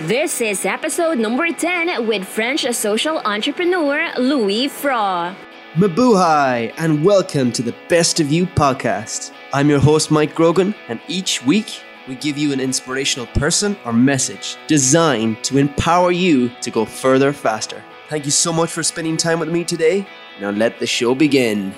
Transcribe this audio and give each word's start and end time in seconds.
This 0.00 0.40
is 0.40 0.66
episode 0.66 1.18
number 1.18 1.52
10 1.52 2.08
with 2.08 2.26
French 2.26 2.66
social 2.74 3.18
entrepreneur 3.18 4.10
Louis 4.18 4.66
Fra. 4.66 5.36
Mabuhay, 5.74 6.74
and 6.78 7.04
welcome 7.04 7.52
to 7.52 7.62
the 7.62 7.74
Best 7.88 8.18
of 8.18 8.32
You 8.32 8.44
podcast. 8.44 9.30
I'm 9.52 9.70
your 9.70 9.78
host, 9.78 10.10
Mike 10.10 10.34
Grogan, 10.34 10.74
and 10.88 11.00
each 11.06 11.46
week 11.46 11.80
we 12.08 12.16
give 12.16 12.36
you 12.36 12.52
an 12.52 12.58
inspirational 12.58 13.28
person 13.28 13.76
or 13.84 13.92
message 13.92 14.56
designed 14.66 15.44
to 15.44 15.58
empower 15.58 16.10
you 16.10 16.48
to 16.62 16.72
go 16.72 16.84
further 16.84 17.32
faster. 17.32 17.80
Thank 18.08 18.24
you 18.24 18.32
so 18.32 18.52
much 18.52 18.70
for 18.70 18.82
spending 18.82 19.16
time 19.16 19.38
with 19.38 19.48
me 19.48 19.62
today. 19.62 20.04
Now 20.40 20.50
let 20.50 20.80
the 20.80 20.88
show 20.88 21.14
begin. 21.14 21.72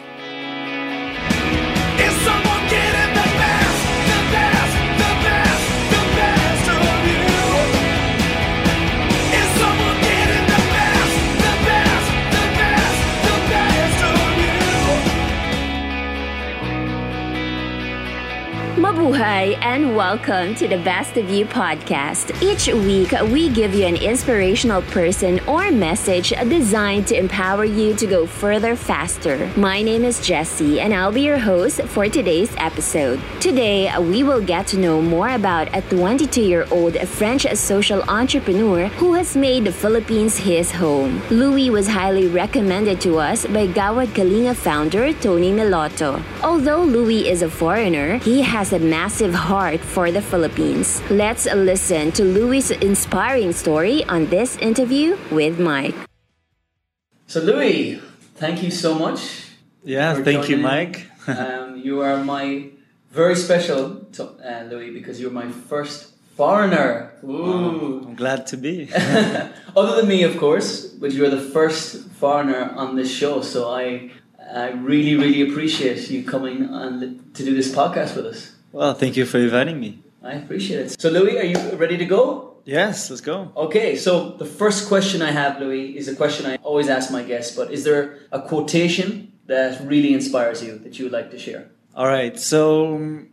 Mabuhay 19.06 19.56
and 19.62 19.94
welcome 19.94 20.56
to 20.56 20.66
the 20.66 20.78
Best 20.78 21.16
of 21.16 21.30
You 21.30 21.46
podcast. 21.46 22.42
Each 22.42 22.66
week, 22.66 23.12
we 23.30 23.48
give 23.48 23.72
you 23.72 23.86
an 23.86 23.94
inspirational 23.94 24.82
person 24.82 25.38
or 25.46 25.70
message 25.70 26.30
designed 26.30 27.06
to 27.06 27.16
empower 27.16 27.64
you 27.64 27.94
to 27.94 28.06
go 28.08 28.26
further 28.26 28.74
faster. 28.74 29.48
My 29.56 29.80
name 29.80 30.04
is 30.04 30.18
Jessie, 30.26 30.80
and 30.80 30.92
I'll 30.92 31.12
be 31.12 31.22
your 31.22 31.38
host 31.38 31.82
for 31.82 32.08
today's 32.08 32.52
episode. 32.56 33.20
Today, 33.38 33.96
we 33.96 34.24
will 34.24 34.40
get 34.40 34.66
to 34.68 34.76
know 34.76 35.00
more 35.00 35.28
about 35.28 35.72
a 35.72 35.82
22 35.82 36.42
year 36.42 36.66
old 36.72 36.98
French 37.06 37.46
social 37.54 38.02
entrepreneur 38.10 38.88
who 38.98 39.12
has 39.14 39.36
made 39.36 39.66
the 39.66 39.72
Philippines 39.72 40.36
his 40.36 40.72
home. 40.72 41.22
Louis 41.30 41.70
was 41.70 41.86
highly 41.86 42.26
recommended 42.26 43.00
to 43.02 43.18
us 43.18 43.46
by 43.46 43.68
Gawad 43.68 44.08
Kalinga 44.18 44.56
founder 44.56 45.12
Tony 45.12 45.52
Meloto. 45.52 46.20
Although 46.42 46.82
Louis 46.82 47.28
is 47.28 47.42
a 47.42 47.48
foreigner, 47.48 48.18
he 48.18 48.42
has 48.42 48.72
a 48.72 48.80
massive 48.96 49.34
heart 49.34 49.80
for 49.94 50.10
the 50.10 50.22
Philippines. 50.22 50.88
Let's 51.10 51.44
listen 51.52 52.12
to 52.16 52.22
Louis' 52.24 52.70
inspiring 52.80 53.52
story 53.52 53.98
on 54.14 54.24
this 54.32 54.56
interview 54.68 55.18
with 55.30 55.60
Mike. 55.60 55.94
So, 57.26 57.38
Louis, 57.40 58.00
thank 58.40 58.62
you 58.64 58.70
so 58.70 58.90
much. 59.04 59.20
Yeah, 59.84 60.14
for 60.14 60.24
thank 60.24 60.48
you. 60.48 60.56
Mike. 60.56 60.96
um, 61.28 61.76
you 61.86 62.00
are 62.00 62.24
my 62.24 62.70
very 63.12 63.36
special, 63.36 63.80
to, 64.16 64.22
uh, 64.40 64.64
Louis, 64.70 64.90
because 64.98 65.20
you're 65.20 65.36
my 65.44 65.48
first 65.70 66.16
foreigner. 66.38 67.12
Ooh. 67.22 68.00
I'm 68.06 68.16
glad 68.24 68.46
to 68.52 68.56
be. 68.56 68.88
Other 69.80 69.94
than 69.98 70.08
me, 70.08 70.22
of 70.22 70.34
course, 70.38 70.86
but 71.00 71.12
you're 71.12 71.34
the 71.40 71.46
first 71.56 72.08
foreigner 72.20 72.72
on 72.82 72.96
this 72.96 73.12
show. 73.12 73.42
So 73.42 73.58
I, 73.68 74.10
I 74.40 74.70
really, 74.90 75.14
really 75.22 75.42
appreciate 75.48 76.08
you 76.08 76.24
coming 76.24 76.58
on 76.70 76.90
to 77.36 77.40
do 77.44 77.52
this 77.54 77.70
podcast 77.74 78.16
with 78.16 78.26
us. 78.34 78.55
Well, 78.72 78.94
thank 78.94 79.16
you 79.16 79.26
for 79.26 79.38
inviting 79.38 79.80
me. 79.80 80.00
I 80.22 80.32
appreciate 80.32 80.80
it. 80.80 81.00
So, 81.00 81.10
Louis, 81.10 81.38
are 81.38 81.44
you 81.44 81.58
ready 81.76 81.96
to 81.96 82.04
go? 82.04 82.56
Yes, 82.64 83.10
let's 83.10 83.20
go. 83.20 83.52
Okay, 83.56 83.94
so 83.94 84.30
the 84.30 84.44
first 84.44 84.88
question 84.88 85.22
I 85.22 85.30
have, 85.30 85.60
Louis, 85.60 85.96
is 85.96 86.08
a 86.08 86.16
question 86.16 86.46
I 86.46 86.56
always 86.56 86.88
ask 86.88 87.12
my 87.12 87.22
guests. 87.22 87.54
But 87.54 87.70
is 87.70 87.84
there 87.84 88.18
a 88.32 88.42
quotation 88.42 89.32
that 89.46 89.80
really 89.86 90.12
inspires 90.12 90.64
you 90.64 90.78
that 90.78 90.98
you 90.98 91.04
would 91.04 91.12
like 91.12 91.30
to 91.30 91.38
share? 91.38 91.70
All 91.94 92.06
right, 92.06 92.38
so 92.38 92.96
um, 92.96 93.28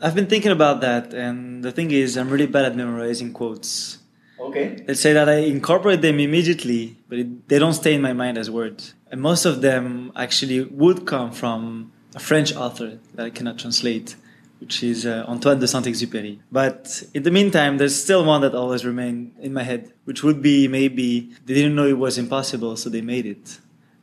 I've 0.00 0.14
been 0.14 0.26
thinking 0.26 0.52
about 0.52 0.82
that, 0.82 1.12
and 1.12 1.64
the 1.64 1.72
thing 1.72 1.90
is, 1.90 2.16
I'm 2.16 2.30
really 2.30 2.46
bad 2.46 2.64
at 2.64 2.76
memorizing 2.76 3.32
quotes. 3.32 3.98
Okay. 4.38 4.84
Let's 4.86 5.00
say 5.00 5.12
that 5.14 5.28
I 5.28 5.38
incorporate 5.38 6.02
them 6.02 6.20
immediately, 6.20 6.96
but 7.08 7.18
it, 7.18 7.48
they 7.48 7.58
don't 7.58 7.74
stay 7.74 7.94
in 7.94 8.02
my 8.02 8.12
mind 8.12 8.38
as 8.38 8.50
words. 8.50 8.94
And 9.10 9.20
most 9.20 9.44
of 9.44 9.62
them 9.62 10.12
actually 10.14 10.62
would 10.62 11.06
come 11.06 11.32
from 11.32 11.92
a 12.14 12.20
French 12.20 12.54
author 12.54 12.98
that 13.14 13.26
I 13.26 13.30
cannot 13.30 13.58
translate, 13.58 14.14
which 14.60 14.82
is 14.82 15.04
uh, 15.06 15.24
Antoine 15.28 15.58
de 15.58 15.68
Saint-Exupéry. 15.68 16.38
But 16.50 17.02
in 17.14 17.22
the 17.22 17.30
meantime, 17.30 17.78
there's 17.78 18.00
still 18.00 18.24
one 18.24 18.40
that 18.40 18.54
always 18.54 18.84
remained 18.84 19.32
in 19.40 19.52
my 19.52 19.62
head, 19.62 19.92
which 20.04 20.22
would 20.22 20.40
be 20.40 20.68
maybe 20.68 21.32
they 21.44 21.54
didn't 21.54 21.74
know 21.74 21.86
it 21.86 21.98
was 21.98 22.18
impossible, 22.18 22.76
so 22.76 22.88
they 22.88 23.02
made 23.02 23.26
it. 23.26 23.58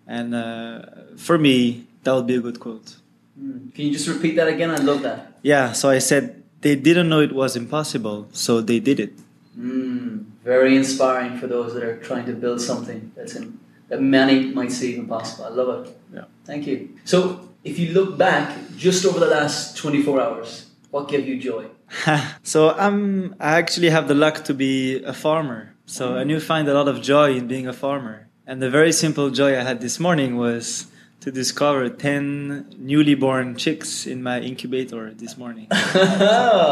And 0.08 0.36
uh, 0.36 0.82
for 1.18 1.38
me, 1.38 1.88
that 2.04 2.14
would 2.14 2.28
be 2.28 2.36
a 2.36 2.42
good 2.42 2.60
quote. 2.60 2.98
Hmm. 3.38 3.70
Can 3.70 3.86
you 3.86 3.94
just 3.94 4.08
repeat 4.08 4.36
that 4.36 4.48
again? 4.48 4.70
I 4.70 4.78
love 4.78 5.02
that. 5.02 5.40
Yeah, 5.42 5.72
so 5.72 5.90
I 5.90 6.00
said 6.00 6.44
they 6.62 6.76
didn't 6.76 7.10
know 7.10 7.20
it 7.20 7.34
was 7.34 7.56
impossible, 7.56 8.28
so 8.32 8.62
they 8.62 8.80
did 8.80 9.00
it. 9.00 9.14
Mm, 9.58 10.26
very 10.44 10.76
inspiring 10.76 11.38
for 11.38 11.48
those 11.48 11.74
that 11.74 11.84
are 11.84 11.98
trying 11.98 12.26
to 12.26 12.34
build 12.34 12.62
something 12.62 13.12
that's 13.16 13.36
in, 13.36 13.60
that 13.90 14.02
many 14.02 14.52
might 14.54 14.72
see 14.72 14.96
impossible. 14.96 15.46
I 15.46 15.50
love 15.50 15.86
it. 15.86 15.98
Yeah. 16.14 16.24
Thank 16.46 16.68
you. 16.68 16.98
So, 17.06 17.50
if 17.64 17.80
you 17.80 17.94
look 17.94 18.18
back 18.18 18.58
just 18.76 19.06
over 19.06 19.20
the 19.20 19.28
last 19.28 19.78
24 19.78 20.22
hours, 20.22 20.70
what 20.92 21.08
gave 21.08 21.28
you 21.28 21.40
joy? 21.40 21.66
so 22.44 22.72
I'm 22.72 23.36
I 23.40 23.58
actually 23.58 23.90
have 23.90 24.08
the 24.08 24.16
luck 24.16 24.44
to 24.46 24.54
be 24.54 25.04
a 25.04 25.14
farmer. 25.14 25.76
So 25.86 26.16
and 26.16 26.30
you 26.30 26.40
find 26.40 26.68
a 26.68 26.74
lot 26.74 26.88
of 26.88 27.02
joy 27.02 27.36
in 27.36 27.48
being 27.48 27.68
a 27.68 27.74
farmer. 27.74 28.28
And 28.46 28.62
the 28.62 28.70
very 28.70 28.92
simple 28.92 29.30
joy 29.30 29.58
I 29.58 29.64
had 29.64 29.80
this 29.80 30.00
morning 30.00 30.38
was 30.38 30.88
to 31.24 31.32
discover 31.32 31.88
10 31.88 32.76
newly 32.80 33.16
born 33.16 33.56
chicks 33.56 34.06
in 34.06 34.22
my 34.22 34.42
incubator 34.42 35.14
this 35.14 35.38
morning. 35.38 35.68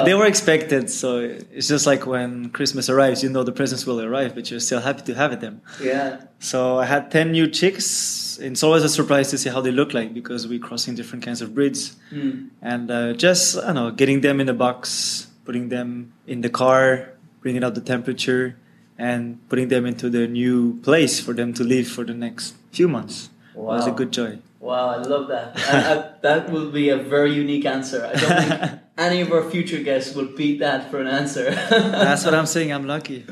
they 0.06 0.14
were 0.14 0.26
expected, 0.26 0.90
so 0.90 1.20
it's 1.20 1.70
just 1.70 1.88
like 1.88 2.06
when 2.06 2.50
Christmas 2.50 2.90
arrives, 2.90 3.24
you 3.24 3.30
know 3.30 3.44
the 3.44 3.54
presents 3.54 3.86
will 3.86 4.02
arrive, 4.02 4.36
but 4.36 4.52
you're 4.52 4.60
still 4.60 4.82
happy 4.82 5.04
to 5.04 5.14
have 5.16 5.40
them. 5.40 5.62
Yeah. 5.82 6.26
So 6.40 6.80
I 6.80 6.86
had 6.86 7.12
10 7.12 7.32
new 7.32 7.48
chicks. 7.48 8.38
And 8.42 8.52
it's 8.52 8.64
always 8.64 8.84
a 8.84 8.90
surprise 8.90 9.30
to 9.30 9.38
see 9.38 9.50
how 9.50 9.62
they 9.62 9.72
look 9.72 9.94
like 9.94 10.14
because 10.14 10.48
we're 10.48 10.60
crossing 10.60 10.96
different 10.96 11.24
kinds 11.24 11.42
of 11.42 11.56
breeds. 11.56 11.96
Mm. 12.12 12.50
And 12.62 12.92
uh, 12.92 13.14
just, 13.14 13.58
I 13.58 13.68
don't 13.68 13.76
know, 13.76 13.92
getting 13.92 14.20
them 14.20 14.42
in 14.42 14.48
the 14.48 14.54
box, 14.54 15.28
putting 15.46 15.70
them 15.70 16.12
in 16.28 16.42
the 16.42 16.50
car, 16.50 17.14
bringing 17.42 17.64
up 17.64 17.76
the 17.76 17.82
temperature, 17.82 18.58
and 18.98 19.40
putting 19.48 19.70
them 19.70 19.86
into 19.86 20.10
their 20.10 20.28
new 20.28 20.80
place 20.82 21.20
for 21.22 21.34
them 21.34 21.54
to 21.54 21.64
live 21.64 21.88
for 21.88 22.04
the 22.04 22.14
next 22.14 22.56
few 22.72 22.88
months. 22.88 23.31
Was 23.56 23.86
a 23.86 23.90
Wow. 23.90 23.96
good 23.96 24.12
joy. 24.12 24.40
Wow, 24.60 24.90
I 24.90 24.98
love 24.98 25.28
that. 25.30 25.58
I, 25.58 25.94
I, 25.94 26.12
that 26.22 26.52
will 26.52 26.70
be 26.72 26.90
a 26.90 26.98
very 26.98 27.34
unique 27.34 27.66
answer. 27.66 28.06
I 28.06 28.14
don't 28.20 28.44
think 28.44 28.80
any 28.98 29.22
of 29.22 29.32
our 29.32 29.44
future 29.50 29.82
guests 29.82 30.14
will 30.16 30.28
beat 30.38 30.60
that 30.60 30.92
for 30.92 31.02
an 31.02 31.08
answer. 31.08 31.50
That's 31.70 32.24
what 32.26 32.36
I'm 32.36 32.46
saying. 32.46 32.72
I'm 32.72 32.86
lucky. 32.86 33.26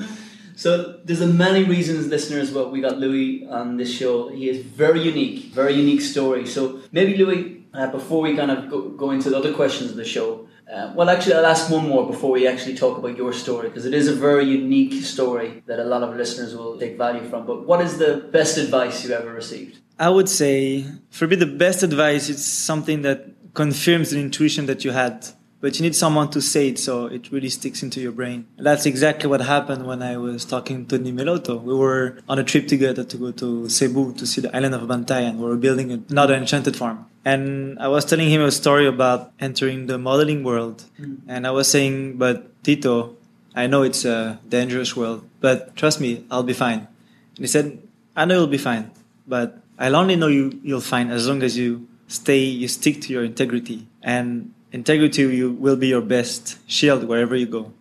So 0.56 0.98
there's 1.06 1.22
a 1.22 1.28
many 1.28 1.64
reasons, 1.64 2.08
listeners, 2.08 2.52
what 2.52 2.72
we 2.72 2.82
got 2.82 2.98
Louis 2.98 3.48
on 3.48 3.78
this 3.78 3.94
show. 3.96 4.28
He 4.30 4.50
is 4.50 4.66
very 4.66 5.02
unique, 5.04 5.54
very 5.54 5.74
unique 5.74 6.02
story. 6.02 6.46
So 6.48 6.82
maybe 6.92 7.16
Louis, 7.16 7.64
uh, 7.74 7.88
before 7.92 8.22
we 8.22 8.36
kind 8.36 8.52
of 8.52 8.70
go, 8.70 8.90
go 8.90 9.12
into 9.12 9.30
the 9.30 9.38
other 9.38 9.54
questions 9.54 9.92
of 9.92 9.98
the 9.98 10.04
show, 10.04 10.49
uh, 10.72 10.94
well, 10.96 11.10
actually, 11.10 11.34
I'll 11.34 11.46
ask 11.46 11.70
one 11.70 11.88
more 11.88 12.06
before 12.06 12.32
we 12.32 12.48
actually 12.48 12.76
talk 12.76 12.98
about 12.98 13.18
your 13.18 13.34
story 13.34 13.70
because 13.70 13.86
it 13.86 13.94
is 13.94 14.08
a 14.08 14.14
very 14.14 14.46
unique 14.46 15.04
story 15.04 15.64
that 15.66 15.80
a 15.80 15.84
lot 15.84 16.04
of 16.04 16.16
listeners 16.16 16.56
will 16.56 16.78
take 16.78 16.98
value 16.98 17.28
from. 17.28 17.46
But 17.48 17.66
what 17.66 17.82
is 17.82 17.98
the 17.98 18.28
best 18.32 18.58
advice 18.58 19.04
you 19.04 19.14
ever 19.14 19.34
received? 19.34 19.80
I 19.98 20.10
would 20.10 20.30
say, 20.30 20.86
for 21.10 21.28
me, 21.28 21.36
the 21.36 21.48
best 21.48 21.82
advice 21.82 22.30
is 22.30 22.46
something 22.46 23.02
that 23.02 23.30
confirms 23.54 24.12
the 24.12 24.20
intuition 24.20 24.68
that 24.68 24.86
you 24.86 24.92
had, 24.92 25.28
but 25.60 25.78
you 25.78 25.82
need 25.82 25.96
someone 25.96 26.30
to 26.30 26.42
say 26.42 26.70
it 26.70 26.78
so 26.78 27.08
it 27.08 27.32
really 27.32 27.50
sticks 27.50 27.82
into 27.82 28.00
your 28.00 28.12
brain. 28.12 28.48
And 28.58 28.66
that's 28.66 28.86
exactly 28.86 29.28
what 29.28 29.42
happened 29.42 29.88
when 29.88 30.04
I 30.04 30.18
was 30.18 30.46
talking 30.46 30.86
to 30.86 31.00
Nimeloto. 31.00 31.62
We 31.62 31.74
were 31.74 32.20
on 32.30 32.38
a 32.38 32.44
trip 32.44 32.68
together 32.68 33.04
to 33.04 33.18
go 33.18 33.32
to 33.32 33.68
Cebu 33.68 34.14
to 34.14 34.28
see 34.28 34.42
the 34.42 34.56
island 34.56 34.76
of 34.76 34.84
Bantayan. 34.84 35.38
We 35.38 35.46
were 35.46 35.58
building 35.58 36.06
another 36.10 36.36
enchanted 36.36 36.76
farm. 36.78 37.08
And 37.26 37.78
I 37.80 37.88
was 37.88 38.06
telling 38.06 38.30
him 38.30 38.42
a 38.42 38.52
story 38.52 38.88
about 38.88 39.34
entering 39.40 39.88
the 39.88 39.98
modeling 39.98 40.44
world. 40.44 40.84
Mm. 41.00 41.20
And 41.28 41.46
I 41.46 41.52
was 41.52 41.68
saying, 41.68 42.18
but 42.18 42.64
Tito, 42.64 43.16
I 43.56 43.68
know 43.68 43.84
it's 43.84 44.06
a 44.06 44.40
dangerous 44.48 44.96
world, 44.96 45.28
but 45.42 45.76
trust 45.76 46.00
me, 46.00 46.26
I'll 46.32 46.44
be 46.44 46.54
fine. 46.54 46.88
And 47.36 47.40
he 47.40 47.48
said, 47.48 47.82
I 48.16 48.26
know 48.26 48.36
you'll 48.36 48.48
be 48.48 48.58
fine, 48.58 48.92
but 49.28 49.58
I'll 49.78 49.96
only 49.96 50.16
know 50.16 50.28
you 50.28 50.60
you'll 50.64 50.82
find 50.82 51.12
as 51.12 51.28
long 51.28 51.42
as 51.44 51.58
you 51.58 51.88
stay, 52.08 52.40
you 52.40 52.68
stick 52.68 53.02
to 53.02 53.14
your 53.14 53.24
integrity, 53.24 53.88
and 54.04 54.54
integrity 54.72 55.22
you 55.24 55.52
will 55.52 55.76
be 55.76 55.88
your 55.88 56.02
best 56.02 56.58
shield 56.70 57.04
wherever 57.06 57.36
you 57.36 57.46
go. 57.46 57.72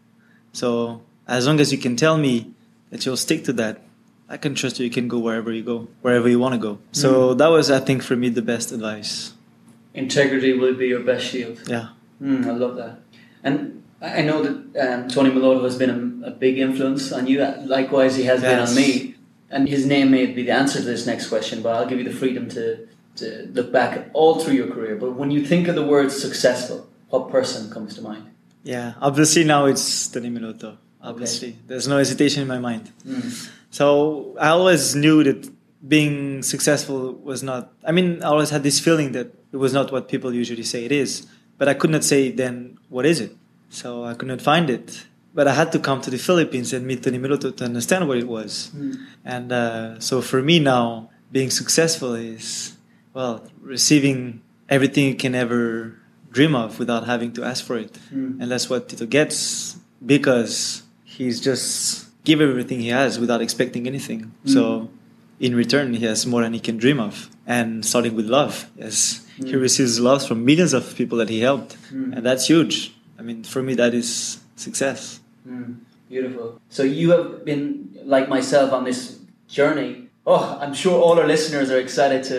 So 0.52 1.02
as 1.26 1.46
long 1.46 1.61
as 1.61 1.73
you 1.73 1.79
can 1.79 1.96
tell 1.96 2.17
me 2.17 2.52
that 2.90 3.05
you'll 3.05 3.17
stick 3.17 3.44
to 3.44 3.52
that, 3.55 3.81
I 4.28 4.36
can 4.36 4.54
trust 4.54 4.78
you. 4.78 4.84
You 4.84 4.90
can 4.90 5.08
go 5.08 5.19
wherever 5.19 5.50
you 5.50 5.62
go, 5.62 5.88
wherever 6.02 6.28
you 6.28 6.38
want 6.38 6.54
to 6.54 6.58
go. 6.58 6.78
So 6.92 7.34
that 7.34 7.48
was, 7.48 7.70
I 7.70 7.80
think, 7.80 8.02
for 8.02 8.14
me 8.14 8.28
the 8.28 8.42
best 8.42 8.72
advice. 8.72 9.32
Integrity 9.94 10.52
will 10.52 10.75
be 10.75 10.88
your 10.88 11.00
best 11.00 11.26
shield. 11.26 11.60
Yeah. 11.66 11.88
Mm, 12.22 12.46
I 12.46 12.50
love 12.50 12.76
that. 12.76 13.00
And 13.42 13.82
I 14.02 14.19
I 14.19 14.22
know 14.22 14.42
that 14.42 14.54
um, 14.86 15.08
Tony 15.08 15.30
Meloto 15.30 15.64
has 15.64 15.76
been 15.76 16.22
a, 16.25 16.28
a 16.28 16.30
big 16.30 16.58
influence 16.58 17.10
on 17.10 17.26
you. 17.26 17.44
Likewise, 17.64 18.16
he 18.16 18.25
has 18.25 18.40
been 18.42 18.58
on 18.58 18.75
me. 18.75 19.14
And 19.50 19.66
his 19.66 19.86
name 19.86 20.10
may 20.10 20.26
be 20.26 20.42
the 20.42 20.50
answer 20.50 20.78
to 20.78 20.84
this 20.84 21.06
next 21.06 21.28
question, 21.28 21.62
but 21.62 21.75
I'll 21.75 21.88
give 21.88 21.98
you 21.98 22.04
the 22.04 22.12
freedom 22.12 22.50
to, 22.50 22.86
to 23.16 23.48
look 23.54 23.72
back 23.72 24.10
all 24.12 24.40
through 24.40 24.54
your 24.54 24.69
career. 24.69 24.96
But 24.96 25.12
when 25.12 25.30
you 25.30 25.44
think 25.44 25.69
of 25.69 25.75
the 25.75 25.86
word 25.86 26.12
successful, 26.12 26.86
what 27.08 27.30
person 27.30 27.70
comes 27.70 27.94
to 27.94 28.02
mind? 28.02 28.30
Yeah. 28.62 28.92
Obviously 29.00 29.44
now 29.44 29.64
it's 29.64 30.06
Tony 30.08 30.28
Meloto. 30.28 30.76
Obviously, 31.00 31.56
there's 31.66 31.88
no 31.88 31.96
hesitation 31.96 32.42
in 32.42 32.48
my 32.48 32.58
mind. 32.58 32.92
Mm. 33.06 33.50
So 33.78 34.34
I 34.40 34.48
always 34.48 34.96
knew 34.96 35.22
that 35.22 35.48
being 35.86 36.42
successful 36.42 37.14
was 37.30 37.44
not. 37.44 37.72
I 37.86 37.92
mean, 37.92 38.25
I 38.25 38.26
always 38.26 38.50
had 38.50 38.64
this 38.64 38.80
feeling 38.80 39.12
that 39.12 39.28
it 39.52 39.56
was 39.56 39.72
not 39.72 39.92
what 39.92 40.08
people 40.08 40.34
usually 40.34 40.64
say 40.64 40.84
it 40.84 40.90
is. 40.90 41.28
But 41.58 41.69
I 41.69 41.75
could 41.75 41.90
not 41.90 42.02
say 42.02 42.32
then 42.32 42.76
what 42.88 43.06
is 43.06 43.20
it. 43.20 43.36
So 43.70 44.02
I 44.02 44.14
could 44.14 44.26
not 44.26 44.42
find 44.42 44.69
it. 44.69 45.06
But 45.32 45.46
I 45.46 45.54
had 45.54 45.70
to 45.70 45.78
come 45.78 46.00
to 46.00 46.10
the 46.10 46.19
Philippines 46.19 46.72
and 46.72 46.88
meet 46.88 47.04
Tony 47.04 47.20
Meloto 47.20 47.56
to 47.56 47.64
understand 47.64 48.08
what 48.08 48.19
it 48.19 48.26
was. 48.26 48.72
Mm. 48.75 48.96
And 49.25 49.52
uh, 49.52 50.00
so 50.00 50.22
for 50.22 50.42
me 50.42 50.58
now, 50.58 51.10
being 51.30 51.50
successful 51.50 52.14
is 52.14 52.76
well 53.14 53.46
receiving 53.60 54.42
everything 54.69 55.04
you 55.04 55.14
can 55.14 55.36
ever 55.36 55.94
dream 56.32 56.56
of 56.56 56.80
without 56.80 57.06
having 57.06 57.30
to 57.34 57.44
ask 57.44 57.64
for 57.64 57.78
it. 57.78 57.92
Mm. 58.12 58.42
And 58.42 58.50
that's 58.50 58.69
what 58.69 58.88
Tito 58.88 59.06
gets 59.06 59.76
because 60.04 60.82
he's 61.04 61.40
just 61.40 62.07
give 62.28 62.40
everything 62.40 62.78
he 62.88 62.90
has 63.00 63.19
without 63.19 63.40
expecting 63.46 63.82
anything. 63.92 64.20
So 64.54 64.62
in 65.46 65.52
return, 65.64 65.86
he 65.94 66.04
has 66.10 66.26
more 66.32 66.42
than 66.44 66.52
he 66.58 66.60
can 66.69 66.76
dream 66.84 67.00
of. 67.08 67.14
And 67.46 67.84
starting 67.90 68.14
with 68.19 68.26
love, 68.38 68.54
yes, 68.76 69.25
he 69.50 69.54
receives 69.56 69.98
love 70.10 70.20
from 70.28 70.44
millions 70.50 70.72
of 70.78 70.82
people 71.00 71.16
that 71.22 71.30
he 71.34 71.40
helped, 71.48 71.70
Mm. 71.92 72.12
and 72.16 72.20
that's 72.28 72.44
huge. 72.52 72.76
I 73.19 73.22
mean, 73.28 73.38
for 73.52 73.62
me, 73.62 73.72
that 73.82 73.92
is 73.94 74.08
success. 74.56 75.20
Mm, 75.48 75.70
beautiful. 76.12 76.60
So 76.76 76.82
you 76.82 77.06
have 77.16 77.28
been 77.50 77.64
like 78.14 78.26
myself 78.28 78.69
on 78.72 78.82
this 78.84 79.00
journey. 79.48 79.90
Oh, 80.26 80.58
I'm 80.62 80.75
sure 80.82 80.96
all 81.04 81.16
our 81.19 81.26
listeners 81.34 81.70
are 81.72 81.80
excited 81.86 82.20
to 82.32 82.38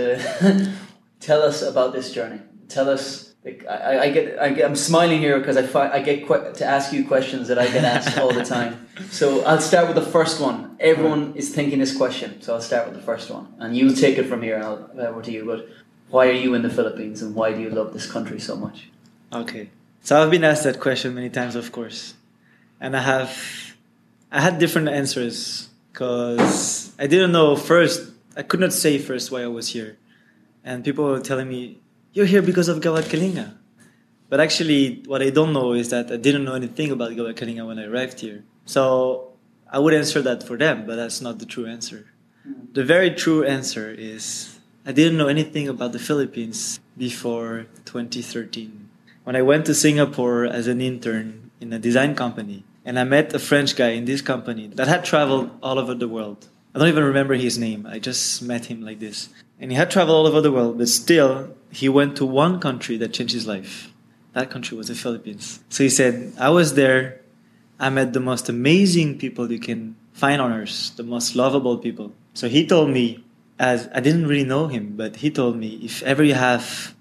tell 1.28 1.42
us 1.42 1.58
about 1.72 1.90
this 1.98 2.08
journey. 2.14 2.40
Tell 2.68 2.88
us. 2.90 3.29
Like, 3.46 3.66
I, 3.68 4.00
I- 4.06 4.10
get, 4.12 4.40
I 4.40 4.50
get, 4.50 4.66
I'm 4.66 4.76
smiling 4.76 5.20
here 5.20 5.40
because 5.40 5.56
I, 5.58 5.64
fi- 5.66 5.92
I 5.92 6.02
get 6.02 6.28
que- 6.28 6.54
to 6.56 6.66
ask 6.66 6.92
you 6.92 7.06
questions 7.08 7.48
that 7.48 7.58
I 7.58 7.68
get 7.68 7.84
asked 7.86 8.18
all 8.18 8.34
the 8.34 8.44
time. 8.46 8.86
So 9.12 9.46
I'll 9.46 9.62
start 9.62 9.88
with 9.88 9.96
the 9.96 10.12
first 10.12 10.42
one. 10.42 10.76
Everyone 10.78 11.32
is 11.36 11.56
thinking 11.56 11.80
this 11.80 11.96
question, 11.96 12.42
so 12.42 12.54
I'll 12.54 12.62
start 12.62 12.86
with 12.88 12.98
the 12.98 13.02
first 13.02 13.32
one, 13.32 13.48
and 13.58 13.76
you'll 13.76 13.96
take 13.96 14.18
it 14.18 14.26
from 14.26 14.42
here. 14.42 14.56
And 14.56 14.64
I'll 14.66 14.90
uh, 15.00 15.04
over 15.08 15.22
to 15.22 15.32
you. 15.32 15.46
But 15.46 15.70
why 16.10 16.28
are 16.28 16.34
you 16.34 16.54
in 16.54 16.64
the 16.64 16.70
Philippines, 16.70 17.22
and 17.22 17.34
why 17.34 17.54
do 17.54 17.62
you 17.62 17.70
love 17.70 17.94
this 17.94 18.06
country 18.12 18.42
so 18.42 18.58
much? 18.58 18.90
Okay. 19.32 19.70
So 20.04 20.22
I've 20.22 20.30
been 20.30 20.44
asked 20.44 20.66
that 20.66 20.82
question 20.82 21.16
many 21.16 21.30
times, 21.30 21.56
of 21.56 21.72
course, 21.72 22.16
and 22.82 22.94
I 22.96 23.02
have, 23.02 23.32
I 24.34 24.42
had 24.42 24.60
different 24.60 24.90
answers 24.90 25.70
because 25.94 26.92
I 27.00 27.08
didn't 27.08 27.32
know 27.32 27.56
first. 27.56 28.12
I 28.36 28.44
could 28.44 28.60
not 28.60 28.74
say 28.74 28.98
first 28.98 29.32
why 29.32 29.44
I 29.44 29.48
was 29.48 29.70
here, 29.70 29.98
and 30.66 30.84
people 30.84 31.06
were 31.06 31.22
telling 31.22 31.48
me, 31.48 31.78
"You're 32.14 32.26
here 32.26 32.42
because 32.42 32.68
of 32.68 32.80
Kalinga." 32.80 33.54
But 34.30 34.40
actually, 34.40 35.04
what 35.08 35.22
I 35.22 35.32
don't 35.32 35.54
know 35.54 35.74
is 35.74 35.90
that 35.90 36.12
I 36.12 36.18
didn't 36.18 36.46
know 36.46 36.54
anything 36.54 36.92
about 36.92 37.12
Kalinga 37.12 37.66
when 37.66 37.80
I 37.80 37.86
arrived 37.86 38.20
here. 38.20 38.44
So 38.66 39.34
I 39.72 39.80
would 39.80 39.94
answer 39.94 40.22
that 40.22 40.44
for 40.44 40.58
them, 40.58 40.86
but 40.86 40.96
that's 40.96 41.22
not 41.22 41.40
the 41.40 41.46
true 41.46 41.66
answer. 41.66 42.06
The 42.74 42.84
very 42.84 43.12
true 43.12 43.44
answer 43.44 43.90
is 43.90 44.60
I 44.86 44.92
didn't 44.92 45.18
know 45.18 45.28
anything 45.28 45.68
about 45.68 45.92
the 45.92 46.00
Philippines 46.00 46.80
before 46.98 47.68
2013. 47.86 48.90
When 49.24 49.36
I 49.36 49.42
went 49.42 49.66
to 49.66 49.76
Singapore 49.76 50.46
as 50.46 50.68
an 50.68 50.82
intern 50.82 51.52
in 51.60 51.74
a 51.74 51.80
design 51.80 52.16
company, 52.16 52.64
and 52.86 52.98
I 52.98 53.04
met 53.04 53.34
a 53.34 53.40
French 53.40 53.76
guy 53.76 53.90
in 53.90 54.06
this 54.06 54.22
company 54.22 54.68
that 54.74 54.88
had 54.88 55.06
traveled 55.06 55.52
all 55.62 55.78
over 55.78 55.94
the 55.94 56.08
world. 56.08 56.48
I 56.74 56.80
don't 56.80 56.88
even 56.88 57.04
remember 57.04 57.36
his 57.36 57.58
name. 57.58 57.86
I 57.86 58.00
just 58.00 58.42
met 58.42 58.66
him 58.66 58.82
like 58.82 59.00
this. 59.00 59.30
And 59.60 59.72
he 59.72 59.78
had 59.78 59.92
traveled 59.92 60.16
all 60.16 60.28
over 60.28 60.42
the 60.42 60.52
world, 60.52 60.78
but 60.78 60.88
still, 60.88 61.54
he 61.72 61.90
went 61.90 62.16
to 62.18 62.26
one 62.26 62.60
country 62.60 62.98
that 62.98 63.14
changed 63.14 63.34
his 63.34 63.48
life. 63.48 63.92
That 64.34 64.50
country 64.50 64.78
was 64.78 64.88
the 64.88 64.96
Philippines. 64.96 65.64
So 65.70 65.84
he 65.84 65.90
said, 65.90 66.34
I 66.40 66.50
was 66.50 66.76
there. 66.76 67.22
I 67.80 67.90
met 67.90 68.14
the 68.14 68.20
most 68.20 68.50
amazing 68.50 69.18
people 69.18 69.52
you 69.52 69.60
can 69.60 69.96
find 70.14 70.42
on 70.42 70.52
earth, 70.52 70.96
the 70.98 71.04
most 71.04 71.36
lovable 71.36 71.78
people. 71.78 72.12
So 72.34 72.50
he 72.50 72.68
told 72.68 72.90
me, 72.90 73.24
as 73.58 73.90
I 73.94 74.00
didn't 74.00 74.28
really 74.28 74.44
know 74.44 74.68
him, 74.68 74.96
but 74.96 75.18
he 75.18 75.30
told 75.30 75.58
me, 75.58 75.80
if 75.84 76.04
ever 76.04 76.24
you 76.24 76.34
have 76.34 76.94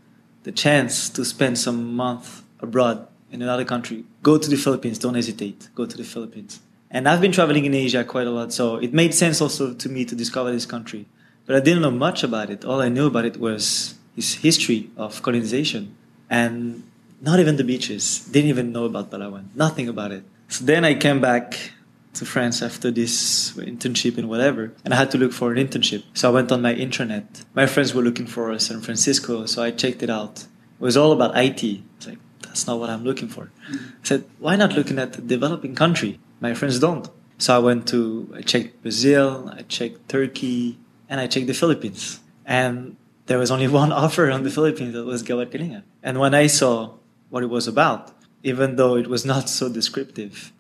the 0.45 0.53
chance 0.53 1.09
to 1.11 1.25
spend 1.25 1.59
some 1.59 1.95
month 1.95 2.43
abroad 2.61 3.07
in 3.31 3.43
another 3.43 3.65
country, 3.65 4.05
go 4.23 4.39
to 4.39 4.49
the 4.49 4.57
Philippines. 4.57 4.99
Don't 4.99 5.15
hesitate. 5.15 5.69
Go 5.75 5.87
to 5.87 5.97
the 5.97 6.05
Philippines. 6.05 6.61
And 6.91 7.07
I've 7.09 7.21
been 7.21 7.33
traveling 7.33 7.67
in 7.67 7.75
Asia 7.75 8.03
quite 8.03 8.27
a 8.27 8.31
lot, 8.31 8.53
so 8.53 8.77
it 8.77 8.95
made 8.95 9.13
sense 9.13 9.43
also 9.43 9.75
to 9.75 9.89
me 9.89 10.05
to 10.07 10.15
discover 10.15 10.51
this 10.51 10.65
country. 10.65 11.07
But 11.45 11.57
I 11.57 11.61
didn't 11.61 11.83
know 11.83 11.91
much 11.91 12.23
about 12.23 12.51
it. 12.51 12.65
All 12.65 12.81
I 12.81 12.89
knew 12.89 13.07
about 13.07 13.27
it 13.27 13.37
was 13.37 13.98
its 14.19 14.35
history 14.35 14.91
of 14.97 15.23
colonization 15.23 15.97
and 16.29 16.83
not 17.21 17.41
even 17.41 17.57
the 17.57 17.65
beaches. 17.65 18.03
Didn't 18.31 18.51
even 18.51 18.73
know 18.73 18.85
about 18.85 19.11
Palawan. 19.11 19.45
Nothing 19.55 19.89
about 19.89 20.13
it. 20.13 20.25
So 20.49 20.65
then 20.65 20.85
I 20.85 20.95
came 20.95 21.21
back 21.21 21.73
to 22.15 22.25
France 22.25 22.63
after 22.63 22.91
this 22.91 23.53
internship 23.53 24.19
and 24.19 24.29
whatever, 24.29 24.73
and 24.85 24.93
I 24.95 24.97
had 24.97 25.11
to 25.13 25.19
look 25.19 25.33
for 25.33 25.53
an 25.53 25.59
internship. 25.65 26.03
So 26.15 26.31
I 26.31 26.33
went 26.33 26.51
on 26.51 26.63
my 26.63 26.75
intranet. 26.75 27.45
My 27.55 27.67
friends 27.67 27.95
were 27.95 28.03
looking 28.03 28.27
for 28.27 28.59
San 28.59 28.81
Francisco, 28.81 29.47
so 29.47 29.63
I 29.63 29.71
checked 29.71 30.03
it 30.03 30.11
out. 30.11 30.41
It 30.41 30.85
was 30.89 30.97
all 30.97 31.13
about 31.13 31.37
IT. 31.37 31.63
It's 31.63 32.07
like 32.07 32.19
that's 32.43 32.67
not 32.67 32.81
what 32.81 32.91
I'm 32.91 33.05
looking 33.05 33.29
for. 33.29 33.51
I 33.71 33.77
said, 34.03 34.25
why 34.39 34.57
not 34.57 34.73
looking 34.73 34.99
at 34.99 35.19
a 35.19 35.21
developing 35.21 35.75
country? 35.75 36.19
My 36.41 36.55
friends 36.55 36.79
don't. 36.79 37.09
So 37.39 37.55
I 37.55 37.59
went 37.59 37.87
to 37.89 38.33
I 38.35 38.41
checked 38.43 38.83
Brazil, 38.83 39.53
I 39.57 39.63
checked 39.63 40.09
Turkey, 40.09 40.79
and 41.09 41.21
I 41.21 41.27
checked 41.27 41.47
the 41.47 41.55
Philippines. 41.55 42.21
And 42.45 42.97
there 43.29 43.39
was 43.39 43.51
only 43.51 43.69
one 43.83 43.93
offer 43.93 44.31
on 44.31 44.43
the 44.43 44.51
Philippines 44.51 44.93
that 44.95 45.05
was 45.05 45.23
Gawad 45.23 45.51
Kalinga. 45.53 45.83
And 46.03 46.19
when 46.19 46.35
I 46.35 46.49
saw 46.49 46.95
what 47.31 47.43
it 47.43 47.51
was 47.51 47.69
about, 47.69 48.13
even 48.43 48.77
though 48.77 48.97
it 48.97 49.07
was 49.07 49.25
not 49.25 49.49
so 49.49 49.69
descriptive, 49.69 50.53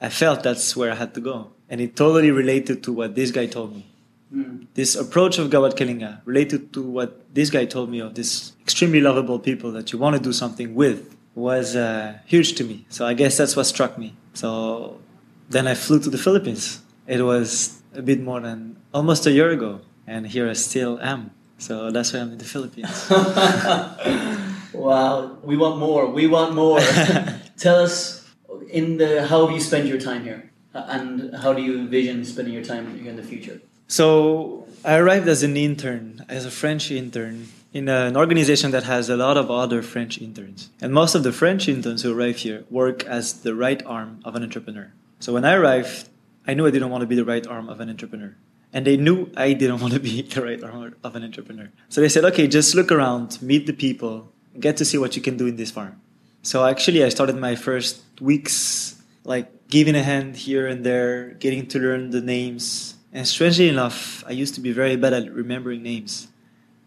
I 0.00 0.10
felt 0.10 0.42
that's 0.42 0.76
where 0.76 0.92
I 0.92 0.94
had 0.94 1.14
to 1.14 1.20
go. 1.20 1.52
And 1.68 1.80
it 1.80 1.96
totally 1.96 2.30
related 2.30 2.82
to 2.84 2.92
what 2.92 3.14
this 3.14 3.30
guy 3.30 3.46
told 3.46 3.74
me. 3.74 3.86
Mm. 4.34 4.66
This 4.74 4.94
approach 4.94 5.38
of 5.38 5.50
Gawad 5.50 5.74
Kalinga 5.74 6.20
related 6.24 6.72
to 6.74 6.82
what 6.82 7.34
this 7.34 7.50
guy 7.50 7.64
told 7.64 7.90
me 7.90 8.00
of 8.00 8.14
this 8.14 8.52
extremely 8.60 9.00
lovable 9.00 9.38
people 9.38 9.72
that 9.72 9.92
you 9.92 9.98
want 9.98 10.16
to 10.16 10.22
do 10.22 10.32
something 10.32 10.74
with 10.74 11.16
was 11.34 11.76
uh, 11.76 12.18
huge 12.26 12.54
to 12.56 12.64
me. 12.64 12.84
So 12.88 13.06
I 13.06 13.14
guess 13.14 13.36
that's 13.36 13.56
what 13.56 13.64
struck 13.64 13.96
me. 13.96 14.14
So 14.34 15.00
then 15.48 15.66
I 15.66 15.74
flew 15.74 16.00
to 16.00 16.10
the 16.10 16.18
Philippines. 16.18 16.80
It 17.06 17.22
was 17.22 17.82
a 17.94 18.02
bit 18.02 18.20
more 18.20 18.40
than 18.40 18.76
almost 18.92 19.26
a 19.26 19.32
year 19.32 19.50
ago, 19.50 19.80
and 20.06 20.26
here 20.26 20.48
I 20.48 20.52
still 20.52 21.00
am. 21.00 21.30
So 21.58 21.90
that's 21.90 22.12
why 22.12 22.20
I'm 22.20 22.32
in 22.32 22.38
the 22.38 22.44
Philippines. 22.44 23.10
Wow, 24.78 25.38
we 25.42 25.56
want 25.56 25.78
more. 25.78 26.06
We 26.06 26.26
want 26.26 26.54
more. 26.54 26.78
Tell 27.58 27.80
us 27.82 28.24
in 28.70 28.98
the 28.98 29.26
how 29.26 29.48
you 29.48 29.60
spend 29.60 29.88
your 29.88 29.98
time 29.98 30.22
here, 30.22 30.50
uh, 30.74 30.84
and 30.88 31.34
how 31.34 31.52
do 31.52 31.62
you 31.62 31.78
envision 31.78 32.24
spending 32.24 32.54
your 32.54 32.64
time 32.64 32.98
here 32.98 33.10
in 33.10 33.16
the 33.16 33.22
future? 33.22 33.60
So 33.88 34.66
I 34.84 34.96
arrived 34.96 35.26
as 35.26 35.42
an 35.42 35.56
intern, 35.56 36.24
as 36.28 36.46
a 36.46 36.50
French 36.50 36.90
intern, 36.90 37.48
in 37.72 37.88
an 37.88 38.16
organization 38.16 38.70
that 38.70 38.84
has 38.84 39.08
a 39.08 39.16
lot 39.16 39.36
of 39.36 39.50
other 39.50 39.82
French 39.82 40.20
interns. 40.20 40.70
And 40.80 40.92
most 40.92 41.14
of 41.14 41.22
the 41.22 41.32
French 41.32 41.68
interns 41.68 42.02
who 42.02 42.16
arrive 42.16 42.36
here 42.36 42.64
work 42.70 43.04
as 43.04 43.40
the 43.42 43.54
right 43.54 43.82
arm 43.84 44.20
of 44.24 44.36
an 44.36 44.42
entrepreneur. 44.42 44.92
So 45.18 45.32
when 45.32 45.44
I 45.44 45.54
arrived, 45.54 46.08
I 46.46 46.54
knew 46.54 46.66
I 46.66 46.70
didn't 46.70 46.90
want 46.90 47.02
to 47.02 47.06
be 47.06 47.16
the 47.16 47.24
right 47.24 47.46
arm 47.46 47.68
of 47.68 47.80
an 47.80 47.88
entrepreneur. 47.90 48.36
And 48.72 48.86
they 48.86 48.96
knew 48.96 49.30
I 49.36 49.54
didn't 49.54 49.80
want 49.80 49.94
to 49.94 50.00
be 50.00 50.22
the 50.34 50.42
right 50.42 50.62
arm 50.62 50.94
of 51.02 51.16
an 51.16 51.24
entrepreneur. 51.24 51.70
So 51.88 52.00
they 52.00 52.08
said, 52.08 52.24
okay, 52.26 52.46
just 52.46 52.74
look 52.74 52.92
around, 52.92 53.40
meet 53.40 53.66
the 53.66 53.72
people, 53.72 54.32
get 54.58 54.76
to 54.78 54.84
see 54.84 54.98
what 54.98 55.16
you 55.16 55.22
can 55.22 55.36
do 55.36 55.46
in 55.46 55.56
this 55.56 55.70
farm. 55.70 56.00
So 56.42 56.64
actually, 56.64 57.04
I 57.04 57.08
started 57.08 57.36
my 57.36 57.56
first 57.56 58.02
weeks 58.20 59.02
like 59.24 59.68
giving 59.68 59.94
a 59.94 60.02
hand 60.02 60.36
here 60.36 60.66
and 60.66 60.84
there, 60.84 61.30
getting 61.34 61.66
to 61.68 61.78
learn 61.78 62.10
the 62.10 62.20
names. 62.20 62.94
And 63.12 63.26
strangely 63.26 63.68
enough, 63.68 64.24
I 64.26 64.30
used 64.30 64.54
to 64.54 64.60
be 64.60 64.72
very 64.72 64.96
bad 64.96 65.12
at 65.12 65.32
remembering 65.32 65.82
names. 65.82 66.28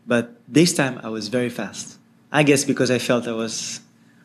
But 0.07 0.41
this 0.47 0.73
time 0.73 1.00
I 1.03 1.09
was 1.09 1.27
very 1.27 1.50
fast. 1.50 1.97
I 2.31 2.43
guess 2.43 2.63
because 2.63 2.89
I 2.89 2.97
felt 2.97 3.27
I 3.27 3.33
was 3.33 3.81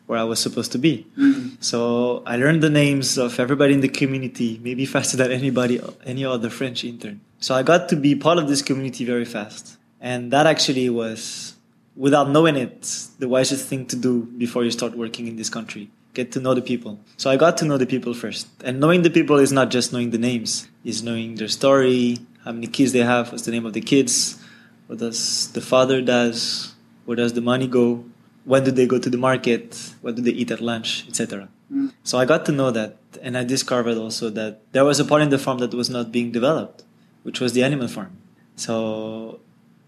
where 0.07 0.17
I 0.17 0.23
was 0.23 0.39
supposed 0.39 0.71
to 0.71 0.77
be. 0.79 1.05
Mm. 1.17 1.61
So 1.63 2.23
I 2.25 2.37
learned 2.37 2.63
the 2.63 2.69
names 2.69 3.17
of 3.17 3.39
everybody 3.39 3.73
in 3.73 3.81
the 3.81 3.89
community, 3.89 4.59
maybe 4.63 4.85
faster 4.85 5.17
than 5.17 5.31
anybody, 5.31 5.79
any 6.05 6.25
other 6.25 6.49
French 6.49 6.83
intern. 6.83 7.21
So 7.39 7.53
I 7.53 7.61
got 7.61 7.89
to 7.89 7.95
be 7.95 8.15
part 8.15 8.39
of 8.39 8.47
this 8.47 8.61
community 8.61 9.05
very 9.05 9.25
fast. 9.25 9.77
And 9.99 10.31
that 10.31 10.47
actually 10.47 10.89
was, 10.89 11.55
without 11.95 12.29
knowing 12.29 12.55
it, 12.55 12.81
the 13.19 13.27
wisest 13.27 13.67
thing 13.67 13.85
to 13.87 13.95
do 13.95 14.23
before 14.23 14.63
you 14.63 14.71
start 14.71 14.97
working 14.97 15.27
in 15.27 15.35
this 15.35 15.49
country. 15.49 15.89
Get 16.13 16.31
to 16.31 16.39
know 16.39 16.53
the 16.53 16.61
people. 16.61 16.99
So 17.17 17.29
I 17.29 17.35
got 17.35 17.57
to 17.57 17.65
know 17.65 17.77
the 17.77 17.85
people 17.85 18.13
first. 18.13 18.47
And 18.63 18.79
knowing 18.79 19.01
the 19.01 19.09
people 19.09 19.37
is 19.37 19.51
not 19.51 19.69
just 19.69 19.91
knowing 19.91 20.11
the 20.11 20.17
names, 20.17 20.67
is 20.83 21.03
knowing 21.03 21.35
their 21.35 21.49
story, 21.49 22.19
how 22.45 22.53
many 22.53 22.67
kids 22.67 22.93
they 22.93 22.99
have, 22.99 23.31
what's 23.31 23.43
the 23.43 23.51
name 23.51 23.65
of 23.65 23.73
the 23.73 23.81
kids, 23.81 24.41
what 24.87 24.99
does 24.99 25.51
the 25.51 25.61
father 25.61 26.01
does, 26.01 26.73
where 27.05 27.17
does 27.17 27.33
the 27.33 27.41
money 27.41 27.67
go, 27.67 28.05
when 28.47 28.63
do 28.63 28.71
they 28.71 28.87
go 28.87 28.97
to 28.97 29.09
the 29.09 29.17
market, 29.17 29.91
what 29.99 30.15
do 30.15 30.21
they 30.21 30.31
eat 30.31 30.49
at 30.51 30.61
lunch, 30.61 31.05
etc. 31.09 31.49
Mm. 31.71 31.91
So 32.03 32.17
I 32.17 32.23
got 32.23 32.45
to 32.45 32.53
know 32.53 32.71
that, 32.71 32.95
and 33.21 33.37
I 33.37 33.43
discovered 33.43 33.97
also 33.97 34.29
that 34.29 34.61
there 34.71 34.85
was 34.85 35.01
a 35.01 35.05
part 35.05 35.21
in 35.21 35.29
the 35.29 35.37
farm 35.37 35.57
that 35.59 35.73
was 35.73 35.89
not 35.89 36.13
being 36.13 36.31
developed, 36.31 36.83
which 37.23 37.41
was 37.41 37.51
the 37.51 37.61
animal 37.61 37.89
farm. 37.89 38.15
So 38.55 39.41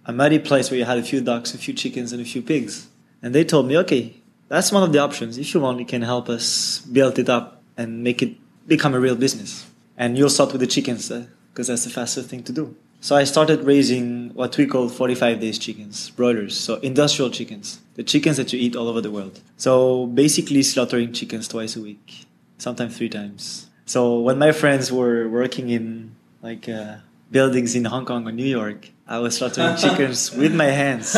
a 0.05 0.11
muddy 0.11 0.39
place 0.39 0.69
where 0.69 0.77
you 0.77 0.83
had 0.83 0.97
a 0.97 1.03
few 1.03 1.21
ducks, 1.21 1.53
a 1.53 1.57
few 1.57 1.73
chickens, 1.73 2.11
and 2.11 2.21
a 2.21 2.25
few 2.25 2.41
pigs, 2.41 2.89
and 3.21 3.33
they 3.33 3.45
told 3.45 3.65
me, 3.65 3.77
okay, 3.77 4.15
that's 4.49 4.73
one 4.73 4.83
of 4.83 4.91
the 4.91 4.99
options. 4.99 5.37
If 5.37 5.53
you 5.53 5.61
want, 5.61 5.79
you 5.79 5.85
can 5.85 6.01
help 6.01 6.27
us 6.27 6.79
build 6.79 7.17
it 7.17 7.29
up 7.29 7.61
and 7.77 8.03
make 8.03 8.21
it 8.21 8.35
become 8.67 8.93
a 8.93 8.99
real 8.99 9.15
business. 9.15 9.67
And 9.97 10.17
you'll 10.17 10.35
start 10.37 10.51
with 10.51 10.59
the 10.59 10.67
chickens 10.67 11.09
uh, 11.09 11.27
because 11.53 11.67
that's 11.67 11.85
the 11.85 11.91
fastest 11.91 12.29
thing 12.29 12.43
to 12.43 12.51
do. 12.51 12.75
So 13.01 13.15
I 13.15 13.23
started 13.23 13.63
raising 13.63 14.33
what 14.33 14.57
we 14.57 14.65
call 14.65 14.89
45 14.89 15.39
days 15.39 15.57
chickens, 15.57 16.09
broilers, 16.09 16.59
so 16.59 16.75
industrial 16.75 17.31
chickens, 17.31 17.79
the 17.95 18.03
chickens 18.03 18.35
that 18.35 18.51
you 18.51 18.59
eat 18.59 18.75
all 18.75 18.89
over 18.89 18.99
the 18.99 19.09
world. 19.09 19.39
So 19.55 20.05
basically 20.07 20.63
slaughtering 20.63 21.13
chickens 21.13 21.47
twice 21.47 21.77
a 21.77 21.81
week, 21.81 22.25
sometimes 22.57 22.97
three 22.97 23.07
times. 23.07 23.69
So 23.85 24.19
when 24.19 24.37
my 24.37 24.51
friends 24.51 24.91
were 24.91 25.29
working 25.29 25.69
in 25.69 26.15
like 26.41 26.67
uh, 26.67 26.97
buildings 27.31 27.73
in 27.73 27.85
Hong 27.85 28.05
Kong 28.05 28.27
or 28.27 28.33
New 28.33 28.45
York, 28.45 28.89
I 29.07 29.19
was 29.19 29.37
slaughtering 29.37 29.77
chickens 29.81 30.31
with 30.35 30.53
my 30.53 30.65
hands 30.65 31.15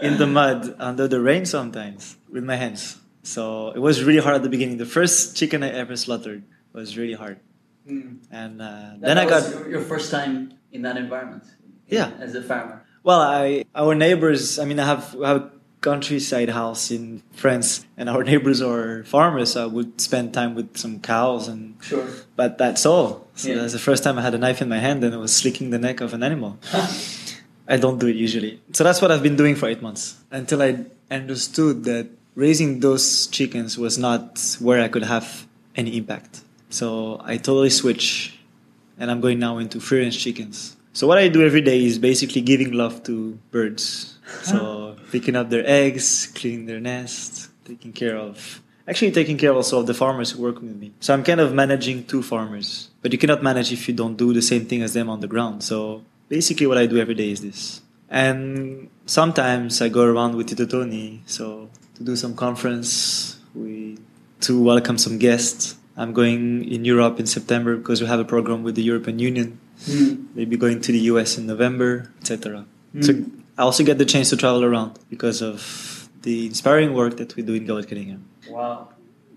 in 0.00 0.16
the 0.16 0.28
mud 0.28 0.76
under 0.78 1.08
the 1.08 1.20
rain 1.20 1.44
sometimes 1.44 2.16
with 2.30 2.44
my 2.44 2.54
hands. 2.54 2.98
So 3.24 3.70
it 3.70 3.80
was 3.80 4.04
really 4.04 4.20
hard 4.20 4.36
at 4.36 4.42
the 4.44 4.48
beginning. 4.48 4.78
The 4.78 4.86
first 4.86 5.36
chicken 5.36 5.64
I 5.64 5.70
ever 5.70 5.96
slaughtered 5.96 6.44
was 6.72 6.96
really 6.96 7.14
hard. 7.14 7.40
And 7.86 8.62
uh, 8.62 8.92
then 9.00 9.18
I 9.18 9.26
got 9.26 9.68
your 9.68 9.82
first 9.82 10.12
time 10.12 10.54
in 10.72 10.82
that 10.82 10.96
environment. 10.96 11.44
Yeah. 11.88 12.10
As 12.20 12.34
a 12.34 12.42
farmer. 12.42 12.82
Well, 13.02 13.20
I 13.20 13.64
our 13.74 13.94
neighbors. 13.94 14.58
I 14.58 14.64
mean, 14.64 14.78
I 14.78 14.86
have 14.86 15.14
we 15.14 15.24
have 15.26 15.36
a 15.42 15.50
countryside 15.80 16.50
house 16.50 16.90
in 16.90 17.22
France, 17.32 17.86
and 17.96 18.08
our 18.10 18.22
neighbors 18.22 18.60
are 18.60 19.02
farmers. 19.04 19.52
So 19.52 19.62
I 19.64 19.66
would 19.66 20.00
spend 20.00 20.34
time 20.34 20.54
with 20.54 20.76
some 20.76 21.00
cows, 21.00 21.48
and 21.48 21.74
Sure. 21.80 22.06
but 22.36 22.58
that's 22.58 22.84
all. 22.84 23.26
So 23.34 23.48
Yeah. 23.48 23.54
that's 23.56 23.72
the 23.72 23.78
first 23.78 24.04
time 24.04 24.18
I 24.18 24.22
had 24.22 24.34
a 24.34 24.38
knife 24.38 24.60
in 24.60 24.68
my 24.68 24.78
hand, 24.78 25.02
and 25.04 25.14
I 25.14 25.18
was 25.18 25.32
slicking 25.32 25.70
the 25.70 25.78
neck 25.78 26.00
of 26.02 26.12
an 26.12 26.22
animal. 26.22 26.58
I 27.68 27.76
don't 27.78 27.98
do 27.98 28.08
it 28.08 28.16
usually. 28.16 28.60
So 28.72 28.84
that's 28.84 29.00
what 29.00 29.10
I've 29.10 29.22
been 29.22 29.36
doing 29.36 29.54
for 29.54 29.68
eight 29.68 29.80
months 29.80 30.16
until 30.30 30.60
I 30.60 30.84
understood 31.10 31.84
that 31.84 32.08
raising 32.34 32.80
those 32.80 33.26
chickens 33.28 33.78
was 33.78 33.96
not 33.96 34.56
where 34.60 34.82
I 34.82 34.88
could 34.88 35.04
have 35.04 35.46
any 35.76 35.96
impact. 35.96 36.40
So 36.68 37.20
I 37.24 37.36
totally 37.36 37.70
switch 37.70 38.38
and 39.00 39.10
I'm 39.10 39.20
going 39.20 39.40
now 39.40 39.58
into 39.58 39.80
free 39.80 39.98
range 39.98 40.22
chickens. 40.22 40.76
So 40.92 41.06
what 41.06 41.18
I 41.18 41.26
do 41.28 41.44
every 41.44 41.62
day 41.62 41.84
is 41.84 41.98
basically 41.98 42.42
giving 42.42 42.72
love 42.72 43.02
to 43.04 43.38
birds. 43.50 44.18
So 44.42 44.96
picking 45.10 45.34
up 45.34 45.50
their 45.50 45.64
eggs, 45.66 46.26
cleaning 46.34 46.66
their 46.66 46.80
nest, 46.80 47.50
taking 47.64 47.92
care 47.92 48.16
of 48.16 48.62
actually 48.90 49.12
taking 49.12 49.38
care 49.38 49.52
also 49.52 49.78
of 49.78 49.86
the 49.86 49.94
farmers 49.94 50.32
who 50.32 50.42
work 50.42 50.60
with 50.60 50.74
me. 50.76 50.92
So 50.98 51.14
I'm 51.14 51.22
kind 51.22 51.38
of 51.40 51.54
managing 51.54 52.04
two 52.04 52.22
farmers. 52.22 52.90
But 53.02 53.12
you 53.12 53.18
cannot 53.18 53.42
manage 53.42 53.72
if 53.72 53.88
you 53.88 53.94
don't 53.94 54.16
do 54.16 54.32
the 54.32 54.42
same 54.42 54.66
thing 54.66 54.82
as 54.82 54.92
them 54.94 55.08
on 55.08 55.20
the 55.20 55.28
ground. 55.28 55.62
So 55.62 56.02
basically 56.28 56.66
what 56.66 56.76
I 56.76 56.86
do 56.86 56.98
every 56.98 57.14
day 57.14 57.30
is 57.30 57.40
this. 57.40 57.80
And 58.10 58.90
sometimes 59.06 59.80
I 59.80 59.88
go 59.88 60.02
around 60.02 60.34
with 60.34 60.48
Tito 60.48 60.66
Tony, 60.66 61.22
so 61.26 61.70
to 61.94 62.02
do 62.02 62.16
some 62.16 62.34
conference, 62.34 63.38
we 63.54 63.98
to 64.40 64.60
welcome 64.60 64.98
some 64.98 65.18
guests. 65.18 65.76
I'm 66.00 66.14
going 66.14 66.64
in 66.64 66.86
Europe 66.86 67.20
in 67.20 67.26
September 67.26 67.76
because 67.76 68.00
we 68.00 68.06
have 68.06 68.20
a 68.20 68.24
program 68.24 68.62
with 68.62 68.74
the 68.74 68.82
European 68.82 69.18
Union. 69.18 69.60
Mm. 69.84 70.34
Maybe 70.34 70.56
going 70.56 70.80
to 70.80 70.92
the 70.92 71.02
US 71.12 71.36
in 71.36 71.46
November, 71.46 72.10
etc. 72.20 72.64
Mm. 72.96 73.04
So 73.04 73.10
I 73.58 73.62
also 73.68 73.84
get 73.84 73.98
the 73.98 74.06
chance 74.06 74.30
to 74.30 74.36
travel 74.38 74.64
around 74.64 74.98
because 75.10 75.42
of 75.42 76.08
the 76.22 76.46
inspiring 76.46 76.94
work 76.94 77.18
that 77.18 77.36
we 77.36 77.42
do 77.42 77.52
in 77.52 77.66
Gawad 77.66 77.84
Kalinga. 77.84 78.18
Wow. 78.48 78.88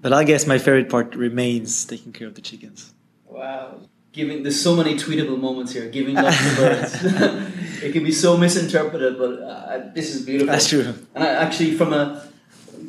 But 0.02 0.14
I 0.14 0.24
guess 0.24 0.48
my 0.48 0.58
favorite 0.58 0.90
part 0.90 1.16
remains 1.16 1.84
taking 1.84 2.14
care 2.14 2.28
of 2.28 2.36
the 2.36 2.42
chickens. 2.42 2.94
Wow. 3.26 3.82
Giving 4.14 4.44
there's 4.44 4.62
so 4.62 4.74
many 4.74 4.96
tweetable 4.96 5.40
moments 5.40 5.74
here. 5.74 5.90
Giving 5.90 6.16
love 6.16 6.34
to 6.34 6.56
birds. 6.56 7.04
it 7.84 7.92
can 7.92 8.06
be 8.06 8.12
so 8.14 8.38
misinterpreted, 8.38 9.18
but 9.18 9.34
uh, 9.42 9.92
this 9.94 10.16
is 10.16 10.26
beautiful. 10.26 10.54
That's 10.54 10.70
true. 10.70 10.94
And 11.14 11.24
I, 11.26 11.28
actually, 11.28 11.76
from 11.76 11.92
a 11.92 12.24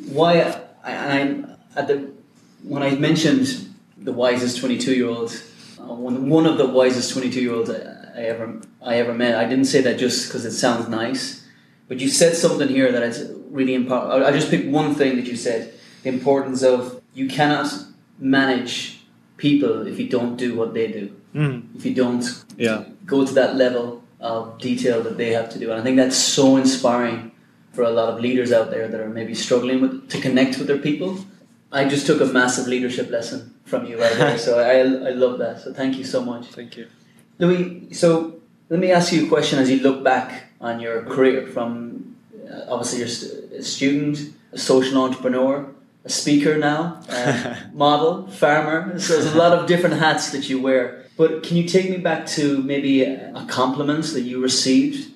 why 0.07 0.39
I, 0.81 1.19
I'm 1.19 1.57
at 1.75 1.89
the 1.89 2.15
when 2.63 2.83
I 2.83 2.91
mentioned 2.95 3.64
the 4.05 4.13
wisest 4.13 4.59
22 4.59 4.93
year 4.95 5.09
old, 5.09 5.31
uh, 5.79 5.93
one 6.07 6.29
one 6.29 6.45
of 6.45 6.57
the 6.57 6.67
wisest 6.67 7.11
22 7.13 7.41
year 7.41 7.53
olds 7.53 7.69
I, 7.69 7.79
I 8.19 8.21
ever 8.33 8.61
I 8.81 8.93
ever 9.03 9.13
met. 9.13 9.35
I 9.35 9.45
didn't 9.51 9.65
say 9.73 9.81
that 9.81 9.97
just 10.05 10.27
because 10.27 10.45
it 10.45 10.51
sounds 10.51 10.87
nice, 10.87 11.23
but 11.87 11.99
you 11.99 12.07
said 12.09 12.35
something 12.35 12.69
here 12.69 12.91
that 12.91 13.03
is 13.03 13.17
really 13.49 13.73
important. 13.73 14.23
I 14.23 14.31
just 14.31 14.49
picked 14.49 14.67
one 14.81 14.95
thing 14.95 15.11
that 15.17 15.25
you 15.25 15.35
said: 15.35 15.73
the 16.03 16.09
importance 16.09 16.61
of 16.63 17.01
you 17.13 17.27
cannot 17.27 17.67
manage 18.19 19.01
people 19.37 19.87
if 19.87 19.99
you 19.99 20.07
don't 20.17 20.35
do 20.37 20.55
what 20.55 20.73
they 20.73 20.87
do. 20.99 21.05
Mm. 21.33 21.75
If 21.75 21.85
you 21.85 21.93
don't 21.93 22.23
Yeah. 22.57 22.83
go 23.05 23.25
to 23.25 23.33
that 23.33 23.55
level 23.55 23.85
of 24.21 24.57
detail 24.59 25.03
that 25.03 25.17
they 25.17 25.31
have 25.33 25.49
to 25.53 25.59
do. 25.59 25.71
And 25.71 25.79
I 25.79 25.83
think 25.83 25.97
that's 25.97 26.17
so 26.17 26.55
inspiring 26.57 27.31
for 27.73 27.83
a 27.83 27.89
lot 27.99 28.07
of 28.13 28.19
leaders 28.21 28.51
out 28.53 28.71
there 28.71 28.87
that 28.87 28.99
are 29.01 29.09
maybe 29.09 29.35
struggling 29.35 29.81
with 29.81 30.09
to 30.09 30.17
connect 30.21 30.57
with 30.57 30.67
their 30.67 30.77
people. 30.89 31.09
I 31.75 31.87
just 31.89 32.05
took 32.07 32.21
a 32.21 32.25
massive 32.25 32.67
leadership 32.67 33.09
lesson 33.11 33.53
from 33.65 33.85
you 33.85 33.99
right 33.99 34.15
there. 34.15 34.37
so 34.37 34.59
I, 34.59 35.09
I 35.09 35.11
love 35.11 35.39
that. 35.39 35.59
So 35.59 35.73
thank 35.73 35.97
you 35.97 36.05
so 36.05 36.23
much. 36.23 36.45
Thank 36.47 36.77
you. 36.77 36.87
Louis, 37.37 37.93
so 37.93 38.39
let 38.69 38.79
me 38.79 38.91
ask 38.91 39.11
you 39.11 39.25
a 39.25 39.29
question 39.29 39.59
as 39.59 39.69
you 39.69 39.81
look 39.81 40.01
back 40.01 40.45
on 40.61 40.79
your 40.79 41.03
career 41.03 41.45
from 41.47 42.15
uh, 42.49 42.61
obviously 42.69 42.99
you're 42.99 43.09
st- 43.09 43.51
a 43.51 43.63
student, 43.63 44.33
a 44.53 44.57
social 44.57 45.03
entrepreneur, 45.03 45.67
a 46.05 46.09
speaker 46.09 46.57
now, 46.57 47.01
uh, 47.09 47.55
model, 47.73 48.27
farmer. 48.27 48.97
So 48.97 49.13
there's 49.13 49.33
a 49.33 49.37
lot 49.37 49.51
of 49.51 49.67
different 49.67 49.97
hats 49.97 50.31
that 50.31 50.49
you 50.49 50.61
wear. 50.61 51.03
But 51.17 51.43
can 51.43 51.57
you 51.57 51.67
take 51.67 51.89
me 51.89 51.97
back 51.97 52.25
to 52.37 52.61
maybe 52.63 53.03
a, 53.03 53.33
a 53.35 53.45
compliment 53.47 54.05
that 54.13 54.21
you 54.21 54.41
received 54.41 55.11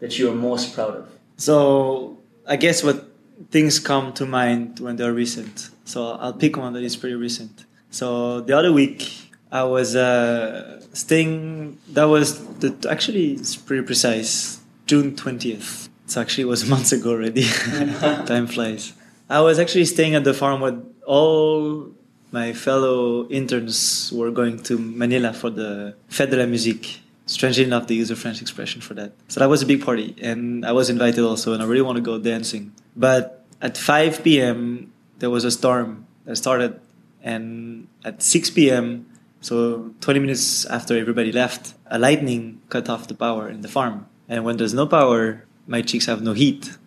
that 0.00 0.18
you 0.18 0.30
are 0.30 0.34
most 0.34 0.74
proud 0.74 0.96
of? 0.96 1.08
So 1.38 2.18
I 2.46 2.56
guess 2.56 2.82
what 2.82 3.08
things 3.50 3.78
come 3.78 4.12
to 4.14 4.26
mind 4.26 4.80
when 4.80 4.96
they're 4.96 5.12
recent. 5.12 5.70
So 5.84 6.12
I'll 6.12 6.32
pick 6.32 6.56
one 6.56 6.72
that 6.72 6.82
is 6.82 6.96
pretty 6.96 7.14
recent. 7.14 7.64
So 7.90 8.40
the 8.40 8.56
other 8.56 8.72
week 8.72 9.30
I 9.52 9.64
was 9.64 9.94
uh, 9.94 10.80
staying. 10.92 11.78
That 11.92 12.04
was 12.04 12.44
the 12.58 12.74
actually 12.90 13.32
it's 13.32 13.56
pretty 13.56 13.84
precise. 13.84 14.60
June 14.86 15.14
twentieth. 15.16 15.88
So 16.06 16.20
actually 16.20 16.42
it 16.42 16.48
was 16.48 16.68
months 16.74 16.92
ago 16.92 17.10
already. 17.10 17.44
Time 18.26 18.46
flies. 18.46 18.92
I 19.28 19.40
was 19.40 19.58
actually 19.58 19.86
staying 19.86 20.14
at 20.14 20.24
the 20.24 20.34
farm 20.34 20.60
with 20.60 20.78
all 21.06 21.90
my 22.34 22.52
fellow 22.52 23.28
interns 23.28 24.12
were 24.12 24.32
going 24.32 24.60
to 24.64 24.76
Manila 24.76 25.32
for 25.32 25.50
the 25.50 25.94
Fête 26.10 26.30
de 26.30 26.36
la 26.36 26.46
Musique. 26.46 27.00
Strangely 27.26 27.64
enough, 27.64 27.86
they 27.86 27.94
use 27.94 28.10
a 28.10 28.16
French 28.16 28.42
expression 28.42 28.80
for 28.80 28.92
that. 28.94 29.12
So 29.28 29.38
that 29.40 29.48
was 29.48 29.62
a 29.62 29.66
big 29.66 29.82
party, 29.82 30.14
and 30.20 30.66
I 30.66 30.72
was 30.72 30.90
invited 30.90 31.24
also, 31.24 31.54
and 31.54 31.62
I 31.62 31.66
really 31.66 31.80
want 31.80 31.96
to 31.96 32.02
go 32.02 32.18
dancing. 32.18 32.72
But 32.96 33.46
at 33.62 33.78
5 33.78 34.24
p.m., 34.24 34.92
there 35.18 35.30
was 35.30 35.44
a 35.44 35.50
storm 35.50 36.06
that 36.24 36.36
started, 36.36 36.80
and 37.22 37.88
at 38.04 38.22
6 38.22 38.50
p.m., 38.50 39.06
so 39.40 39.90
20 40.00 40.20
minutes 40.20 40.64
after 40.66 40.96
everybody 40.96 41.30
left, 41.30 41.74
a 41.86 41.98
lightning 41.98 42.62
cut 42.70 42.88
off 42.88 43.08
the 43.08 43.14
power 43.14 43.48
in 43.48 43.60
the 43.60 43.68
farm. 43.68 44.06
And 44.26 44.42
when 44.44 44.56
there's 44.56 44.72
no 44.72 44.86
power, 44.86 45.44
my 45.66 45.82
chicks 45.82 46.06
have 46.06 46.22
no 46.22 46.32
heat. 46.32 46.78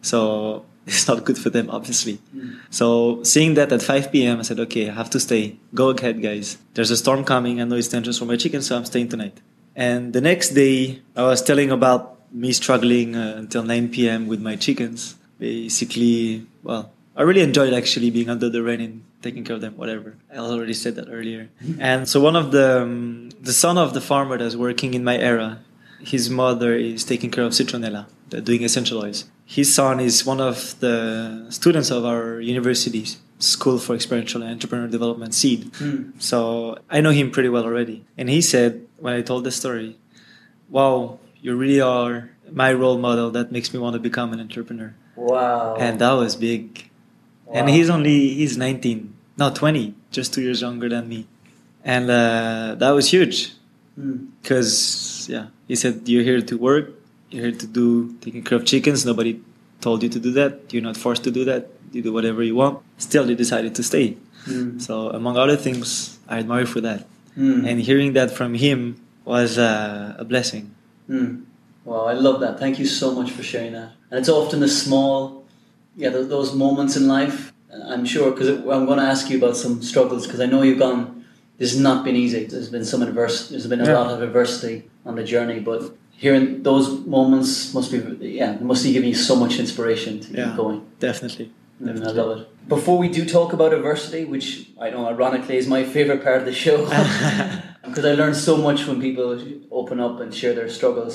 So 0.00 0.64
it's 0.86 1.06
not 1.06 1.24
good 1.24 1.36
for 1.36 1.50
them, 1.50 1.68
obviously. 1.70 2.18
So 2.70 3.22
seeing 3.22 3.54
that 3.54 3.70
at 3.70 3.82
5 3.82 4.10
p.m., 4.12 4.38
I 4.38 4.42
said, 4.42 4.58
okay, 4.60 4.88
I 4.88 4.94
have 4.94 5.10
to 5.10 5.20
stay. 5.20 5.56
Go 5.74 5.90
ahead, 5.90 6.22
guys. 6.22 6.56
There's 6.74 6.90
a 6.90 6.96
storm 6.96 7.22
coming. 7.24 7.60
I 7.60 7.64
know 7.64 7.76
it's 7.76 7.88
dangerous 7.88 8.18
for 8.18 8.24
my 8.24 8.36
chickens, 8.36 8.66
so 8.66 8.76
I'm 8.76 8.86
staying 8.86 9.08
tonight. 9.08 9.38
And 9.76 10.12
the 10.12 10.20
next 10.20 10.50
day, 10.50 11.02
I 11.14 11.22
was 11.22 11.42
telling 11.42 11.70
about 11.70 12.18
me 12.32 12.52
struggling 12.52 13.14
uh, 13.14 13.34
until 13.36 13.62
9 13.62 13.90
p.m. 13.90 14.26
with 14.26 14.40
my 14.40 14.56
chickens. 14.56 15.16
Basically, 15.38 16.46
well, 16.62 16.92
I 17.16 17.22
really 17.22 17.40
enjoyed 17.42 17.72
actually 17.74 18.10
being 18.10 18.30
under 18.30 18.48
the 18.48 18.62
rain 18.62 18.80
and 18.80 19.04
taking 19.20 19.44
care 19.44 19.56
of 19.56 19.60
them, 19.60 19.76
whatever. 19.76 20.16
I 20.32 20.38
already 20.38 20.74
said 20.74 20.94
that 20.96 21.08
earlier. 21.10 21.50
and 21.78 22.08
so 22.08 22.20
one 22.20 22.36
of 22.36 22.52
the, 22.52 22.82
um, 22.82 23.30
the 23.40 23.52
son 23.52 23.76
of 23.78 23.94
the 23.94 24.00
farmer 24.00 24.38
that's 24.38 24.56
working 24.56 24.94
in 24.94 25.04
my 25.04 25.18
era, 25.18 25.60
his 26.00 26.30
mother 26.30 26.74
is 26.74 27.04
taking 27.04 27.30
care 27.30 27.44
of 27.44 27.52
citronella, 27.52 28.06
they're 28.28 28.40
doing 28.40 28.62
essential 28.64 29.02
oils. 29.02 29.24
His 29.44 29.74
son 29.74 29.98
is 29.98 30.24
one 30.24 30.40
of 30.40 30.78
the 30.80 31.46
students 31.50 31.90
of 31.90 32.04
our 32.04 32.40
university's 32.40 33.18
School 33.40 33.78
for 33.78 33.94
Experiential 33.94 34.42
and 34.42 34.52
Entrepreneur 34.52 34.86
Development, 34.86 35.34
SEED. 35.34 35.72
So 36.22 36.78
I 36.90 37.00
know 37.00 37.10
him 37.10 37.30
pretty 37.30 37.48
well 37.48 37.64
already. 37.64 38.04
And 38.16 38.28
he 38.28 38.42
said, 38.42 38.86
when 38.98 39.14
I 39.14 39.22
told 39.22 39.44
the 39.44 39.50
story, 39.50 39.96
wow, 40.68 41.18
you 41.40 41.56
really 41.56 41.80
are 41.80 42.30
my 42.52 42.72
role 42.72 42.98
model 42.98 43.30
that 43.30 43.50
makes 43.50 43.72
me 43.72 43.80
want 43.80 43.94
to 43.94 43.98
become 43.98 44.32
an 44.32 44.40
entrepreneur. 44.40 44.94
Wow. 45.16 45.76
And 45.76 45.98
that 46.00 46.12
was 46.12 46.36
big. 46.36 46.89
And 47.52 47.68
he's 47.68 47.90
only, 47.90 48.34
he's 48.34 48.56
19, 48.56 49.12
no, 49.38 49.50
20, 49.50 49.94
just 50.10 50.32
two 50.34 50.42
years 50.42 50.60
younger 50.60 50.88
than 50.88 51.08
me. 51.08 51.26
And 51.84 52.10
uh, 52.10 52.76
that 52.78 52.90
was 52.90 53.10
huge 53.10 53.52
Mm. 53.98 54.28
because 54.40 55.26
yeah 55.28 55.46
he 55.66 55.74
said 55.74 56.08
you're 56.08 56.22
here 56.22 56.40
to 56.40 56.56
work 56.56 56.90
you're 57.30 57.42
here 57.50 57.58
to 57.58 57.66
do 57.66 58.14
taking 58.20 58.42
care 58.42 58.56
of 58.56 58.64
chickens 58.64 59.04
nobody 59.04 59.40
told 59.80 60.00
you 60.04 60.08
to 60.08 60.20
do 60.20 60.30
that 60.30 60.72
you're 60.72 60.80
not 60.90 60.96
forced 60.96 61.24
to 61.24 61.30
do 61.30 61.44
that 61.44 61.66
you 61.92 62.00
do 62.00 62.12
whatever 62.12 62.40
you 62.42 62.54
want 62.54 62.78
still 62.98 63.28
you 63.28 63.34
decided 63.34 63.74
to 63.74 63.82
stay 63.82 64.16
Mm. 64.46 64.80
so 64.80 65.10
among 65.10 65.36
other 65.36 65.56
things 65.56 66.18
i 66.28 66.38
admire 66.38 66.66
for 66.66 66.80
that 66.80 67.04
Mm. 67.36 67.66
and 67.68 67.80
hearing 67.82 68.12
that 68.14 68.30
from 68.30 68.54
him 68.54 68.78
was 69.24 69.58
uh, 69.58 70.14
a 70.16 70.24
blessing 70.24 70.70
Mm. 71.10 71.42
Wow, 71.84 72.04
I 72.06 72.14
love 72.14 72.38
that. 72.40 72.58
Thank 72.60 72.78
you 72.78 72.86
so 72.86 73.12
much 73.12 73.32
for 73.32 73.42
sharing 73.42 73.72
that. 73.72 73.90
And 74.10 74.20
it's 74.20 74.28
often 74.28 74.60
the 74.60 74.68
small, 74.68 75.39
yeah, 76.00 76.10
th- 76.10 76.28
those 76.28 76.50
moments 76.54 76.96
in 77.00 77.04
life. 77.18 77.52
uh, 77.72 77.92
I'm 77.92 78.04
sure 78.04 78.26
because 78.32 78.48
I'm 78.76 78.84
going 78.90 78.98
to 79.04 79.08
ask 79.14 79.22
you 79.30 79.36
about 79.42 79.56
some 79.56 79.74
struggles 79.90 80.26
because 80.26 80.40
I 80.40 80.46
know 80.52 80.62
you've 80.62 80.78
gone 80.88 81.02
this 81.58 81.72
has 81.72 81.80
not 81.90 82.04
been 82.06 82.16
easy. 82.16 82.42
There's 82.46 82.70
been 82.76 82.86
some 82.92 83.02
adverse. 83.08 83.36
There's 83.50 83.66
been 83.72 83.82
a 83.82 83.88
Yeah. 83.88 83.98
lot 84.00 84.08
of 84.14 84.18
adversity 84.28 84.74
on 85.08 85.14
the 85.18 85.24
journey, 85.34 85.58
but 85.70 85.80
hearing 86.24 86.44
those 86.62 86.86
moments 87.16 87.50
must 87.76 87.88
be 87.92 87.98
yeah 88.40 88.50
must 88.72 88.82
be 88.86 88.92
giving 88.96 89.10
you 89.14 89.18
so 89.30 89.34
much 89.44 89.54
inspiration 89.64 90.12
to 90.24 90.28
Yeah. 90.32 90.44
keep 90.46 90.56
going. 90.62 90.80
Definitely. 91.08 91.46
Mm, 91.82 92.06
I 92.08 92.10
love 92.20 92.30
it. 92.40 92.46
Before 92.76 92.96
we 93.04 93.08
do 93.18 93.22
talk 93.36 93.52
about 93.58 93.70
adversity, 93.78 94.22
which 94.34 94.46
I 94.84 94.90
know 94.94 95.02
ironically 95.14 95.56
is 95.62 95.66
my 95.76 95.82
favorite 95.84 96.22
part 96.26 96.38
of 96.42 96.46
the 96.50 96.56
show, 96.64 96.78
because 97.88 98.04
I 98.10 98.14
learn 98.14 98.34
so 98.34 98.56
much 98.56 98.86
when 98.88 98.98
people 99.00 99.26
open 99.70 99.98
up 100.00 100.14
and 100.22 100.34
share 100.40 100.54
their 100.54 100.68
struggles. 100.78 101.14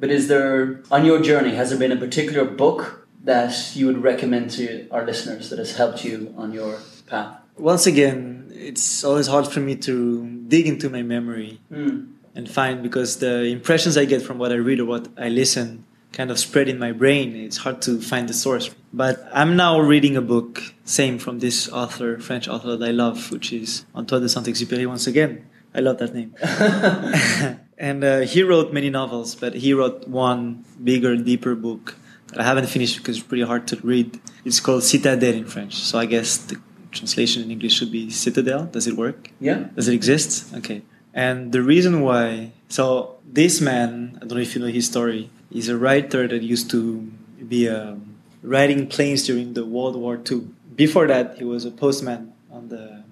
But 0.00 0.10
is 0.10 0.26
there, 0.28 0.80
on 0.90 1.04
your 1.04 1.20
journey, 1.30 1.54
has 1.60 1.66
there 1.70 1.78
been 1.78 1.92
a 1.92 2.00
particular 2.06 2.44
book 2.44 3.01
that 3.24 3.74
you 3.74 3.86
would 3.86 4.02
recommend 4.02 4.50
to 4.52 4.88
our 4.90 5.04
listeners 5.04 5.50
that 5.50 5.58
has 5.58 5.76
helped 5.76 6.04
you 6.04 6.34
on 6.36 6.52
your 6.52 6.78
path? 7.06 7.38
Once 7.56 7.86
again, 7.86 8.50
it's 8.54 9.04
always 9.04 9.26
hard 9.26 9.46
for 9.46 9.60
me 9.60 9.76
to 9.76 10.26
dig 10.48 10.66
into 10.66 10.88
my 10.90 11.02
memory 11.02 11.60
Mm. 11.72 12.08
and 12.34 12.50
find 12.50 12.82
because 12.82 13.18
the 13.18 13.44
impressions 13.44 13.96
I 13.96 14.04
get 14.06 14.22
from 14.22 14.38
what 14.38 14.52
I 14.52 14.56
read 14.56 14.80
or 14.80 14.86
what 14.86 15.08
I 15.16 15.28
listen 15.28 15.84
kind 16.12 16.30
of 16.30 16.38
spread 16.38 16.68
in 16.68 16.78
my 16.78 16.92
brain. 16.92 17.34
It's 17.36 17.58
hard 17.58 17.80
to 17.82 18.00
find 18.00 18.28
the 18.28 18.34
source. 18.34 18.70
But 18.92 19.26
I'm 19.32 19.56
now 19.56 19.80
reading 19.80 20.16
a 20.16 20.20
book, 20.20 20.60
same 20.84 21.18
from 21.18 21.38
this 21.38 21.68
author, 21.70 22.18
French 22.18 22.48
author 22.48 22.76
that 22.76 22.86
I 22.86 22.90
love, 22.92 23.30
which 23.32 23.52
is 23.52 23.86
Antoine 23.94 24.20
de 24.22 24.28
Saint-Exupéry. 24.28 24.86
Once 24.86 25.06
again, 25.06 25.46
I 25.74 25.80
love 25.80 25.98
that 25.98 26.14
name. 26.14 26.34
and 27.78 28.04
uh, 28.04 28.20
he 28.20 28.42
wrote 28.42 28.72
many 28.72 28.90
novels, 28.90 29.34
but 29.34 29.54
he 29.54 29.72
wrote 29.72 30.06
one 30.06 30.64
bigger, 30.82 31.16
deeper 31.16 31.54
book 31.54 31.96
I 32.36 32.42
haven't 32.42 32.66
finished 32.66 32.98
because 32.98 33.18
it's 33.18 33.26
pretty 33.26 33.44
hard 33.44 33.66
to 33.68 33.76
read. 33.82 34.20
It's 34.44 34.60
called 34.60 34.82
Citadelle 34.82 35.34
in 35.34 35.46
French. 35.46 35.74
So 35.74 35.98
I 35.98 36.06
guess 36.06 36.38
the 36.38 36.60
translation 36.90 37.42
in 37.42 37.50
English 37.50 37.74
should 37.74 37.92
be 37.92 38.10
Citadel. 38.10 38.66
Does 38.66 38.86
it 38.86 38.96
work? 38.96 39.30
Yeah. 39.40 39.68
Does 39.74 39.88
it 39.88 39.94
exist? 39.94 40.54
Okay. 40.54 40.82
And 41.14 41.52
the 41.52 41.62
reason 41.62 42.00
why, 42.00 42.52
so 42.68 43.16
this 43.26 43.60
man, 43.60 44.16
I 44.16 44.20
don't 44.20 44.36
know 44.36 44.42
if 44.42 44.54
you 44.54 44.60
know 44.60 44.68
his 44.68 44.86
story, 44.86 45.30
he's 45.50 45.68
a 45.68 45.76
writer 45.76 46.26
that 46.26 46.42
used 46.42 46.70
to 46.70 47.10
be 47.48 47.68
um, 47.68 48.16
writing 48.42 48.86
planes 48.86 49.24
during 49.24 49.54
the 49.54 49.64
World 49.64 49.96
War 49.96 50.18
II. 50.30 50.48
Before 50.74 51.06
that, 51.06 51.36
he 51.38 51.44
was 51.44 51.64
a 51.64 51.70
postman 51.70 52.32
on 52.50 52.68
the 52.68 53.04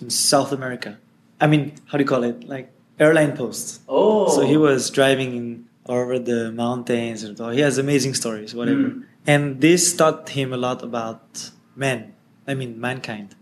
in 0.00 0.10
South 0.10 0.52
America. 0.52 0.98
I 1.40 1.46
mean, 1.46 1.74
how 1.86 1.98
do 1.98 2.02
you 2.02 2.08
call 2.08 2.24
it? 2.24 2.48
Like 2.48 2.72
airline 2.98 3.36
post. 3.36 3.80
Oh. 3.88 4.28
So 4.34 4.42
he 4.42 4.56
was 4.56 4.90
driving 4.90 5.36
in 5.36 5.63
over 5.86 6.18
the 6.18 6.50
mountains. 6.52 7.22
And 7.22 7.40
all. 7.40 7.50
He 7.50 7.60
has 7.60 7.78
amazing 7.78 8.14
stories, 8.14 8.54
whatever. 8.54 8.80
Mm. 8.90 9.04
And 9.26 9.60
this 9.60 9.94
taught 9.96 10.28
him 10.30 10.52
a 10.52 10.56
lot 10.56 10.82
about 10.82 11.50
men. 11.76 12.14
I 12.46 12.54
mean, 12.54 12.80
mankind. 12.80 13.34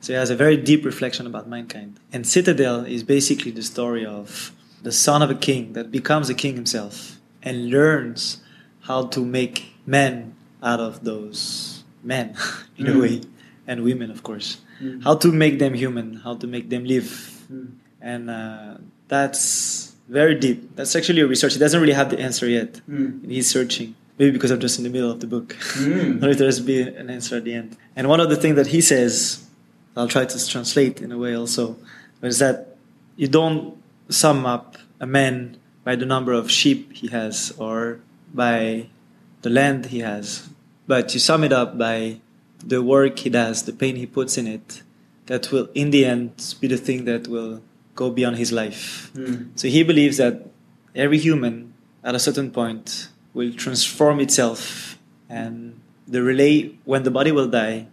So 0.00 0.12
he 0.12 0.16
has 0.18 0.30
a 0.30 0.36
very 0.36 0.56
deep 0.56 0.84
reflection 0.84 1.26
about 1.26 1.48
mankind. 1.48 2.00
And 2.12 2.26
Citadel 2.26 2.84
is 2.84 3.02
basically 3.02 3.50
the 3.50 3.62
story 3.62 4.04
of 4.06 4.52
the 4.82 4.92
son 4.92 5.20
of 5.22 5.30
a 5.30 5.34
king 5.34 5.74
that 5.74 5.90
becomes 5.90 6.30
a 6.30 6.34
king 6.34 6.54
himself 6.54 7.18
and 7.42 7.70
learns 7.70 8.38
how 8.82 9.06
to 9.06 9.24
make 9.24 9.74
men 9.86 10.34
out 10.62 10.80
of 10.80 11.04
those 11.04 11.84
men, 12.02 12.34
in 12.78 12.86
a 12.86 12.90
Mm. 12.92 13.00
way, 13.00 13.20
and 13.66 13.84
women, 13.84 14.10
of 14.10 14.22
course. 14.22 14.58
Mm. 14.82 15.04
How 15.04 15.14
to 15.16 15.30
make 15.32 15.58
them 15.58 15.74
human, 15.74 16.16
how 16.24 16.34
to 16.36 16.46
make 16.46 16.68
them 16.70 16.84
live 16.84 17.36
Mm. 17.52 17.72
and 18.00 18.30
uh, 18.30 18.74
that's 19.08 19.89
very 20.10 20.34
deep. 20.34 20.74
That's 20.74 20.94
actually 20.96 21.20
a 21.20 21.26
research. 21.26 21.54
He 21.54 21.60
doesn't 21.60 21.80
really 21.80 21.92
have 21.92 22.10
the 22.10 22.18
answer 22.18 22.48
yet. 22.48 22.80
Mm. 22.88 23.30
He's 23.30 23.48
searching. 23.48 23.94
Maybe 24.18 24.32
because 24.32 24.50
I'm 24.50 24.60
just 24.60 24.76
in 24.78 24.84
the 24.84 24.90
middle 24.90 25.10
of 25.10 25.20
the 25.20 25.26
book. 25.26 25.56
Mm. 25.74 26.22
or 26.22 26.30
if 26.30 26.38
there's 26.38 26.60
be 26.60 26.82
an 26.82 27.08
answer 27.08 27.36
at 27.36 27.44
the 27.44 27.54
end. 27.54 27.76
And 27.94 28.08
one 28.08 28.20
of 28.20 28.28
the 28.28 28.36
things 28.36 28.56
that 28.56 28.66
he 28.68 28.80
says, 28.80 29.46
I'll 29.96 30.08
try 30.08 30.24
to 30.24 30.48
translate 30.48 31.00
in 31.00 31.12
a 31.12 31.18
way 31.18 31.34
also, 31.36 31.76
is 32.22 32.40
that 32.40 32.76
you 33.16 33.28
don't 33.28 33.80
sum 34.08 34.44
up 34.44 34.76
a 34.98 35.06
man 35.06 35.56
by 35.84 35.94
the 35.94 36.06
number 36.06 36.32
of 36.32 36.50
sheep 36.50 36.92
he 36.92 37.08
has 37.08 37.52
or 37.56 38.00
by 38.34 38.88
the 39.42 39.50
land 39.50 39.86
he 39.86 40.00
has, 40.00 40.48
but 40.86 41.14
you 41.14 41.20
sum 41.20 41.44
it 41.44 41.52
up 41.52 41.78
by 41.78 42.20
the 42.58 42.82
work 42.82 43.20
he 43.20 43.30
does, 43.30 43.62
the 43.62 43.72
pain 43.72 43.96
he 43.96 44.06
puts 44.06 44.36
in 44.36 44.46
it, 44.46 44.82
that 45.26 45.50
will, 45.50 45.68
in 45.74 45.90
the 45.92 46.04
end, 46.04 46.56
be 46.60 46.66
the 46.66 46.76
thing 46.76 47.04
that 47.04 47.28
will 47.28 47.62
go 48.00 48.08
beyond 48.08 48.40
his 48.40 48.50
life. 48.50 49.12
Mm. 49.12 49.52
So 49.60 49.68
he 49.68 49.84
believes 49.84 50.16
that 50.16 50.48
every 50.96 51.20
human, 51.20 51.76
at 52.02 52.14
a 52.16 52.18
certain 52.18 52.48
point, 52.50 53.12
will 53.36 53.52
transform 53.52 54.18
itself, 54.24 54.96
and 55.28 55.78
the 56.08 56.24
relay, 56.24 56.72
when 56.88 57.04
the 57.04 57.12
body 57.12 57.30
will 57.30 57.46
die, 57.46 57.86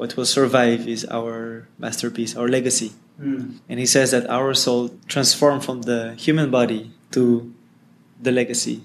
what 0.00 0.16
will 0.16 0.24
survive 0.24 0.88
is 0.88 1.04
our 1.12 1.68
masterpiece, 1.76 2.32
our 2.34 2.48
legacy. 2.48 2.90
Mm. 3.20 3.60
And 3.68 3.76
he 3.78 3.84
says 3.84 4.16
that 4.16 4.24
our 4.32 4.56
soul 4.56 4.96
transformed 5.06 5.62
from 5.62 5.84
the 5.84 6.16
human 6.16 6.48
body 6.50 6.90
to 7.12 7.52
the 8.16 8.32
legacy. 8.32 8.80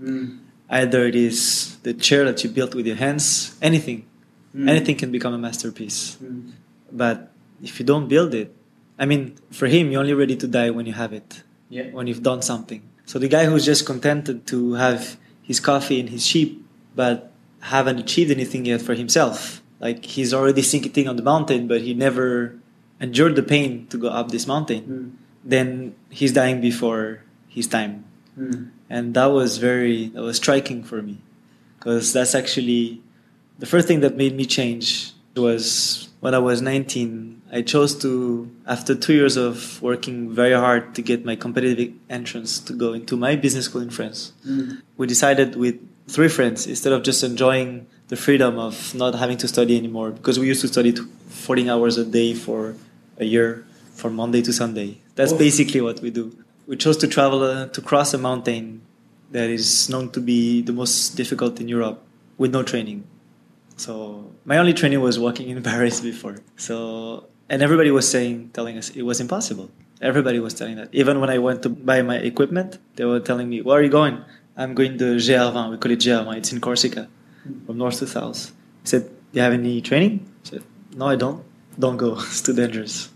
Mm. 0.00 0.38
Either 0.70 1.04
it 1.10 1.18
is 1.18 1.76
the 1.82 1.92
chair 1.92 2.22
that 2.24 2.38
you 2.46 2.48
built 2.48 2.72
with 2.78 2.86
your 2.86 2.96
hands, 2.96 3.58
anything. 3.60 4.06
Mm. 4.54 4.70
Anything 4.70 4.96
can 4.96 5.10
become 5.10 5.34
a 5.34 5.42
masterpiece. 5.42 6.16
Mm. 6.22 6.54
But 6.94 7.34
if 7.60 7.82
you 7.82 7.84
don't 7.84 8.06
build 8.06 8.32
it, 8.32 8.54
I 9.00 9.06
mean, 9.06 9.34
for 9.50 9.66
him, 9.66 9.90
you're 9.90 10.00
only 10.00 10.12
ready 10.14 10.36
to 10.36 10.46
die 10.46 10.70
when 10.70 10.84
you 10.86 10.92
have 10.92 11.12
it, 11.12 11.42
Yeah. 11.70 11.88
when 11.90 12.06
you've 12.06 12.22
done 12.22 12.42
something. 12.42 12.82
So 13.06 13.18
the 13.18 13.28
guy 13.28 13.46
who's 13.46 13.64
just 13.64 13.86
contented 13.86 14.46
to 14.52 14.74
have 14.74 15.16
his 15.42 15.58
coffee 15.58 15.98
and 15.98 16.08
his 16.10 16.24
sheep, 16.26 16.62
but 16.94 17.32
haven't 17.60 17.98
achieved 17.98 18.30
anything 18.30 18.66
yet 18.66 18.82
for 18.82 18.94
himself, 18.94 19.62
like 19.80 20.04
he's 20.04 20.32
already 20.34 20.62
sinking 20.62 21.08
on 21.08 21.16
the 21.16 21.22
mountain, 21.22 21.66
but 21.66 21.80
he 21.80 21.94
never 21.94 22.54
endured 23.00 23.34
the 23.36 23.42
pain 23.42 23.86
to 23.88 23.96
go 23.96 24.08
up 24.08 24.30
this 24.30 24.46
mountain, 24.46 24.82
Mm. 24.84 25.10
then 25.48 25.94
he's 26.10 26.32
dying 26.32 26.60
before 26.60 27.24
his 27.48 27.66
time. 27.66 28.04
Mm. 28.38 28.68
And 28.90 29.14
that 29.14 29.32
was 29.32 29.56
very, 29.56 30.08
that 30.14 30.20
was 30.22 30.36
striking 30.36 30.84
for 30.84 31.00
me. 31.02 31.18
Because 31.78 32.12
that's 32.12 32.34
actually 32.34 33.00
the 33.58 33.64
first 33.66 33.88
thing 33.88 34.00
that 34.00 34.16
made 34.16 34.36
me 34.36 34.44
change 34.44 35.14
was 35.36 36.08
when 36.20 36.34
I 36.34 36.38
was 36.38 36.60
19. 36.62 37.42
I 37.52 37.62
chose 37.62 37.96
to, 38.02 38.48
after 38.66 38.94
two 38.94 39.14
years 39.14 39.36
of 39.36 39.80
working 39.82 40.30
very 40.32 40.52
hard 40.54 40.94
to 40.94 41.02
get 41.02 41.24
my 41.24 41.34
competitive 41.34 41.92
entrance 42.08 42.60
to 42.60 42.72
go 42.72 42.92
into 42.92 43.16
my 43.16 43.34
business 43.36 43.64
school 43.64 43.80
in 43.82 43.90
France, 43.90 44.32
Mm. 44.46 44.82
we 44.96 45.06
decided 45.06 45.56
with 45.56 45.76
three 46.08 46.28
friends, 46.28 46.66
instead 46.66 46.92
of 46.92 47.02
just 47.02 47.22
enjoying 47.24 47.86
the 48.08 48.16
freedom 48.16 48.58
of 48.58 48.94
not 48.94 49.14
having 49.14 49.36
to 49.38 49.48
study 49.48 49.76
anymore, 49.76 50.10
because 50.10 50.38
we 50.38 50.46
used 50.46 50.60
to 50.60 50.68
study 50.68 50.94
14 51.28 51.68
hours 51.68 51.96
a 51.98 52.04
day 52.04 52.34
for 52.34 52.74
a 53.18 53.24
year, 53.24 53.64
from 53.94 54.14
Monday 54.14 54.42
to 54.42 54.52
Sunday. 54.52 54.98
That's 55.14 55.32
Oof. 55.32 55.38
basically 55.38 55.80
what 55.80 56.00
we 56.00 56.10
do. 56.10 56.32
We 56.66 56.76
chose 56.76 56.96
to 56.98 57.08
travel 57.08 57.42
uh, 57.42 57.66
to 57.66 57.80
cross 57.82 58.14
a 58.14 58.18
mountain 58.18 58.80
that 59.32 59.50
is 59.50 59.88
known 59.88 60.10
to 60.10 60.20
be 60.20 60.62
the 60.62 60.72
most 60.72 61.16
difficult 61.16 61.60
in 61.60 61.68
Europe 61.68 62.00
with 62.38 62.52
no 62.52 62.62
training. 62.62 63.04
So 63.84 63.92
my 64.44 64.56
only 64.58 64.74
training 64.80 65.00
was 65.00 65.16
walking 65.18 65.48
in 65.48 65.62
Paris 65.72 66.00
before. 66.10 66.36
So 66.56 66.76
and 67.48 67.62
everybody 67.62 67.90
was 67.90 68.06
saying, 68.14 68.50
telling 68.52 68.76
us 68.80 68.90
it 68.90 69.02
was 69.10 69.18
impossible. 69.20 69.68
Everybody 70.10 70.38
was 70.38 70.54
telling 70.54 70.76
that. 70.80 70.88
Even 70.92 71.20
when 71.20 71.30
I 71.36 71.38
went 71.38 71.62
to 71.64 71.68
buy 71.68 72.00
my 72.02 72.16
equipment, 72.30 72.78
they 72.96 73.04
were 73.04 73.20
telling 73.20 73.48
me, 73.52 73.56
"Where 73.66 73.78
are 73.78 73.82
you 73.88 73.90
going?" 74.00 74.16
I'm 74.56 74.72
going 74.74 74.98
to 75.02 75.16
GR20. 75.26 75.70
We 75.72 75.76
call 75.82 75.92
it 75.92 76.00
GR20. 76.04 76.36
It's 76.40 76.52
in 76.52 76.60
Corsica, 76.60 77.08
from 77.66 77.76
north 77.78 77.98
to 78.00 78.06
south. 78.06 78.52
I 78.84 78.86
said, 78.92 79.02
"Do 79.08 79.34
you 79.38 79.42
have 79.46 79.52
any 79.52 79.80
training?" 79.80 80.14
I 80.44 80.48
said, 80.50 80.62
"No, 81.00 81.06
I 81.14 81.16
don't. 81.16 81.40
Don't 81.78 81.96
go. 81.96 82.10
it's 82.30 82.42
too 82.42 82.54
dangerous." 82.54 83.08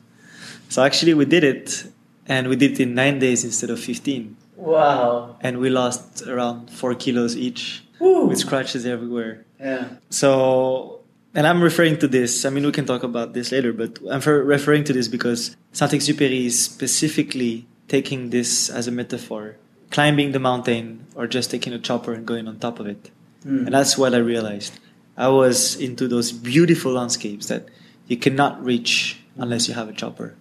So 0.69 0.83
actually, 0.83 1.15
we 1.15 1.25
did 1.37 1.45
it, 1.45 1.85
and 2.27 2.49
we 2.49 2.57
did 2.57 2.73
it 2.73 2.81
in 2.81 2.95
nine 2.95 3.19
days 3.19 3.45
instead 3.45 3.71
of 3.71 3.79
fifteen, 3.81 4.37
Wow. 4.57 5.37
and 5.45 5.59
we 5.63 5.69
lost 5.71 6.23
around 6.27 6.71
four 6.71 6.95
kilos 6.95 7.37
each, 7.37 7.84
Woo. 7.99 8.27
with 8.27 8.39
scratches 8.39 8.87
everywhere. 8.87 9.45
Yeah. 9.61 9.89
So, 10.11 11.01
and 11.35 11.47
I'm 11.47 11.63
referring 11.63 11.99
to 11.99 12.09
this. 12.09 12.45
I 12.45 12.51
mean, 12.51 12.65
we 12.65 12.73
can 12.73 12.87
talk 12.87 13.03
about 13.03 13.35
this 13.35 13.53
later, 13.53 13.73
but 13.73 13.99
I'm 14.11 14.21
referring 14.21 14.85
to 14.85 14.93
this 14.93 15.09
because 15.09 15.57
Saint-Exupéry 15.73 16.47
is 16.47 16.63
specifically 16.63 17.67
taking 17.89 18.31
this 18.31 18.71
as 18.71 18.89
a 18.89 18.91
metaphor, 18.91 19.57
climbing 19.91 20.33
the 20.33 20.39
mountain 20.41 21.07
or 21.15 21.27
just 21.27 21.51
taking 21.51 21.73
a 21.73 21.79
chopper 21.79 22.13
and 22.13 22.27
going 22.27 22.49
on 22.49 22.59
top 22.59 22.81
of 22.81 22.87
it. 22.87 23.11
Mm. 23.45 23.67
And 23.67 23.75
that's 23.75 23.99
what 23.99 24.15
I 24.15 24.19
realized. 24.19 24.79
I 25.17 25.29
was 25.29 25.77
into 25.77 26.09
those 26.09 26.33
beautiful 26.33 26.93
landscapes 26.93 27.47
that 27.47 27.69
you 28.09 28.17
cannot 28.17 28.63
reach 28.65 29.21
unless 29.37 29.69
you 29.69 29.75
have 29.75 29.89
a 29.89 29.93
chopper. 29.93 30.35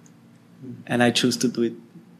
And 0.88 1.04
I 1.04 1.12
choose 1.12 1.36
to 1.38 1.48
do 1.50 1.63
it 1.63 1.74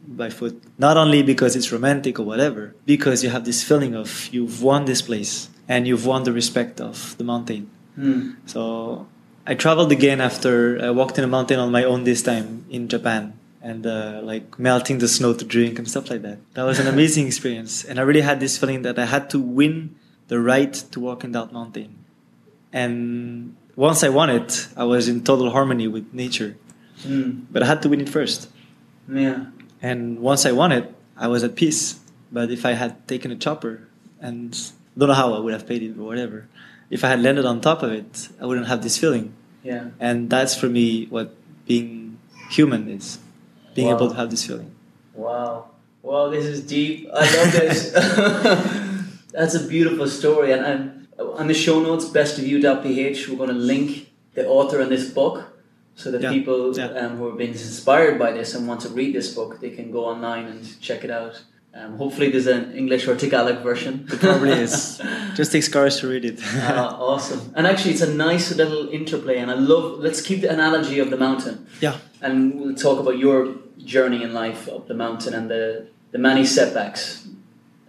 by 0.06 0.30
foot. 0.30 0.62
Not 0.78 0.96
only 0.96 1.22
because 1.22 1.56
it's 1.56 1.72
romantic 1.72 2.18
or 2.18 2.24
whatever, 2.24 2.74
because 2.86 3.24
you 3.24 3.30
have 3.30 3.44
this 3.44 3.62
feeling 3.62 3.94
of 3.94 4.28
you've 4.32 4.62
won 4.62 4.84
this 4.84 5.02
place 5.02 5.48
and 5.68 5.86
you've 5.86 6.06
won 6.06 6.24
the 6.24 6.32
respect 6.32 6.80
of 6.80 7.16
the 7.18 7.24
mountain. 7.24 7.70
Mm. 7.98 8.36
So 8.46 9.06
I 9.46 9.54
traveled 9.54 9.92
again 9.92 10.20
after 10.20 10.82
I 10.82 10.90
walked 10.90 11.18
in 11.18 11.24
a 11.24 11.28
mountain 11.28 11.58
on 11.58 11.70
my 11.70 11.84
own 11.84 12.04
this 12.04 12.22
time 12.22 12.64
in 12.70 12.88
Japan 12.88 13.38
and 13.62 13.86
uh, 13.86 14.20
like 14.22 14.58
melting 14.58 14.98
the 14.98 15.08
snow 15.08 15.32
to 15.32 15.44
drink 15.44 15.78
and 15.78 15.88
stuff 15.88 16.10
like 16.10 16.22
that. 16.22 16.38
That 16.54 16.64
was 16.64 16.78
an 16.78 16.86
amazing 16.94 17.26
experience. 17.26 17.84
And 17.84 17.98
I 17.98 18.02
really 18.02 18.20
had 18.20 18.40
this 18.40 18.58
feeling 18.58 18.82
that 18.82 18.98
I 18.98 19.06
had 19.06 19.30
to 19.30 19.40
win 19.40 19.96
the 20.28 20.38
right 20.40 20.72
to 20.92 21.00
walk 21.00 21.24
in 21.24 21.32
that 21.32 21.52
mountain. 21.52 22.04
And 22.72 23.56
once 23.76 24.02
I 24.04 24.08
won 24.08 24.30
it, 24.30 24.68
I 24.76 24.84
was 24.84 25.08
in 25.08 25.24
total 25.24 25.50
harmony 25.50 25.88
with 25.88 26.12
nature. 26.12 26.56
Mm. 27.02 27.46
But 27.50 27.62
I 27.62 27.66
had 27.66 27.82
to 27.82 27.88
win 27.88 28.00
it 28.00 28.08
first. 28.08 28.48
Yeah. 29.08 29.46
And 29.84 30.20
once 30.20 30.46
I 30.46 30.52
won 30.52 30.72
it, 30.72 30.86
I 31.14 31.28
was 31.28 31.44
at 31.44 31.56
peace. 31.56 32.00
But 32.32 32.50
if 32.50 32.64
I 32.64 32.72
had 32.72 33.06
taken 33.06 33.30
a 33.30 33.36
chopper 33.36 33.86
and 34.18 34.50
don't 34.96 35.08
know 35.10 35.14
how 35.14 35.34
I 35.34 35.38
would 35.38 35.52
have 35.52 35.66
paid 35.68 35.82
it 35.82 35.98
or 35.98 36.04
whatever, 36.04 36.48
if 36.88 37.04
I 37.04 37.08
had 37.08 37.20
landed 37.20 37.44
on 37.44 37.60
top 37.60 37.82
of 37.82 37.92
it, 37.92 38.28
I 38.40 38.46
wouldn't 38.46 38.66
have 38.66 38.82
this 38.82 38.96
feeling. 38.96 39.34
Yeah. 39.62 39.90
And 40.00 40.30
that's 40.30 40.54
for 40.56 40.68
me 40.68 41.04
what 41.06 41.36
being 41.66 42.18
human 42.48 42.88
is 42.88 43.18
being 43.74 43.88
Wow. 43.88 43.96
able 43.96 44.08
to 44.10 44.16
have 44.16 44.30
this 44.30 44.46
feeling. 44.46 44.70
Wow. 45.12 45.68
Wow, 46.02 46.28
this 46.30 46.46
is 46.46 46.60
deep. 46.62 47.08
I 47.12 47.24
love 47.36 47.52
this. 47.52 47.80
That's 49.32 49.54
a 49.54 49.66
beautiful 49.66 50.06
story. 50.06 50.52
And, 50.52 50.64
and 50.64 51.08
on 51.18 51.46
the 51.46 51.54
show 51.54 51.80
notes, 51.80 52.04
bestofyou.ph, 52.06 53.28
we're 53.28 53.36
going 53.36 53.48
to 53.48 53.54
link 53.54 54.10
the 54.34 54.46
author 54.46 54.80
in 54.80 54.90
this 54.90 55.10
book 55.10 55.53
so 55.96 56.10
that 56.10 56.20
Yeah. 56.22 56.30
people 56.30 56.76
Yeah. 56.76 56.88
um, 57.00 57.16
who 57.18 57.28
are 57.28 57.36
being 57.36 57.52
inspired 57.52 58.18
by 58.18 58.32
this 58.32 58.54
and 58.54 58.66
want 58.68 58.80
to 58.82 58.88
read 58.88 59.14
this 59.14 59.28
book, 59.34 59.60
they 59.60 59.70
can 59.70 59.90
go 59.90 60.04
online 60.06 60.46
and 60.46 60.60
check 60.80 61.04
it 61.04 61.10
out. 61.10 61.42
Um, 61.76 61.96
hopefully, 61.98 62.30
there's 62.30 62.46
an 62.46 62.72
English 62.76 63.08
or 63.08 63.16
Tagalog 63.16 63.58
version. 63.64 64.06
It 64.12 64.20
probably 64.20 64.52
is. 64.52 65.00
Just 65.34 65.50
takes 65.50 65.66
courage 65.66 65.96
to 66.00 66.06
read 66.08 66.24
it. 66.24 66.38
Ah, 66.70 66.96
awesome. 67.00 67.40
And 67.56 67.66
actually, 67.66 67.92
it's 67.94 68.00
a 68.02 68.14
nice 68.14 68.54
little 68.54 68.88
interplay. 68.90 69.38
And 69.38 69.50
I 69.50 69.54
love, 69.54 69.98
let's 69.98 70.20
keep 70.22 70.40
the 70.42 70.50
analogy 70.52 71.00
of 71.00 71.10
the 71.10 71.16
mountain. 71.16 71.66
yeah. 71.80 71.96
And 72.22 72.60
we'll 72.60 72.76
talk 72.76 73.00
about 73.00 73.18
your 73.18 73.54
journey 73.84 74.22
in 74.22 74.32
life 74.32 74.68
up 74.68 74.86
the 74.86 74.94
mountain 74.94 75.34
and 75.34 75.50
the, 75.50 75.86
the 76.12 76.18
many 76.18 76.44
setbacks. 76.46 77.26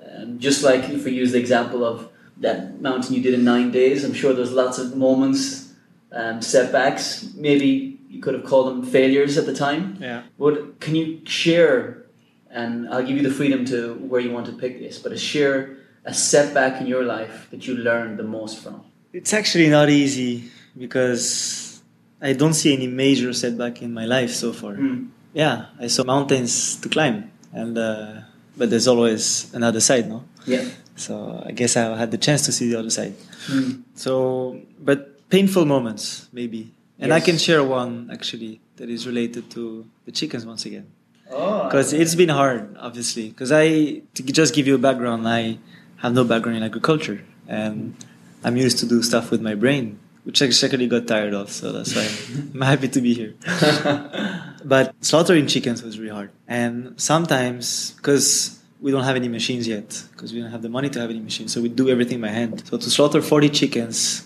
Um, 0.04 0.40
just 0.40 0.64
like 0.64 0.90
if 0.90 1.06
we 1.06 1.12
use 1.12 1.32
the 1.32 1.40
example 1.40 1.84
of 1.86 2.10
that 2.42 2.82
mountain 2.82 3.14
you 3.16 3.22
did 3.22 3.34
in 3.36 3.44
nine 3.44 3.70
days, 3.72 4.04
I'm 4.04 4.14
sure 4.14 4.34
there's 4.34 4.52
lots 4.52 4.78
of 4.80 4.96
moments, 4.98 5.74
um, 6.12 6.42
setbacks. 6.42 7.30
Maybe 7.36 7.95
you 8.16 8.22
could 8.22 8.34
have 8.34 8.46
called 8.46 8.68
them 8.68 8.84
failures 8.84 9.38
at 9.38 9.46
the 9.46 9.54
time. 9.54 9.98
Yeah. 10.00 10.24
But 10.40 10.80
can 10.80 10.96
you 10.96 11.22
share, 11.26 12.06
and 12.50 12.88
I'll 12.90 13.04
give 13.04 13.18
you 13.18 13.24
the 13.24 13.36
freedom 13.40 13.66
to 13.66 13.94
where 13.96 14.22
you 14.22 14.32
want 14.32 14.46
to 14.48 14.54
pick 14.54 14.80
this, 14.80 14.98
but 14.98 15.18
share 15.20 15.78
a 16.06 16.14
setback 16.14 16.82
in 16.82 16.88
your 16.88 17.04
life 17.04 17.48
that 17.52 17.68
you 17.68 17.76
learned 17.76 18.18
the 18.18 18.24
most 18.24 18.64
from? 18.64 18.84
It's 19.14 19.34
actually 19.34 19.70
not 19.70 19.90
easy 19.90 20.52
because 20.78 21.82
I 22.22 22.34
don't 22.34 22.54
see 22.54 22.74
any 22.74 22.88
major 22.88 23.34
setback 23.34 23.82
in 23.82 23.94
my 23.94 24.06
life 24.06 24.32
so 24.32 24.54
far. 24.54 24.74
Mm. 24.74 25.10
Yeah, 25.34 25.66
I 25.80 25.88
saw 25.88 26.04
mountains 26.04 26.78
to 26.82 26.90
climb, 26.90 27.32
and 27.52 27.78
uh, 27.78 28.22
but 28.58 28.70
there's 28.70 28.88
always 28.88 29.54
another 29.54 29.82
side, 29.82 30.08
no? 30.08 30.24
Yeah. 30.46 30.64
So 30.96 31.44
I 31.46 31.52
guess 31.52 31.76
I 31.76 31.98
had 31.98 32.12
the 32.12 32.18
chance 32.18 32.46
to 32.46 32.52
see 32.52 32.70
the 32.72 32.80
other 32.80 32.90
side. 32.90 33.16
Mm. 33.48 33.84
So, 33.96 34.62
but 34.80 35.28
painful 35.30 35.66
moments 35.66 36.30
maybe, 36.32 36.72
and 37.00 37.14
I 37.14 37.20
can 37.20 37.38
share 37.38 37.64
one 37.64 38.10
actually 38.12 38.62
that 38.78 38.90
is 38.90 39.06
related 39.06 39.50
to 39.52 39.86
the 40.06 40.12
chickens 40.12 40.46
once 40.46 40.66
again. 40.66 40.88
Oh, 41.32 41.64
because 41.64 41.92
it's 41.92 42.14
been 42.14 42.30
hard 42.30 42.76
obviously 42.80 43.30
because 43.30 43.52
i 43.52 44.02
to 44.14 44.24
just 44.24 44.54
give 44.54 44.68
you 44.68 44.76
a 44.76 44.78
background 44.78 45.28
i 45.28 45.58
have 45.98 46.14
no 46.14 46.24
background 46.24 46.58
in 46.58 46.64
agriculture 46.64 47.26
and 47.48 47.96
i'm 48.44 48.56
used 48.58 48.78
to 48.78 48.86
do 48.86 49.02
stuff 49.02 49.32
with 49.32 49.42
my 49.42 49.56
brain 49.56 49.98
which 50.24 50.44
i 50.44 50.50
secretly 50.52 50.86
got 50.86 51.08
tired 51.08 51.34
of 51.34 51.50
so 51.50 51.72
that's 51.72 51.96
why 51.96 52.08
i'm 52.54 52.62
happy 52.72 52.88
to 52.88 53.02
be 53.02 53.14
here. 53.14 53.34
But 54.66 54.96
slaughtering 55.02 55.46
chickens 55.46 55.84
was 55.84 56.00
really 56.00 56.12
hard 56.12 56.32
and 56.48 57.00
sometimes 57.00 57.92
because 57.98 58.60
we 58.82 58.92
don't 58.92 59.04
have 59.04 59.16
any 59.16 59.28
machines 59.28 59.68
yet 59.68 60.04
because 60.12 60.34
we 60.34 60.42
don't 60.42 60.50
have 60.52 60.64
the 60.64 60.70
money 60.70 60.90
to 60.90 61.00
have 61.00 61.12
any 61.12 61.20
machines 61.20 61.54
so 61.54 61.62
we 61.62 61.70
do 61.70 61.90
everything 61.90 62.20
by 62.20 62.30
hand. 62.30 62.64
So 62.68 62.78
to 62.78 62.90
slaughter 62.90 63.22
40 63.22 63.50
chickens 63.50 64.26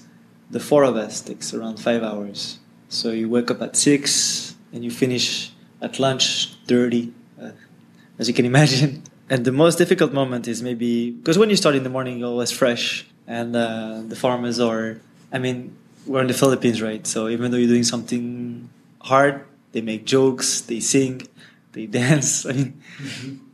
the 0.49 0.59
four 0.59 0.83
of 0.83 0.95
us 0.95 1.21
takes 1.21 1.53
around 1.53 1.79
five 1.79 2.03
hours. 2.03 2.59
So 2.89 3.11
you 3.11 3.29
wake 3.29 3.51
up 3.51 3.61
at 3.61 3.75
six 3.75 4.55
and 4.73 4.83
you 4.83 4.91
finish 4.91 5.51
at 5.81 5.99
lunch 5.99 6.55
dirty 6.65 7.13
uh, 7.41 7.51
as 8.17 8.27
you 8.27 8.33
can 8.33 8.45
imagine. 8.45 9.03
And 9.31 9.45
the 9.45 9.51
most 9.51 9.77
difficult 9.77 10.11
moment 10.11 10.47
is 10.47 10.63
maybe 10.63 11.11
because 11.11 11.37
when 11.37 11.51
you 11.51 11.55
start 11.55 11.75
in 11.75 11.83
the 11.83 11.89
morning 11.89 12.17
you're 12.17 12.29
always 12.29 12.49
fresh 12.49 13.05
and 13.27 13.55
uh, 13.55 14.01
the 14.07 14.15
farmers 14.15 14.59
are 14.59 14.99
i 15.31 15.37
mean 15.37 15.77
we're 16.07 16.21
in 16.21 16.25
the 16.25 16.33
philippines 16.33 16.81
right? 16.81 17.05
So 17.05 17.29
even 17.29 17.51
though 17.51 17.57
you're 17.57 17.69
doing 17.69 17.83
something 17.85 18.69
hard 19.01 19.45
they 19.71 19.81
make 19.81 20.05
jokes 20.05 20.61
they 20.61 20.79
sing 20.79 21.27
they 21.73 21.85
dance. 22.01 22.43
I 22.49 22.53
mean 22.53 22.81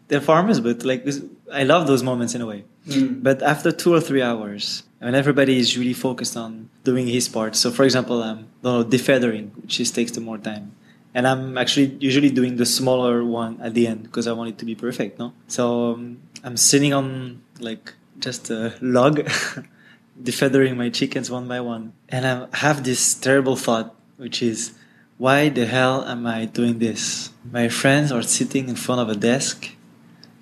they're 0.07 0.21
farmers 0.23 0.61
but 0.61 0.85
like 0.85 1.03
i 1.51 1.63
love 1.67 1.87
those 1.91 2.03
moments 2.03 2.33
in 2.33 2.39
a 2.39 2.45
way. 2.47 2.63
Mm. 2.87 3.21
but 3.21 3.43
after 3.43 3.69
two 3.73 3.91
or 3.93 3.99
three 3.99 4.21
hours, 4.21 4.84
when 4.99 5.15
everybody 5.15 5.57
is 5.57 5.77
really 5.77 5.93
focused 5.93 6.37
on 6.37 6.69
doing 6.83 7.07
his 7.07 7.27
part, 7.27 7.55
so 7.55 7.71
for 7.71 7.83
example, 7.83 8.23
um, 8.23 8.47
no, 8.63 8.83
defeathering, 8.83 9.51
which 9.61 9.77
just 9.77 9.95
takes 9.95 10.11
the 10.11 10.21
more 10.21 10.37
time, 10.37 10.73
and 11.13 11.27
I'm 11.27 11.57
actually 11.57 11.97
usually 11.99 12.29
doing 12.29 12.57
the 12.57 12.65
smaller 12.65 13.23
one 13.23 13.59
at 13.61 13.73
the 13.73 13.87
end 13.87 14.03
because 14.03 14.27
I 14.27 14.33
want 14.33 14.49
it 14.49 14.57
to 14.59 14.65
be 14.65 14.75
perfect, 14.75 15.19
no? 15.19 15.33
So 15.47 15.93
um, 15.93 16.19
I'm 16.43 16.57
sitting 16.57 16.93
on 16.93 17.41
like 17.59 17.93
just 18.19 18.49
a 18.49 18.75
log, 18.81 19.19
defeathering 20.23 20.75
my 20.75 20.89
chickens 20.89 21.29
one 21.29 21.47
by 21.47 21.61
one, 21.61 21.93
and 22.09 22.25
I 22.25 22.47
have 22.57 22.83
this 22.83 23.15
terrible 23.15 23.55
thought, 23.55 23.95
which 24.17 24.41
is, 24.41 24.73
why 25.17 25.49
the 25.49 25.65
hell 25.65 26.03
am 26.05 26.27
I 26.27 26.45
doing 26.45 26.79
this? 26.79 27.29
My 27.49 27.69
friends 27.69 28.11
are 28.11 28.21
sitting 28.21 28.67
in 28.67 28.75
front 28.75 28.99
of 28.99 29.09
a 29.09 29.15
desk 29.15 29.71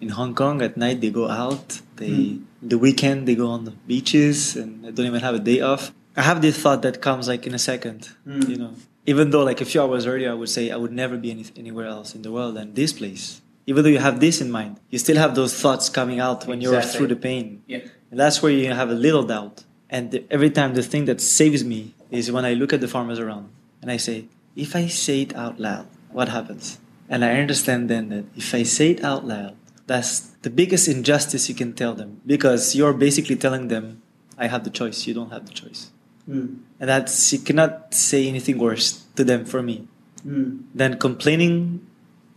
in 0.03 0.09
Hong 0.09 0.35
Kong 0.35 0.61
at 0.61 0.75
night 0.75 0.99
they 1.01 1.09
go 1.09 1.29
out. 1.29 1.81
They 1.95 2.39
the 2.67 2.77
weekend 2.77 3.27
they 3.27 3.35
go 3.35 3.47
on 3.49 3.65
the 3.65 3.71
beaches 3.71 4.55
and 4.55 4.85
I 4.85 4.91
don't 4.91 5.05
even 5.05 5.21
have 5.21 5.35
a 5.35 5.39
day 5.39 5.59
off. 5.61 5.93
I 6.15 6.21
have 6.21 6.41
this 6.41 6.57
thought 6.57 6.81
that 6.83 7.01
comes 7.01 7.27
like 7.27 7.45
in 7.47 7.53
a 7.53 7.59
second, 7.59 8.09
Mm. 8.27 8.49
you 8.49 8.57
know. 8.57 8.73
Even 9.05 9.31
though 9.31 9.43
like 9.43 9.59
a 9.61 9.65
few 9.65 9.81
hours 9.81 10.05
earlier 10.07 10.31
I 10.31 10.33
would 10.41 10.49
say 10.49 10.71
I 10.71 10.77
would 10.77 10.91
never 10.91 11.17
be 11.17 11.29
any, 11.31 11.45
anywhere 11.57 11.87
else 11.87 12.15
in 12.15 12.21
the 12.21 12.31
world 12.31 12.55
than 12.55 12.73
this 12.73 12.93
place. 12.93 13.41
Even 13.65 13.83
though 13.83 13.89
you 13.89 13.99
have 13.99 14.19
this 14.19 14.41
in 14.41 14.49
mind, 14.51 14.79
you 14.89 14.99
still 14.99 15.17
have 15.17 15.35
those 15.35 15.53
thoughts 15.61 15.89
coming 15.89 16.19
out 16.19 16.47
when 16.47 16.59
you're 16.61 16.81
through 16.81 17.07
the 17.07 17.15
pain. 17.15 17.63
Yeah. 17.67 17.79
And 18.11 18.19
that's 18.19 18.41
where 18.41 18.51
you 18.51 18.71
have 18.73 18.89
a 18.89 18.93
little 19.07 19.23
doubt. 19.23 19.63
And 19.89 20.11
the, 20.11 20.23
every 20.29 20.49
time 20.49 20.73
the 20.73 20.83
thing 20.83 21.05
that 21.05 21.19
saves 21.21 21.63
me 21.63 21.93
is 22.11 22.31
when 22.31 22.45
I 22.45 22.53
look 22.53 22.73
at 22.73 22.81
the 22.81 22.87
farmers 22.87 23.19
around 23.19 23.49
and 23.81 23.89
I 23.89 23.97
say, 23.97 24.25
if 24.55 24.75
I 24.75 24.87
say 24.87 25.21
it 25.21 25.35
out 25.35 25.59
loud, 25.59 25.87
what 26.11 26.29
happens? 26.29 26.77
And 27.09 27.23
I 27.23 27.39
understand 27.39 27.89
then 27.89 28.09
that 28.09 28.25
if 28.35 28.53
I 28.53 28.63
say 28.63 28.91
it 28.91 29.03
out 29.03 29.25
loud, 29.25 29.55
that's 29.87 30.19
the 30.41 30.49
biggest 30.49 30.87
injustice 30.87 31.49
you 31.49 31.55
can 31.55 31.73
tell 31.73 31.93
them 31.93 32.21
because 32.25 32.75
you're 32.75 32.93
basically 32.93 33.35
telling 33.35 33.67
them, 33.67 34.01
I 34.37 34.47
have 34.47 34.63
the 34.63 34.69
choice, 34.69 35.05
you 35.07 35.13
don't 35.13 35.31
have 35.31 35.45
the 35.45 35.53
choice. 35.53 35.91
Mm. 36.29 36.59
And 36.79 36.89
that's, 36.89 37.33
you 37.33 37.39
cannot 37.39 37.93
say 37.93 38.27
anything 38.27 38.57
worse 38.57 39.03
to 39.15 39.23
them 39.23 39.45
for 39.45 39.61
me 39.61 39.87
Mm. 40.25 40.63
than 40.73 40.97
complaining 40.99 41.85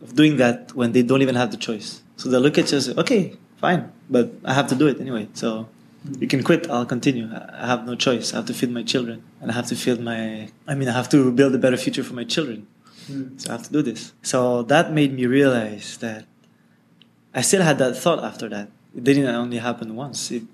of 0.02 0.16
doing 0.16 0.38
that 0.38 0.74
when 0.74 0.90
they 0.90 1.02
don't 1.02 1.22
even 1.22 1.36
have 1.36 1.52
the 1.52 1.56
choice. 1.56 2.02
So 2.16 2.28
they 2.28 2.36
look 2.38 2.58
at 2.58 2.68
you 2.72 2.78
and 2.78 2.84
say, 2.84 2.94
okay, 2.98 3.36
fine, 3.58 3.92
but 4.10 4.32
I 4.44 4.54
have 4.54 4.66
to 4.70 4.74
do 4.74 4.88
it 4.88 5.00
anyway. 5.00 5.28
So 5.34 5.68
you 6.18 6.26
can 6.26 6.42
quit, 6.42 6.68
I'll 6.68 6.84
continue. 6.84 7.30
I 7.32 7.62
I 7.62 7.66
have 7.68 7.86
no 7.86 7.94
choice. 7.94 8.32
I 8.32 8.38
have 8.38 8.46
to 8.46 8.54
feed 8.54 8.70
my 8.70 8.82
children. 8.82 9.22
And 9.40 9.52
I 9.52 9.54
have 9.54 9.66
to 9.68 9.76
feed 9.76 10.00
my, 10.00 10.48
I 10.66 10.74
mean, 10.74 10.88
I 10.88 10.94
have 10.98 11.08
to 11.10 11.30
build 11.30 11.54
a 11.54 11.58
better 11.58 11.76
future 11.76 12.02
for 12.02 12.14
my 12.14 12.24
children. 12.24 12.66
Mm. 13.08 13.40
So 13.40 13.50
I 13.50 13.52
have 13.52 13.62
to 13.68 13.72
do 13.72 13.82
this. 13.82 14.12
So 14.22 14.62
that 14.64 14.92
made 14.92 15.14
me 15.14 15.26
realize 15.26 15.96
that 15.98 16.24
I 17.36 17.42
still 17.42 17.62
had 17.62 17.76
that 17.78 17.96
thought 17.96 18.24
after 18.24 18.48
that. 18.48 18.68
It 18.96 19.04
didn't 19.04 19.26
only 19.26 19.58
happen 19.58 19.94
once. 19.94 20.30
It 20.30 20.44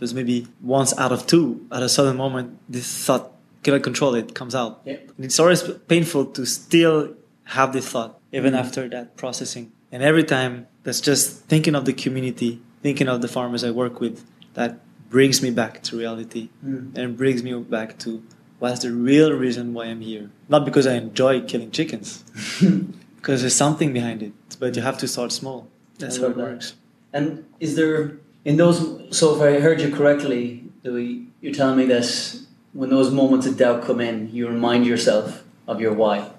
was 0.00 0.14
maybe 0.14 0.46
once 0.62 0.96
out 0.98 1.12
of 1.12 1.26
two. 1.26 1.66
At 1.70 1.82
a 1.82 1.88
certain 1.88 2.16
moment, 2.16 2.58
this 2.68 2.86
thought 3.04 3.30
cannot 3.62 3.82
control 3.82 4.14
it, 4.14 4.34
comes 4.34 4.54
out. 4.54 4.80
Yeah. 4.86 4.96
And 5.16 5.24
it's 5.26 5.38
always 5.38 5.62
painful 5.86 6.24
to 6.36 6.46
still 6.46 7.14
have 7.44 7.72
this 7.74 7.86
thought, 7.86 8.18
even 8.32 8.54
Mhm. 8.54 8.58
after 8.58 8.88
that 8.88 9.16
processing. 9.18 9.70
And 9.92 10.02
every 10.02 10.24
time, 10.24 10.66
that's 10.84 11.00
just 11.02 11.24
thinking 11.52 11.74
of 11.74 11.84
the 11.84 11.92
community, 11.92 12.60
thinking 12.82 13.06
of 13.08 13.20
the 13.20 13.28
farmers 13.28 13.62
I 13.62 13.70
work 13.70 14.00
with, 14.00 14.24
that 14.54 14.78
brings 15.10 15.42
me 15.42 15.50
back 15.50 15.82
to 15.82 15.98
reality 15.98 16.48
Mm. 16.64 16.96
and 16.96 17.16
brings 17.18 17.42
me 17.42 17.52
back 17.76 17.98
to 17.98 18.22
what's 18.60 18.80
the 18.80 18.92
real 18.92 19.32
reason 19.32 19.74
why 19.74 19.86
I'm 19.86 20.00
here. 20.00 20.30
Not 20.48 20.64
because 20.64 20.86
I 20.86 20.94
enjoy 20.94 21.42
killing 21.42 21.70
chickens, 21.70 22.24
because 23.16 23.40
there's 23.42 23.56
something 23.66 23.92
behind 23.92 24.22
it. 24.22 24.32
But 24.58 24.74
you 24.76 24.82
have 24.82 24.96
to 24.98 25.08
start 25.08 25.32
small. 25.32 25.68
That's 26.00 26.16
how 26.18 26.26
it 26.26 26.36
that. 26.36 26.42
works. 26.42 26.74
And 27.12 27.44
is 27.60 27.76
there 27.76 28.18
in 28.44 28.56
those? 28.56 29.16
So 29.16 29.34
if 29.36 29.42
I 29.42 29.60
heard 29.60 29.80
you 29.80 29.94
correctly, 29.94 30.64
Louis, 30.82 31.26
you're 31.40 31.52
telling 31.54 31.76
me 31.78 31.86
that 31.86 32.36
when 32.72 32.90
those 32.90 33.10
moments 33.10 33.46
of 33.46 33.56
doubt 33.56 33.82
come 33.84 34.00
in, 34.00 34.30
you 34.32 34.48
remind 34.48 34.86
yourself 34.86 35.42
of 35.66 35.80
your 35.80 35.92
why, 35.92 36.30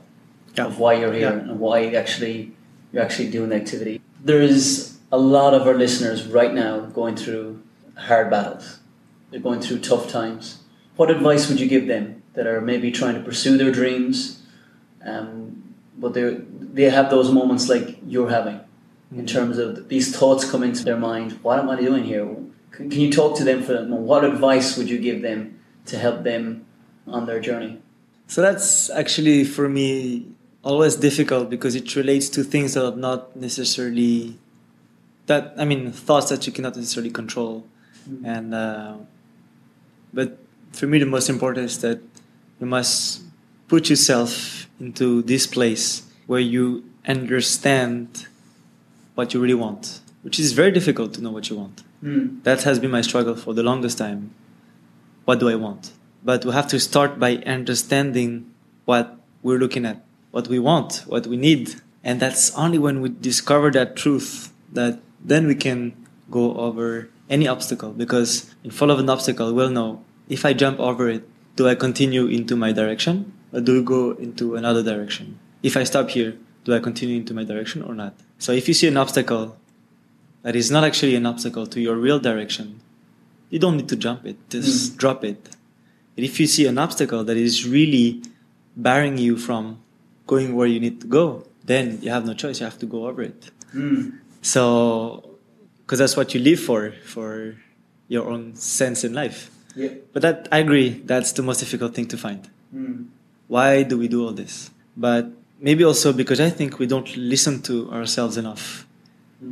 Yeah. 0.58 0.65
of 0.65 0.80
why 0.80 0.93
you're 0.95 1.13
here, 1.13 1.30
Yeah. 1.30 1.52
and 1.52 1.60
why 1.60 1.88
actually 1.88 2.52
you're 2.91 3.04
actually 3.04 3.30
doing 3.30 3.50
the 3.50 3.56
activity. 3.56 4.02
There 4.24 4.41
is 4.41 4.97
a 5.12 5.17
lot 5.17 5.54
of 5.54 5.67
our 5.67 5.74
listeners 5.76 6.26
right 6.28 6.54
now 6.54 6.80
going 6.82 7.15
through 7.15 7.60
hard 7.95 8.30
battles. 8.30 8.80
They're 9.30 9.39
going 9.41 9.62
through 9.62 9.80
tough 9.80 10.08
times. 10.10 10.60
What 10.95 11.10
advice 11.12 11.50
would 11.50 11.60
you 11.60 11.67
give 11.67 11.88
them 11.88 12.21
that 12.34 12.47
are 12.47 12.62
maybe 12.62 12.91
trying 12.91 13.15
to 13.15 13.21
pursue 13.21 13.58
their 13.58 13.71
dreams, 13.71 14.39
um, 15.06 15.63
but 15.97 16.13
they 16.13 16.38
they 16.74 16.89
have 16.89 17.10
those 17.10 17.32
moments 17.32 17.67
like 17.69 17.97
you're 18.08 18.30
having? 18.30 18.60
In 19.15 19.26
terms 19.26 19.58
of 19.58 19.89
these 19.89 20.15
thoughts 20.15 20.50
come 20.50 20.63
into 20.63 20.84
their 20.84 20.97
mind. 20.97 21.39
What 21.43 21.60
am 21.60 21.69
I 21.69 21.80
doing 21.80 22.04
here? 22.04 22.36
Can, 22.71 22.91
you 22.91 23.12
talk 23.12 23.38
to 23.38 23.43
them 23.43 23.62
for 23.62 23.74
moment? 23.74 24.02
What 24.02 24.24
advice 24.24 24.78
would 24.78 24.89
you 24.89 24.97
give 24.97 25.21
them 25.21 25.60
to 25.88 25.97
help 25.97 26.24
them 26.24 26.65
on 27.08 27.26
their 27.26 27.39
journey? 27.39 27.82
So 28.28 28.41
that's 28.41 28.89
actually 28.89 29.43
for 29.43 29.67
me 29.67 30.26
always 30.63 30.95
difficult 30.95 31.50
because 31.50 31.76
it 31.76 31.95
relates 31.95 32.30
to 32.30 32.43
things 32.43 32.76
that 32.76 32.86
are 32.86 32.95
not 32.95 33.36
necessarily 33.36 34.38
that 35.26 35.54
I 35.58 35.65
mean 35.65 35.91
thoughts 35.91 36.30
that 36.30 36.47
you 36.47 36.54
cannot 36.54 36.76
necessarily 36.76 37.12
control, 37.12 37.65
and 38.24 38.56
uh, 38.56 38.95
but 40.13 40.38
for 40.71 40.88
me 40.88 41.00
the 41.00 41.06
most 41.06 41.30
important 41.30 41.65
is 41.65 41.82
that 41.82 42.00
you 42.60 42.67
must 42.67 43.21
put 43.67 43.89
yourself 43.89 44.67
into 44.80 45.21
this 45.24 45.45
place 45.45 46.04
where 46.28 46.39
you 46.39 46.84
understand 47.08 48.28
what 49.22 49.36
you 49.36 49.40
really 49.40 49.62
want, 49.68 50.00
which 50.24 50.40
is 50.40 50.54
very 50.54 50.72
difficult 50.72 51.14
to 51.14 51.22
know 51.22 51.30
what 51.30 51.48
you 51.50 51.56
want. 51.56 51.84
Mm. 52.04 52.42
That 52.42 52.64
has 52.64 52.80
been 52.80 52.90
my 52.90 53.04
struggle 53.10 53.36
for 53.36 53.54
the 53.54 53.62
longest 53.62 54.00
time. 54.00 54.34
What 55.26 55.40
do 55.40 55.48
I 55.48 55.58
want? 55.66 55.92
But 56.24 56.44
we 56.44 56.52
have 56.54 56.68
to 56.70 56.80
start 56.80 57.20
by 57.20 57.32
understanding 57.58 58.32
what 58.86 59.06
we're 59.44 59.60
looking 59.60 59.86
at, 59.86 59.98
what 60.32 60.48
we 60.48 60.58
want, 60.58 61.04
what 61.06 61.28
we 61.28 61.38
need. 61.38 61.76
And 62.04 62.20
that's 62.20 62.46
only 62.56 62.80
when 62.80 63.00
we 63.04 63.10
discover 63.10 63.70
that 63.78 63.96
truth 63.96 64.52
that 64.74 65.00
then 65.32 65.46
we 65.46 65.54
can 65.54 65.80
go 66.32 66.56
over 66.56 67.10
any 67.30 67.48
obstacle. 67.48 67.92
Because 67.92 68.50
in 68.64 68.72
front 68.72 68.90
of 68.90 68.98
an 68.98 69.08
obstacle, 69.08 69.54
we'll 69.54 69.70
know 69.70 70.04
if 70.30 70.46
I 70.46 70.54
jump 70.54 70.80
over 70.80 71.10
it, 71.10 71.30
do 71.58 71.68
I 71.68 71.76
continue 71.76 72.26
into 72.26 72.56
my 72.56 72.72
direction 72.72 73.34
or 73.54 73.62
do 73.62 73.82
I 73.82 73.84
go 73.84 74.12
into 74.26 74.56
another 74.56 74.82
direction? 74.82 75.38
If 75.62 75.78
I 75.78 75.84
stop 75.84 76.10
here, 76.10 76.38
do 76.63 76.76
I 76.76 76.80
continue 76.80 77.17
into 77.17 77.34
my 77.34 77.43
direction 77.43 77.82
or 77.82 77.93
not? 77.93 78.13
So 78.39 78.52
if 78.52 78.67
you 78.67 78.74
see 78.74 78.88
an 78.88 78.97
obstacle 78.97 79.58
that 80.43 80.56
is 80.56 80.71
not 80.71 80.84
actually 80.84 81.15
an 81.15 81.26
obstacle 81.26 81.67
to 81.67 81.80
your 81.80 81.95
real 81.95 82.19
direction, 82.19 82.82
you 83.50 83.60
don't 83.60 83.78
need 83.78 83.89
to 83.89 83.95
jump 83.95 84.26
it, 84.26 84.38
just 84.50 84.97
drop 84.97 85.24
it. 85.24 85.50
But 86.15 86.24
if 86.24 86.39
you 86.39 86.47
see 86.47 86.65
an 86.67 86.78
obstacle 86.78 87.24
that 87.24 87.38
is 87.38 87.67
really 87.67 88.21
barring 88.76 89.17
you 89.17 89.38
from 89.38 89.82
going 90.28 90.56
where 90.56 90.67
you 90.67 90.80
need 90.80 91.02
to 91.02 91.08
go, 91.08 91.45
then 91.65 92.00
you 92.02 92.10
have 92.10 92.26
no 92.26 92.34
choice, 92.34 92.60
you 92.60 92.65
have 92.65 92.80
to 92.80 92.86
go 92.86 93.08
over 93.08 93.21
it. 93.21 93.52
Mm. 93.74 94.19
So, 94.41 95.38
because 95.80 96.00
that's 96.00 96.17
what 96.17 96.34
you 96.34 96.39
live 96.39 96.60
for, 96.60 96.93
for 97.06 97.56
your 98.08 98.30
own 98.30 98.56
sense 98.56 99.04
in 99.04 99.13
life. 99.13 99.52
Yeah. 99.76 99.89
But 100.13 100.21
that, 100.21 100.47
I 100.52 100.60
agree, 100.60 101.02
that's 101.06 101.32
the 101.34 101.43
most 101.43 101.60
difficult 101.60 101.93
thing 101.93 102.08
to 102.08 102.17
find. 102.17 102.50
Mm. 102.74 103.08
Why 103.47 103.84
do 103.84 103.97
we 103.97 104.08
do 104.08 104.26
all 104.26 104.32
this? 104.32 104.71
But 104.95 105.32
maybe 105.62 105.86
also 105.86 106.12
because 106.12 106.41
I 106.41 106.50
think 106.50 106.80
we 106.80 106.88
don't 106.88 107.15
listen 107.15 107.62
to 107.63 107.89
ourselves 107.91 108.36
enough. 108.36 108.86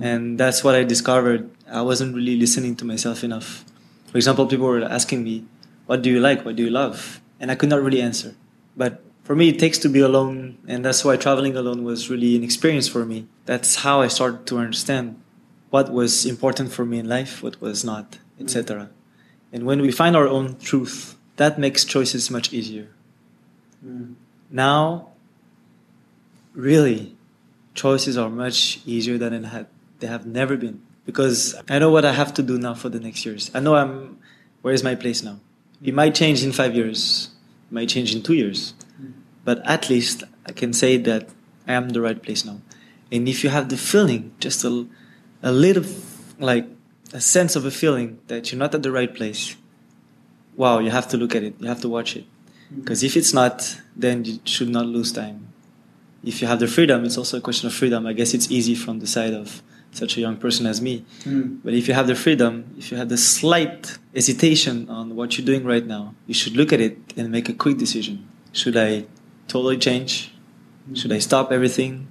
And 0.02 0.40
that's 0.40 0.64
what 0.64 0.76
I 0.76 0.84
discovered. 0.84 1.50
I 1.68 1.82
wasn't 1.82 2.16
really 2.16 2.38
listening 2.38 2.76
to 2.78 2.86
myself 2.86 3.24
enough. 3.24 3.66
For 4.12 4.18
example, 4.18 4.46
people 4.46 4.68
were 4.68 4.84
asking 4.84 5.24
me, 5.24 5.46
What 5.88 6.04
do 6.04 6.12
you 6.12 6.20
like? 6.20 6.46
What 6.46 6.56
do 6.56 6.64
you 6.64 6.70
love? 6.70 7.22
And 7.40 7.50
I 7.50 7.56
could 7.56 7.70
not 7.70 7.82
really 7.82 8.02
answer. 8.02 8.36
But 8.78 9.02
for 9.24 9.36
me, 9.36 9.50
it 9.50 9.58
takes 9.58 9.80
to 9.80 9.90
be 9.90 10.00
alone. 10.00 10.60
And 10.68 10.86
that's 10.86 11.04
why 11.04 11.18
traveling 11.18 11.56
alone 11.56 11.84
was 11.84 12.10
really 12.10 12.36
an 12.36 12.44
experience 12.44 12.88
for 12.88 13.04
me. 13.04 13.28
That's 13.46 13.78
how 13.78 14.02
I 14.02 14.08
started 14.10 14.46
to 14.48 14.60
understand 14.60 15.20
what 15.72 15.92
was 15.92 16.26
important 16.26 16.72
for 16.72 16.86
me 16.86 17.00
in 17.00 17.08
life, 17.08 17.42
what 17.42 17.60
was 17.60 17.84
not, 17.84 18.20
etc. 18.40 18.90
And 19.52 19.66
when 19.66 19.82
we 19.82 19.92
find 19.92 20.16
our 20.16 20.28
own 20.28 20.58
truth, 20.60 21.18
that 21.38 21.58
makes 21.58 21.84
choices 21.86 22.30
much 22.30 22.54
easier. 22.54 22.90
Mm. 23.86 24.16
Now, 24.52 25.10
really, 26.60 27.16
choices 27.74 28.18
are 28.18 28.30
much 28.30 28.82
easier 28.86 29.18
than 29.18 29.34
it 29.34 29.46
had, 29.46 29.68
they 30.00 30.08
have 30.08 30.26
never 30.26 30.58
been. 30.58 30.82
Because 31.06 31.56
I 31.70 31.80
know 31.80 31.90
what 31.90 32.06
I 32.06 32.12
have 32.12 32.34
to 32.36 32.44
do 32.44 32.60
now 32.60 32.74
for 32.76 32.90
the 32.90 33.00
next 33.00 33.26
years. 33.26 33.50
I 33.54 33.60
know 33.60 33.76
I'm, 33.76 34.20
where 34.62 34.74
is 34.74 34.84
my 34.84 34.96
place 34.96 35.24
now? 35.24 35.40
It 35.82 35.94
might 35.94 36.14
change 36.14 36.44
in 36.44 36.52
five 36.52 36.76
years, 36.76 37.30
it 37.70 37.74
might 37.74 37.90
change 37.90 38.14
in 38.14 38.22
two 38.22 38.34
years. 38.34 38.74
Mm. 39.02 39.14
But 39.46 39.66
at 39.66 39.90
least 39.90 40.24
I 40.46 40.52
can 40.52 40.74
say 40.74 40.98
that 40.98 41.30
I 41.68 41.74
am 41.74 41.90
the 41.90 42.02
right 42.02 42.22
place 42.22 42.46
now. 42.46 42.62
And 43.12 43.28
if 43.28 43.44
you 43.44 43.50
have 43.50 43.70
the 43.70 43.78
feeling, 43.78 44.34
just 44.40 44.64
a, 44.64 44.86
a 45.42 45.52
little, 45.52 45.86
like 46.38 46.68
a 47.14 47.22
sense 47.22 47.56
of 47.56 47.66
a 47.66 47.72
feeling 47.72 48.20
that 48.28 48.52
you're 48.52 48.60
not 48.60 48.76
at 48.76 48.84
the 48.84 48.92
right 48.92 49.14
place, 49.14 49.56
wow, 50.56 50.80
you 50.80 50.92
have 50.92 51.08
to 51.08 51.18
look 51.18 51.34
at 51.34 51.44
it. 51.44 51.56
You 51.60 51.68
have 51.70 51.82
to 51.82 51.90
watch 51.90 52.16
it. 52.16 52.26
Mm. 52.72 52.82
Because 52.82 53.04
if 53.04 53.16
it's 53.16 53.34
not, 53.34 53.82
then 53.96 54.26
you 54.26 54.40
should 54.44 54.70
not 54.70 54.86
lose 54.86 55.12
time. 55.12 55.49
If 56.24 56.42
you 56.42 56.48
have 56.48 56.60
the 56.60 56.68
freedom, 56.68 57.06
it's 57.06 57.18
also 57.18 57.38
a 57.38 57.42
question 57.42 57.68
of 57.68 57.74
freedom. 57.74 58.06
I 58.06 58.14
guess 58.14 58.34
it's 58.34 58.52
easy 58.52 58.76
from 58.76 59.00
the 59.00 59.08
side 59.08 59.34
of 59.34 59.62
such 59.92 60.18
a 60.18 60.22
young 60.22 60.38
person 60.38 60.66
as 60.66 60.82
me. 60.82 61.06
Mm. 61.24 61.60
But 61.64 61.74
if 61.74 61.88
you 61.88 61.94
have 61.94 62.08
the 62.08 62.16
freedom, 62.16 62.76
if 62.78 62.92
you 62.92 62.98
have 62.98 63.10
the 63.10 63.18
slight 63.18 63.98
hesitation 64.14 64.90
on 64.90 65.16
what 65.16 65.38
you're 65.38 65.46
doing 65.46 65.64
right 65.64 65.86
now, 65.86 66.14
you 66.28 66.34
should 66.34 66.56
look 66.56 66.72
at 66.74 66.80
it 66.82 66.98
and 67.18 67.32
make 67.32 67.50
a 67.50 67.54
quick 67.54 67.78
decision. 67.78 68.28
Should 68.54 68.78
I 68.78 69.06
totally 69.48 69.78
change? 69.78 70.32
Should 70.94 71.12
I 71.12 71.20
stop 71.20 71.52
everything? 71.52 72.08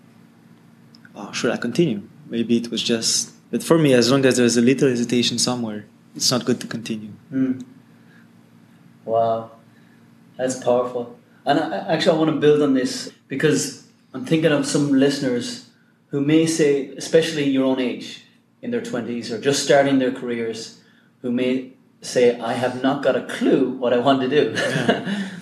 Or 1.14 1.32
should 1.34 1.50
I 1.52 1.56
continue? 1.56 2.02
Maybe 2.28 2.56
it 2.56 2.70
was 2.70 2.82
just. 2.82 3.32
But 3.50 3.62
for 3.62 3.78
me, 3.78 3.92
as 3.94 4.10
long 4.10 4.24
as 4.24 4.36
there's 4.36 4.56
a 4.56 4.60
little 4.62 4.88
hesitation 4.88 5.38
somewhere, 5.38 5.84
it's 6.16 6.30
not 6.30 6.44
good 6.44 6.60
to 6.60 6.66
continue. 6.66 7.12
Mm. 7.32 7.64
Wow, 9.04 9.50
that's 10.36 10.62
powerful. 10.62 11.18
And 11.44 11.58
I, 11.58 11.68
I- 11.78 11.94
actually, 11.94 12.16
I 12.16 12.18
want 12.20 12.30
to 12.30 12.36
build 12.36 12.62
on 12.62 12.74
this 12.74 13.10
because 13.26 13.87
I'm 14.14 14.24
thinking 14.24 14.52
of 14.52 14.66
some 14.66 14.92
listeners 14.92 15.68
who 16.08 16.20
may 16.20 16.46
say, 16.46 16.88
especially 16.96 17.48
your 17.48 17.64
own 17.64 17.80
age, 17.80 18.24
in 18.62 18.70
their 18.70 18.80
20s 18.80 19.30
or 19.30 19.40
just 19.40 19.62
starting 19.62 19.98
their 19.98 20.12
careers, 20.12 20.80
who 21.22 21.30
may 21.30 21.72
say, 22.00 22.38
I 22.38 22.54
have 22.54 22.82
not 22.82 23.02
got 23.02 23.16
a 23.16 23.26
clue 23.26 23.70
what 23.70 23.92
I 23.92 23.98
want 23.98 24.22
to 24.22 24.28
do. 24.28 24.56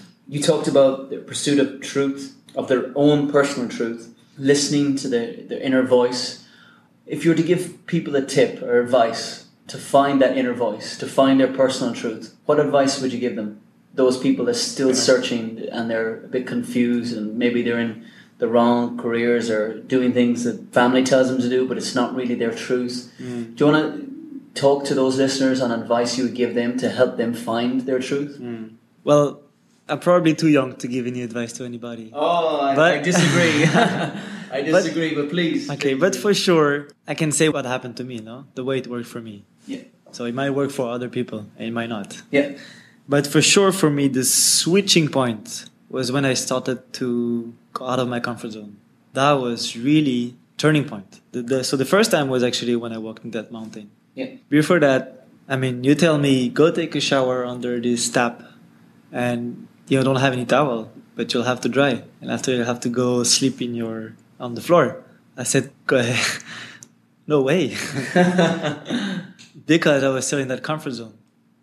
you 0.29 0.43
talked 0.43 0.69
about 0.69 1.11
the 1.11 1.19
pursuit 1.19 1.59
of 1.59 1.81
truth, 1.81 2.37
of 2.55 2.69
their 2.69 2.93
own 2.95 3.31
personal 3.31 3.69
truth, 3.69 4.15
listening 4.39 4.97
to 4.97 5.09
their, 5.09 5.35
their 5.35 5.61
inner 5.61 5.83
voice. 5.83 6.47
If 7.07 7.25
you 7.25 7.31
were 7.31 7.37
to 7.37 7.43
give 7.43 7.87
people 7.87 8.17
a 8.17 8.23
tip 8.23 8.63
or 8.63 8.81
advice 8.81 9.47
to 9.69 9.79
find 9.79 10.21
that 10.21 10.37
inner 10.37 10.55
voice, 10.55 10.97
to 10.99 11.07
find 11.07 11.41
their 11.41 11.53
personal 11.53 11.95
truth, 11.95 12.35
what 12.47 12.61
advice 12.61 13.01
would 13.01 13.13
you 13.13 13.19
give 13.19 13.37
them? 13.37 13.61
Those 13.95 14.19
people 14.19 14.49
are 14.49 14.55
still 14.55 14.95
searching 14.95 15.67
and 15.73 15.91
they're 15.91 16.25
a 16.25 16.29
bit 16.29 16.47
confused 16.47 17.17
and 17.17 17.39
maybe 17.39 17.63
they're 17.63 17.79
in 17.79 18.07
the 18.39 18.49
wrong 18.49 18.99
careers 18.99 19.51
or 19.51 19.81
doing 19.81 20.13
things 20.13 20.45
that 20.45 20.73
family 20.73 21.03
tells 21.03 21.29
them 21.29 21.41
to 21.41 21.49
do, 21.49 21.67
but 21.67 21.79
it's 21.79 21.95
not 21.95 22.15
really 22.15 22.35
their 22.35 22.53
truth. 22.53 23.13
Mm. 23.19 23.57
Do 23.57 23.65
you 23.67 23.73
want 23.73 23.95
to 23.95 24.61
talk 24.61 24.85
to 24.87 24.95
those 24.95 25.17
listeners 25.17 25.61
on 25.61 25.73
advice 25.73 26.19
you 26.19 26.25
would 26.25 26.35
give 26.35 26.55
them 26.55 26.77
to 26.79 26.91
help 26.91 27.17
them 27.17 27.33
find 27.35 27.83
their 27.83 27.99
truth? 27.99 28.39
Mm. 28.41 28.75
Well, 29.05 29.41
I'm 29.89 30.01
probably 30.01 30.35
too 30.35 30.49
young 30.49 30.77
to 30.77 30.89
give 30.89 31.07
any 31.07 31.23
advice 31.23 31.53
to 31.55 31.65
anybody. 31.65 32.11
Oh, 32.13 32.61
I, 32.61 32.75
But- 32.75 32.95
I 32.95 33.03
disagree. 33.03 33.65
I 34.53 34.63
disagree, 34.63 35.15
but, 35.15 35.29
please. 35.29 35.69
Okay, 35.71 35.95
but 35.95 36.15
for 36.15 36.33
sure, 36.33 36.89
I 37.07 37.15
can 37.15 37.33
say 37.33 37.49
what 37.49 37.65
happened 37.65 37.97
to 37.99 38.05
me, 38.05 38.19
no? 38.21 38.47
The 38.55 38.65
way 38.65 38.79
it 38.79 38.87
worked 38.87 39.09
for 39.09 39.21
me. 39.21 39.45
Yeah. 39.67 39.83
So 40.13 40.25
it 40.25 40.35
might 40.35 40.51
work 40.51 40.71
for 40.71 40.89
other 40.89 41.09
people, 41.09 41.41
and 41.59 41.69
it 41.69 41.73
might 41.73 41.89
not. 41.89 42.23
Yeah. 42.31 42.57
But 43.09 43.27
for 43.27 43.43
sure, 43.43 43.73
for 43.73 43.91
me, 43.91 44.09
the 44.09 44.25
switching 44.25 45.09
point 45.09 45.67
was 45.89 46.11
when 46.11 46.25
I 46.25 46.35
started 46.35 46.93
to 46.95 47.53
go 47.66 47.66
out 47.81 47.99
of 47.99 48.09
my 48.09 48.21
comfort 48.21 48.53
zone. 48.53 48.77
That 49.13 49.33
was 49.33 49.77
really 49.77 50.37
turning 50.57 50.85
point. 50.85 51.21
The, 51.33 51.43
the, 51.43 51.65
so 51.65 51.77
the 51.77 51.85
first 51.85 52.11
time 52.11 52.29
was 52.29 52.43
actually 52.43 52.77
when 52.77 52.93
I 52.93 52.99
walked 52.99 53.25
in 53.25 53.31
that 53.33 53.53
mountain. 53.53 53.91
Yeah. 54.15 54.37
Before 54.49 54.81
that, 54.81 55.27
I 55.49 55.57
mean, 55.57 55.85
you 55.85 55.95
tell 55.95 56.19
me 56.19 56.49
go 56.49 56.71
take 56.71 56.95
a 56.95 57.01
shower 57.01 57.45
under 57.45 57.79
this 57.81 58.09
tap, 58.09 58.43
and 59.13 59.69
you 59.89 60.03
don't 60.03 60.17
have 60.17 60.33
any 60.33 60.45
towel, 60.45 60.91
but 61.15 61.33
you'll 61.33 61.45
have 61.45 61.61
to 61.63 61.69
dry, 61.69 62.03
and 62.21 62.31
after 62.31 62.53
you'll 62.55 62.65
have 62.65 62.81
to 62.81 62.89
go 62.89 63.23
sleep 63.23 63.63
in 63.63 63.75
your 63.75 64.15
on 64.41 64.55
the 64.55 64.61
floor. 64.61 65.03
I 65.37 65.45
said, 65.45 65.71
go 65.87 65.99
ahead. 65.99 66.43
no 67.27 67.43
way, 67.43 67.69
because 69.67 70.03
I 70.03 70.09
was 70.09 70.27
still 70.27 70.39
in 70.39 70.49
that 70.49 70.63
comfort 70.63 70.93
zone. 70.93 71.15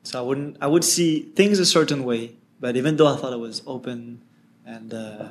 So 0.04 0.20
I 0.20 0.22
wouldn't, 0.22 0.58
I 0.62 0.68
would 0.68 0.84
see 0.84 1.32
things 1.36 1.60
a 1.60 1.66
certain 1.66 2.04
way, 2.04 2.36
but 2.60 2.76
even 2.78 2.98
though 2.98 3.08
I 3.08 3.18
thought 3.18 3.34
I 3.34 3.38
was 3.38 3.64
open 3.66 4.22
and 4.66 4.94
uh, 4.94 5.30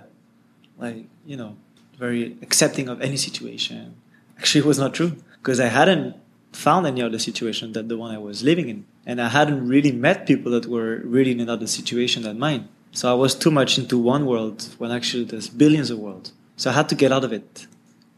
like 0.79 1.07
you 1.27 1.37
know 1.37 1.57
very 1.99 2.37
accepting 2.43 2.89
of 2.89 3.01
any 3.01 3.17
situation, 3.17 3.97
actually 4.39 4.61
it 4.61 4.67
was 4.67 4.79
not 4.79 4.95
true 4.95 5.17
because 5.39 5.61
I 5.61 5.67
hadn't 5.69 6.17
found 6.53 6.87
any 6.87 7.03
other 7.03 7.19
situation 7.19 7.73
than 7.73 7.89
the 7.89 7.97
one 7.97 8.15
I 8.15 8.19
was 8.19 8.43
living 8.43 8.69
in, 8.69 8.85
and 9.07 9.21
I 9.21 9.29
hadn't 9.29 9.67
really 9.69 9.93
met 9.93 10.27
people 10.27 10.53
that 10.53 10.67
were 10.67 11.01
really 11.05 11.33
in 11.33 11.41
another 11.41 11.67
situation 11.67 12.23
than 12.23 12.39
mine. 12.39 12.69
So 12.93 13.11
I 13.11 13.15
was 13.15 13.35
too 13.35 13.51
much 13.51 13.79
into 13.79 13.97
one 13.99 14.27
world 14.27 14.69
when 14.77 14.91
actually 14.91 15.25
there's 15.25 15.49
billions 15.49 15.91
of 15.91 15.99
worlds. 15.99 16.33
So 16.57 16.71
I 16.71 16.75
had 16.75 16.91
to 16.91 16.95
get 16.95 17.11
out 17.11 17.25
of 17.25 17.33
it. 17.33 17.67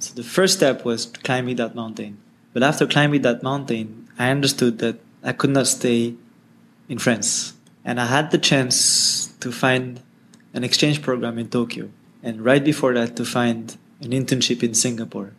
So 0.00 0.12
the 0.14 0.24
first 0.24 0.56
step 0.56 0.84
was 0.84 1.06
climbing 1.06 1.56
that 1.56 1.76
mountain. 1.76 2.18
But 2.52 2.64
after 2.64 2.86
climbing 2.86 3.22
that 3.22 3.42
mountain, 3.42 4.08
I 4.18 4.30
understood 4.30 4.78
that 4.80 4.96
I 5.22 5.32
could 5.32 5.50
not 5.50 5.68
stay 5.68 6.14
in 6.88 6.98
France. 6.98 7.54
And 7.84 8.00
I 8.00 8.06
had 8.06 8.32
the 8.32 8.38
chance 8.38 9.28
to 9.40 9.52
find 9.52 10.00
an 10.52 10.64
exchange 10.64 11.02
program 11.02 11.38
in 11.38 11.48
Tokyo. 11.48 11.88
And 12.24 12.40
right 12.44 12.64
before 12.64 12.94
that, 12.94 13.14
to 13.20 13.24
find 13.24 13.76
an 14.00 14.10
internship 14.10 14.62
in 14.64 14.72
Singapore. 14.74 15.32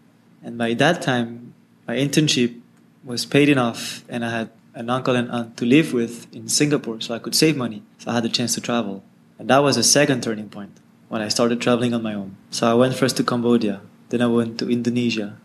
And 0.46 0.58
by 0.58 0.74
that 0.76 1.02
time, 1.02 1.54
my 1.88 1.96
internship 1.98 2.62
was 3.04 3.26
paid 3.26 3.50
enough, 3.50 4.06
and 4.08 4.24
I 4.24 4.30
had 4.30 4.50
an 4.78 4.90
uncle 4.90 5.16
and 5.16 5.30
aunt 5.32 5.58
to 5.58 5.66
live 5.66 5.94
with 5.94 6.28
in 6.32 6.48
Singapore, 6.48 7.02
so 7.02 7.16
I 7.16 7.20
could 7.20 7.34
save 7.34 7.58
money. 7.58 7.82
So 7.98 8.12
I 8.12 8.14
had 8.16 8.24
the 8.24 8.30
chance 8.30 8.54
to 8.56 8.62
travel. 8.62 9.04
And 9.40 9.50
that 9.50 9.60
was 9.66 9.78
a 9.78 9.84
second 9.84 10.22
turning 10.24 10.50
point. 10.50 10.78
when 11.08 11.22
I 11.22 11.30
started 11.30 11.62
traveling 11.62 11.94
on 11.94 12.02
my 12.02 12.16
own. 12.18 12.34
So 12.50 12.66
I 12.66 12.74
went 12.74 12.96
first 12.98 13.16
to 13.18 13.24
Cambodia, 13.24 13.80
then 14.10 14.22
I 14.26 14.28
went 14.28 14.58
to 14.60 14.66
Indonesia, 14.68 15.38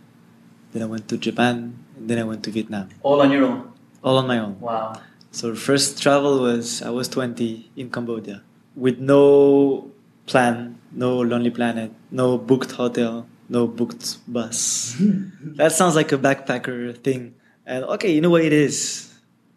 then 0.72 0.81
I 0.83 0.88
went 0.88 1.05
to 1.12 1.18
Japan, 1.20 1.76
and 1.96 2.09
then 2.09 2.16
I 2.18 2.24
went 2.24 2.40
to 2.48 2.50
Vietnam, 2.50 2.88
All 3.05 3.20
on 3.20 3.29
your 3.31 3.44
own. 3.44 3.68
all 4.03 4.16
on 4.16 4.26
my 4.26 4.38
own. 4.40 4.57
Wow. 4.59 4.96
So 5.31 5.55
first 5.55 6.00
travel 6.00 6.40
was 6.40 6.81
I 6.81 6.88
was 6.88 7.07
20 7.12 7.70
in 7.76 7.92
Cambodia 7.92 8.40
with 8.74 8.98
no 8.98 9.92
plan, 10.30 10.78
no 10.92 11.20
Lonely 11.20 11.50
Planet, 11.50 11.92
no 12.10 12.38
booked 12.38 12.72
hotel, 12.72 13.26
no 13.48 13.66
booked 13.66 14.18
bus. 14.26 14.96
that 15.58 15.72
sounds 15.72 15.94
like 15.94 16.12
a 16.12 16.18
backpacker 16.18 16.96
thing. 17.02 17.34
And 17.66 17.84
okay, 17.84 18.12
you 18.14 18.20
know 18.20 18.30
what 18.30 18.42
it 18.42 18.52
is. 18.52 19.12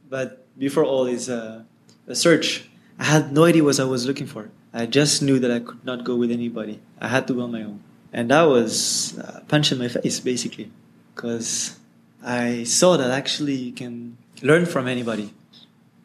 But 0.09 0.43
before 0.57 0.83
all 0.83 1.05
is 1.05 1.29
a, 1.29 1.65
a 2.07 2.15
search. 2.15 2.69
I 2.99 3.05
had 3.05 3.33
no 3.33 3.45
idea 3.45 3.63
what 3.63 3.79
I 3.79 3.85
was 3.85 4.05
looking 4.05 4.27
for. 4.27 4.49
I 4.73 4.85
just 4.85 5.21
knew 5.21 5.39
that 5.39 5.51
I 5.51 5.59
could 5.59 5.83
not 5.85 6.03
go 6.03 6.15
with 6.15 6.31
anybody. 6.31 6.79
I 6.99 7.07
had 7.07 7.27
to 7.27 7.33
go 7.33 7.41
on 7.41 7.51
my 7.51 7.63
own. 7.63 7.81
And 8.11 8.29
that 8.29 8.43
was 8.43 9.17
a 9.17 9.41
punch 9.47 9.71
in 9.71 9.79
my 9.79 9.87
face, 9.87 10.19
basically. 10.19 10.71
Because 11.13 11.77
I 12.23 12.63
saw 12.63 12.97
that 12.97 13.09
actually 13.11 13.55
you 13.55 13.73
can 13.73 14.17
learn 14.41 14.65
from 14.65 14.87
anybody 14.87 15.33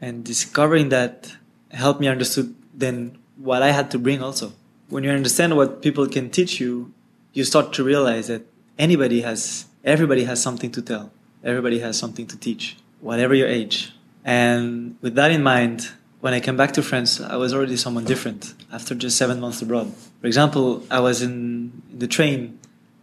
and 0.01 0.25
discovering 0.25 0.89
that 0.91 1.37
helped 1.71 2.01
me 2.01 2.09
understood 2.09 2.55
then 2.73 3.19
what 3.37 3.63
I 3.63 3.73
had 3.73 3.91
to 3.93 3.99
bring 3.99 4.23
also. 4.23 4.53
When 4.89 5.05
you 5.05 5.11
understand 5.11 5.57
what 5.57 5.83
people 5.83 6.07
can 6.09 6.31
teach 6.31 6.61
you, 6.61 6.93
you 7.33 7.45
start 7.45 7.73
to 7.75 7.85
realize 7.85 8.29
that 8.29 8.43
anybody 8.79 9.21
has, 9.21 9.67
everybody 9.85 10.25
has 10.25 10.43
something 10.43 10.71
to 10.73 10.83
tell. 10.83 11.13
Everybody 11.45 11.79
has 11.81 11.99
something 11.99 12.27
to 12.27 12.37
teach, 12.37 12.77
whatever 13.01 13.35
your 13.35 13.49
age. 13.49 13.93
And 14.25 14.97
with 15.01 15.15
that 15.15 15.31
in 15.31 15.43
mind, 15.43 15.89
when 16.21 16.35
I 16.35 16.41
came 16.41 16.57
back 16.57 16.73
to 16.73 16.83
France, 16.83 17.21
I 17.21 17.37
was 17.37 17.55
already 17.55 17.77
someone 17.77 18.05
different 18.05 18.55
after 18.73 18.95
just 18.95 19.17
seven 19.17 19.41
months 19.41 19.63
abroad. 19.63 19.93
For 20.21 20.27
example, 20.27 20.83
I 20.91 21.01
was 21.01 21.23
in, 21.23 21.83
in 21.91 21.99
the 21.99 22.09
train 22.09 22.59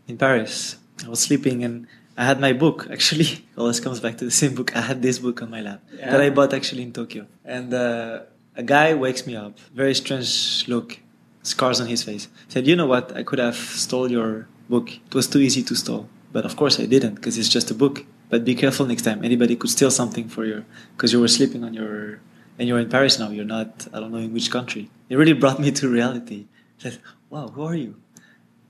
in 0.07 0.17
Paris. 0.17 0.77
I 1.05 1.09
was 1.09 1.21
sleeping 1.21 1.63
and 1.63 1.87
I 2.17 2.25
had 2.25 2.39
my 2.39 2.53
book. 2.53 2.87
Actually, 2.91 3.45
all 3.57 3.67
this 3.67 3.79
comes 3.79 3.99
back 3.99 4.17
to 4.17 4.25
the 4.25 4.31
same 4.31 4.55
book. 4.55 4.75
I 4.75 4.81
had 4.81 5.01
this 5.01 5.19
book 5.19 5.41
on 5.41 5.49
my 5.49 5.61
lap 5.61 5.81
that 5.99 6.19
I 6.19 6.29
bought 6.29 6.53
actually 6.53 6.83
in 6.83 6.91
Tokyo. 6.91 7.27
And 7.45 7.73
uh, 7.73 8.23
a 8.55 8.63
guy 8.63 8.93
wakes 8.93 9.25
me 9.25 9.35
up, 9.35 9.59
very 9.73 9.93
strange 9.95 10.67
look, 10.67 10.99
scars 11.45 11.79
on 11.79 11.87
his 11.87 12.03
face. 12.03 12.27
Said, 12.47 12.67
"You 12.67 12.75
know 12.75 12.87
what? 12.87 13.15
I 13.15 13.23
could 13.23 13.39
have 13.39 13.55
stole 13.55 14.09
your 14.11 14.47
book. 14.69 14.87
It 14.91 15.13
was 15.13 15.27
too 15.27 15.39
easy 15.39 15.63
to 15.63 15.75
steal, 15.75 16.09
but 16.33 16.43
of 16.45 16.55
course 16.55 16.79
I 16.79 16.85
didn't 16.85 17.15
because 17.15 17.37
it's 17.37 17.49
just 17.57 17.71
a 17.71 17.77
book. 17.83 18.05
But 18.29 18.43
be 18.43 18.55
careful 18.55 18.85
next 18.85 19.03
time. 19.03 19.23
Anybody 19.23 19.55
could 19.55 19.69
steal 19.69 19.91
something 19.91 20.27
for 20.27 20.43
you 20.45 20.65
because 20.95 21.13
you 21.13 21.19
were 21.21 21.27
sleeping 21.27 21.63
on 21.63 21.73
your 21.73 22.19
and 22.57 22.67
you're 22.67 22.79
in 22.79 22.89
Paris 22.89 23.19
now. 23.19 23.29
You're 23.29 23.45
not. 23.57 23.87
I 23.93 23.99
don't 23.99 24.11
know 24.11 24.17
in 24.17 24.33
which 24.33 24.49
country. 24.49 24.89
It 25.09 25.15
really 25.15 25.33
brought 25.33 25.59
me 25.59 25.71
to 25.71 25.87
reality. 25.87 26.45
I 26.79 26.83
said, 26.83 26.99
"Wow, 27.29 27.49
who 27.53 27.63
are 27.63 27.75
you?" 27.75 27.95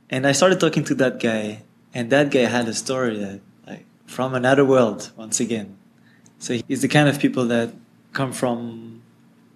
And 0.10 0.28
I 0.28 0.34
started 0.34 0.60
talking 0.60 0.84
to 0.86 0.96
that 0.96 1.20
guy, 1.20 1.64
and 1.94 2.10
that 2.12 2.30
guy 2.30 2.46
had 2.46 2.68
a 2.68 2.74
story 2.74 3.18
that, 3.18 3.40
like, 3.66 3.86
from 4.06 4.36
another 4.36 4.64
world 4.64 5.12
once 5.18 5.40
again. 5.40 5.78
So 6.38 6.60
he's 6.68 6.82
the 6.82 6.88
kind 6.88 7.08
of 7.10 7.18
people 7.20 7.46
that 7.48 7.74
come 8.14 8.32
from, 8.32 9.02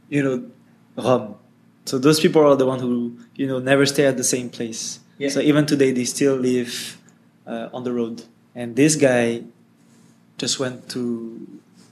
you 0.10 0.24
know, 0.24 0.38
Rome. 0.98 1.36
So 1.90 1.98
those 1.98 2.20
people 2.20 2.46
are 2.46 2.56
the 2.56 2.68
one 2.68 2.80
who, 2.80 3.18
you 3.34 3.48
know, 3.48 3.58
never 3.58 3.84
stay 3.88 4.06
at 4.06 4.16
the 4.16 4.24
same 4.24 4.52
place. 4.52 5.00
Yeah. 5.18 5.30
So 5.30 5.40
even 5.40 5.66
today, 5.66 5.92
they 5.92 6.06
still 6.06 6.36
live 6.36 7.02
uh, 7.48 7.70
on 7.74 7.84
the 7.84 7.92
road. 7.92 8.26
And 8.54 8.76
this 8.76 8.96
guy 8.96 9.42
just 10.38 10.60
went 10.60 10.88
to 10.90 11.02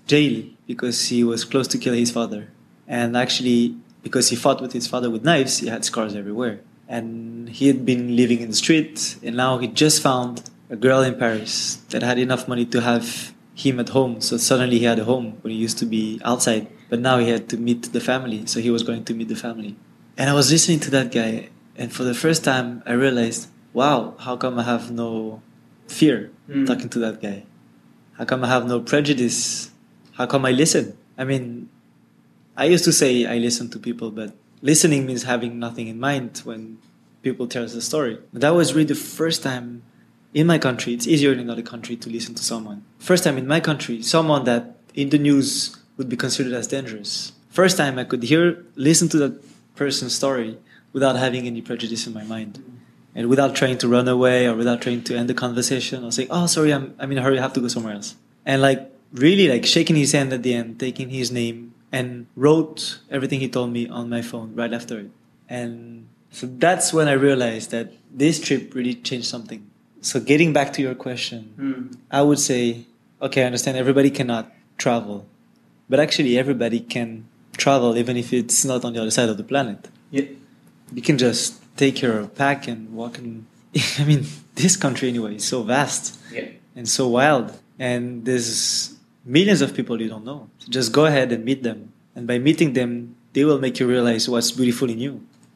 jail 0.06 0.44
because 0.68 1.08
he 1.08 1.24
was 1.24 1.44
close 1.44 1.68
to 1.70 1.80
kill 1.80 1.96
his 1.96 2.12
father. 2.12 2.50
And 2.88 3.18
actually, 3.18 3.76
because 4.04 4.30
he 4.30 4.36
fought 4.36 4.62
with 4.62 4.74
his 4.74 4.86
father 4.86 5.10
with 5.10 5.24
knives, 5.24 5.58
he 5.58 5.68
had 5.68 5.84
scars 5.84 6.14
everywhere. 6.16 6.60
And 6.88 7.50
he 7.50 7.66
had 7.66 7.84
been 7.84 8.16
living 8.16 8.42
in 8.42 8.50
the 8.50 8.56
street, 8.56 9.18
and 9.24 9.36
now 9.36 9.58
he 9.58 9.68
just 9.68 10.04
found 10.04 10.44
a 10.70 10.76
girl 10.76 11.02
in 11.02 11.16
Paris 11.18 11.78
that 11.90 12.04
had 12.04 12.20
enough 12.20 12.48
money 12.48 12.66
to 12.68 12.82
have 12.82 13.34
him 13.56 13.80
at 13.80 13.90
home. 13.90 14.22
So 14.22 14.38
suddenly 14.38 14.78
he 14.78 14.86
had 14.86 15.00
a 15.00 15.06
home 15.06 15.40
when 15.42 15.52
he 15.54 15.58
used 15.58 15.80
to 15.80 15.88
be 15.88 16.22
outside. 16.24 16.68
But 16.88 17.00
now 17.00 17.18
he 17.18 17.30
had 17.30 17.50
to 17.50 17.58
meet 17.58 17.92
the 17.92 18.00
family, 18.00 18.46
so 18.46 18.60
he 18.60 18.70
was 18.70 18.84
going 18.84 19.04
to 19.06 19.16
meet 19.16 19.28
the 19.28 19.36
family. 19.36 19.76
And 20.18 20.30
I 20.30 20.34
was 20.34 20.52
listening 20.52 20.80
to 20.82 20.90
that 20.92 21.12
guy, 21.12 21.50
and 21.76 21.94
for 21.94 22.04
the 22.04 22.14
first 22.16 22.44
time, 22.44 22.82
I 22.86 22.94
realized, 22.94 23.48
wow, 23.74 24.16
how 24.20 24.36
come 24.36 24.58
I 24.60 24.64
have 24.64 24.92
no 24.92 25.42
fear 25.88 26.32
Mm. 26.50 26.66
talking 26.66 26.90
to 26.90 27.00
that 27.00 27.22
guy? 27.22 27.44
How 28.18 28.26
come 28.26 28.44
I 28.44 28.48
have 28.48 28.66
no 28.68 28.80
prejudice? 28.80 29.70
How 30.14 30.26
come 30.26 30.46
I 30.46 30.52
listen? 30.52 30.98
I 31.18 31.24
mean, 31.24 31.70
I 32.56 32.66
used 32.66 32.86
to 32.86 32.92
say 32.94 33.26
I 33.28 33.38
listen 33.38 33.70
to 33.70 33.80
people, 33.80 34.10
but 34.10 34.34
listening 34.62 35.06
means 35.06 35.24
having 35.24 35.60
nothing 35.60 35.88
in 35.88 36.00
mind 36.00 36.42
when 36.46 36.80
people 37.22 37.46
tell 37.48 37.64
us 37.64 37.76
a 37.76 37.82
story. 37.82 38.18
But 38.34 38.42
that 38.42 38.56
was 38.56 38.74
really 38.74 38.88
the 38.88 38.96
first 38.96 39.44
time 39.44 39.84
in 40.34 40.48
my 40.48 40.58
country. 40.58 40.94
It's 40.94 41.06
easier 41.06 41.32
in 41.32 41.40
another 41.40 41.62
country 41.62 41.96
to 41.98 42.10
listen 42.10 42.34
to 42.36 42.44
someone. 42.44 42.84
First 42.98 43.24
time 43.24 43.38
in 43.38 43.46
my 43.46 43.60
country, 43.60 44.02
someone 44.02 44.46
that 44.46 44.78
in 44.96 45.10
the 45.10 45.20
news 45.20 45.76
would 45.98 46.10
be 46.10 46.18
considered 46.18 46.54
as 46.54 46.66
dangerous. 46.68 47.34
First 47.50 47.78
time 47.78 48.00
I 48.00 48.04
could 48.06 48.24
hear, 48.24 48.66
listen 48.76 49.10
to 49.10 49.18
that 49.18 49.34
person's 49.78 50.16
story 50.16 50.58
without 50.94 51.16
having 51.16 51.48
any 51.48 51.62
prejudice 51.62 52.08
in 52.08 52.14
my 52.14 52.24
mind. 52.24 52.54
And 53.16 53.30
without 53.30 53.56
trying 53.56 53.78
to 53.80 53.88
run 53.88 54.08
away 54.08 54.46
or 54.48 54.56
without 54.56 54.82
trying 54.82 55.04
to 55.06 55.18
end 55.18 55.28
the 55.30 55.34
conversation 55.34 56.04
or 56.04 56.12
say, 56.12 56.28
oh, 56.30 56.46
sorry, 56.46 56.72
I'm, 56.74 56.94
I'm 57.00 57.12
in 57.12 57.18
a 57.18 57.22
hurry, 57.22 57.40
I 57.40 57.42
have 57.42 57.54
to 57.54 57.62
go 57.62 57.68
somewhere 57.68 57.94
else. 57.94 58.16
And 58.46 58.62
like 58.62 58.92
really 59.14 59.48
like 59.48 59.66
shaking 59.66 59.96
his 59.96 60.12
hand 60.12 60.34
at 60.34 60.44
the 60.44 60.54
end, 60.54 60.80
taking 60.80 61.10
his 61.10 61.32
name 61.32 61.74
and 61.92 62.28
wrote 62.36 63.00
everything 63.10 63.40
he 63.40 63.50
told 63.50 63.72
me 63.72 63.88
on 63.88 64.10
my 64.10 64.22
phone 64.22 64.54
right 64.56 64.74
after 64.74 65.00
it. 65.00 65.10
And 65.50 66.08
so 66.32 66.46
that's 66.46 66.94
when 66.94 67.08
I 67.08 67.14
realized 67.14 67.72
that 67.72 67.94
this 68.12 68.40
trip 68.40 68.76
really 68.76 68.94
changed 68.94 69.28
something. 69.28 69.66
So 70.02 70.20
getting 70.20 70.54
back 70.54 70.74
to 70.74 70.82
your 70.82 70.96
question, 70.96 71.54
Mm. 71.58 71.98
I 72.12 72.22
would 72.22 72.40
say, 72.40 72.86
okay, 73.22 73.42
I 73.44 73.46
understand 73.46 73.78
everybody 73.78 74.12
cannot 74.12 74.52
travel, 74.78 75.26
but 75.90 76.00
actually 76.00 76.38
everybody 76.38 76.80
can 76.80 77.26
travel 77.58 77.98
even 77.98 78.16
if 78.18 78.32
it's 78.34 78.64
not 78.66 78.86
on 78.86 78.94
the 78.94 79.02
other 79.02 79.12
side 79.12 79.30
of 79.30 79.38
the 79.38 79.44
planet. 79.44 79.88
Yeah. 80.12 80.26
You 80.94 81.02
can 81.02 81.18
just 81.18 81.60
take 81.76 82.02
your 82.02 82.28
pack 82.28 82.68
and 82.68 82.94
walk 82.94 83.18
in. 83.20 83.46
I 84.00 84.06
mean, 84.06 84.26
this 84.56 84.76
country 84.78 85.10
anyway 85.10 85.36
is 85.36 85.46
so 85.46 85.64
vast 85.64 86.18
Yeah. 86.32 86.50
and 86.76 86.88
so 86.88 87.08
wild, 87.08 87.52
and 87.78 88.24
there's 88.26 88.96
millions 89.26 89.62
of 89.62 89.74
people 89.76 90.02
you 90.02 90.10
don't 90.10 90.24
know. 90.26 90.50
So 90.60 90.68
just 90.70 90.92
go 90.94 91.06
ahead 91.06 91.32
and 91.32 91.44
meet 91.44 91.64
them, 91.64 91.92
and 92.16 92.26
by 92.26 92.38
meeting 92.40 92.74
them, 92.74 93.16
they 93.34 93.44
will 93.46 93.60
make 93.60 93.80
you 93.80 93.88
realize 93.88 94.30
what's 94.30 94.52
beautiful 94.52 94.90
in 94.90 95.00
you. 95.00 95.14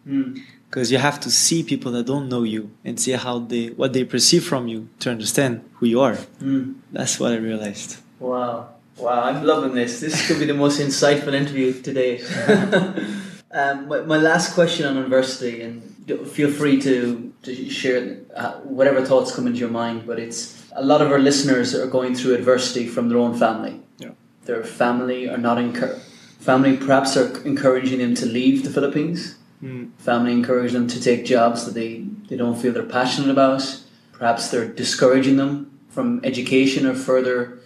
Mm. 0.07 0.41
Because 0.69 0.91
you 0.91 0.97
have 0.99 1.19
to 1.21 1.29
see 1.31 1.63
people 1.63 1.91
that 1.93 2.05
don't 2.05 2.29
know 2.29 2.43
you 2.43 2.71
and 2.85 2.99
see 2.99 3.11
how 3.13 3.39
they 3.39 3.67
what 3.69 3.91
they 3.93 4.03
perceive 4.05 4.43
from 4.43 4.67
you 4.67 4.87
to 4.99 5.09
understand 5.11 5.61
who 5.75 5.85
you 5.85 5.99
are. 6.01 6.17
Mm. 6.41 6.75
That's 6.91 7.19
what 7.19 7.31
I 7.33 7.37
realized. 7.37 7.97
Wow. 8.19 8.69
Wow, 9.01 9.23
I'm 9.23 9.43
loving 9.43 9.73
this. 9.73 9.99
This 9.99 10.27
could 10.27 10.37
be 10.37 10.45
the 10.45 10.53
most 10.53 10.79
insightful 10.79 11.33
interview 11.33 11.73
to 11.81 11.93
date. 11.93 12.21
um, 13.51 13.87
my, 13.87 14.01
my 14.01 14.17
last 14.17 14.53
question 14.53 14.85
on 14.85 14.95
university, 14.95 15.63
and 15.63 15.81
feel 16.27 16.51
free 16.51 16.79
to, 16.81 17.33
to 17.41 17.69
share 17.69 18.19
uh, 18.35 18.53
whatever 18.59 19.03
thoughts 19.03 19.35
come 19.35 19.47
into 19.47 19.59
your 19.59 19.69
mind, 19.69 20.05
but 20.05 20.19
it's 20.19 20.69
a 20.73 20.83
lot 20.83 21.01
of 21.01 21.11
our 21.11 21.17
listeners 21.17 21.73
are 21.73 21.87
going 21.87 22.13
through 22.13 22.35
adversity 22.35 22.87
from 22.87 23.09
their 23.09 23.17
own 23.17 23.37
family. 23.37 23.81
Yeah. 23.97 24.11
Their 24.45 24.63
family 24.63 25.27
are 25.27 25.37
not 25.37 25.57
encour- 25.57 25.99
family 26.39 26.77
perhaps 26.77 27.17
are 27.17 27.43
encouraging 27.43 27.99
them 27.99 28.13
to 28.15 28.25
leave 28.27 28.63
the 28.63 28.69
Philippines. 28.69 29.35
Mm. 29.63 29.91
Family 29.97 30.33
encourage 30.33 30.73
them 30.73 30.87
to 30.87 31.01
take 31.01 31.25
jobs 31.25 31.65
that 31.65 31.73
they, 31.73 32.05
they 32.29 32.37
don't 32.37 32.59
feel 32.59 32.71
they're 32.71 32.83
passionate 32.83 33.31
about. 33.31 33.63
Perhaps 34.11 34.51
they're 34.51 34.67
discouraging 34.67 35.37
them 35.37 35.79
from 35.89 36.21
education 36.23 36.85
or 36.85 36.93
further 36.93 37.59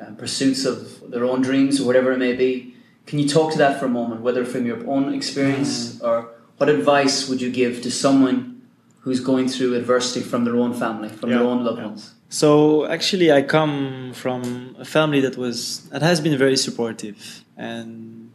uh, 0.00 0.12
pursuits 0.12 0.64
of 0.64 1.10
their 1.10 1.24
own 1.24 1.42
dreams 1.42 1.80
or 1.80 1.86
whatever 1.86 2.12
it 2.12 2.18
may 2.18 2.34
be. 2.34 2.74
Can 3.06 3.18
you 3.18 3.28
talk 3.28 3.52
to 3.52 3.58
that 3.58 3.78
for 3.78 3.86
a 3.86 3.88
moment, 3.88 4.20
whether 4.20 4.44
from 4.44 4.66
your 4.66 4.88
own 4.88 5.12
experience 5.12 6.00
or 6.00 6.30
what 6.58 6.68
advice 6.68 7.28
would 7.28 7.40
you 7.40 7.50
give 7.50 7.82
to 7.82 7.90
someone 7.90 8.62
who's 9.00 9.20
going 9.20 9.48
through 9.48 9.74
adversity 9.74 10.20
from 10.20 10.44
their 10.44 10.56
own 10.56 10.74
family, 10.74 11.08
from 11.08 11.30
their 11.30 11.42
own 11.42 11.64
loved 11.64 11.78
yeah. 11.78 11.86
ones? 11.86 12.14
So 12.28 12.86
actually, 12.86 13.32
I 13.32 13.42
come 13.42 14.12
from 14.14 14.76
a 14.78 14.84
family 14.84 15.20
that 15.20 15.36
was 15.36 15.88
that 15.88 16.02
has 16.02 16.20
been 16.20 16.38
very 16.38 16.56
supportive 16.56 17.44
and 17.56 18.30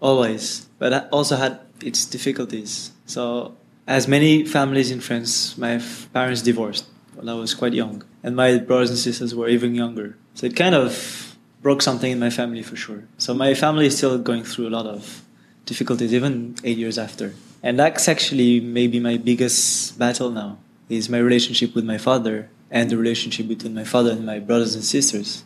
always, 0.00 0.68
but 0.78 1.08
also 1.10 1.36
had 1.36 1.58
its 1.82 2.04
difficulties. 2.04 2.92
So 3.06 3.56
as 3.86 4.06
many 4.06 4.44
families 4.44 4.90
in 4.90 5.00
France, 5.00 5.58
my 5.58 5.82
parents 6.12 6.42
divorced 6.42 6.86
when 7.14 7.28
I 7.28 7.34
was 7.34 7.54
quite 7.54 7.74
young, 7.74 8.04
and 8.24 8.34
my 8.34 8.58
brothers 8.58 8.90
and 8.90 8.98
sisters 8.98 9.34
were 9.34 9.48
even 9.48 9.74
younger. 9.74 10.16
So 10.34 10.46
it 10.46 10.56
kind 10.56 10.74
of 10.74 11.36
broke 11.62 11.82
something 11.82 12.10
in 12.10 12.18
my 12.18 12.30
family 12.30 12.62
for 12.62 12.74
sure. 12.74 13.04
So 13.18 13.34
my 13.34 13.54
family 13.54 13.86
is 13.86 13.96
still 13.96 14.18
going 14.18 14.44
through 14.44 14.66
a 14.68 14.74
lot 14.78 14.86
of 14.86 15.22
difficulties, 15.66 16.12
even 16.12 16.56
eight 16.64 16.78
years 16.78 16.98
after. 16.98 17.34
And 17.62 17.78
that's 17.78 18.08
actually 18.08 18.60
maybe 18.60 18.98
my 18.98 19.18
biggest 19.18 19.98
battle 19.98 20.30
now 20.30 20.58
is 20.88 21.08
my 21.08 21.18
relationship 21.18 21.74
with 21.74 21.84
my 21.84 21.98
father 21.98 22.48
and 22.70 22.90
the 22.90 22.96
relationship 22.96 23.46
between 23.46 23.74
my 23.74 23.84
father 23.84 24.10
and 24.10 24.26
my 24.26 24.38
brothers 24.38 24.74
and 24.74 24.84
sisters. 24.84 25.44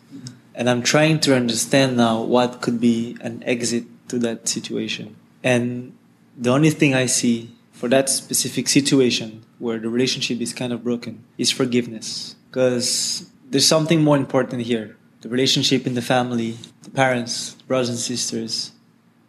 And 0.55 0.71
I'm 0.71 0.83
trying 0.83 1.21
to 1.21 1.37
understand 1.37 1.97
now 1.97 2.23
what 2.23 2.63
could 2.63 2.81
be 2.81 3.17
an 3.21 3.43
exit 3.45 3.85
to 4.09 4.19
that 4.21 4.49
situation. 4.49 5.17
And 5.45 5.97
the 6.37 6.51
only 6.51 6.71
thing 6.71 6.95
I 6.95 7.07
see 7.07 7.51
for 7.73 7.89
that 7.89 8.09
specific 8.09 8.69
situation 8.69 9.45
where 9.59 9.79
the 9.79 9.89
relationship 9.89 10.41
is 10.41 10.53
kind 10.53 10.73
of 10.73 10.83
broken 10.83 11.25
is 11.37 11.51
forgiveness. 11.51 12.35
Because 12.49 13.31
there's 13.51 13.67
something 13.67 14.03
more 14.03 14.17
important 14.17 14.63
here 14.63 14.97
the 15.21 15.29
relationship 15.29 15.87
in 15.87 15.95
the 15.95 16.03
family, 16.03 16.57
the 16.83 16.91
parents, 16.91 17.55
brothers 17.67 17.89
and 17.89 17.99
sisters. 17.99 18.73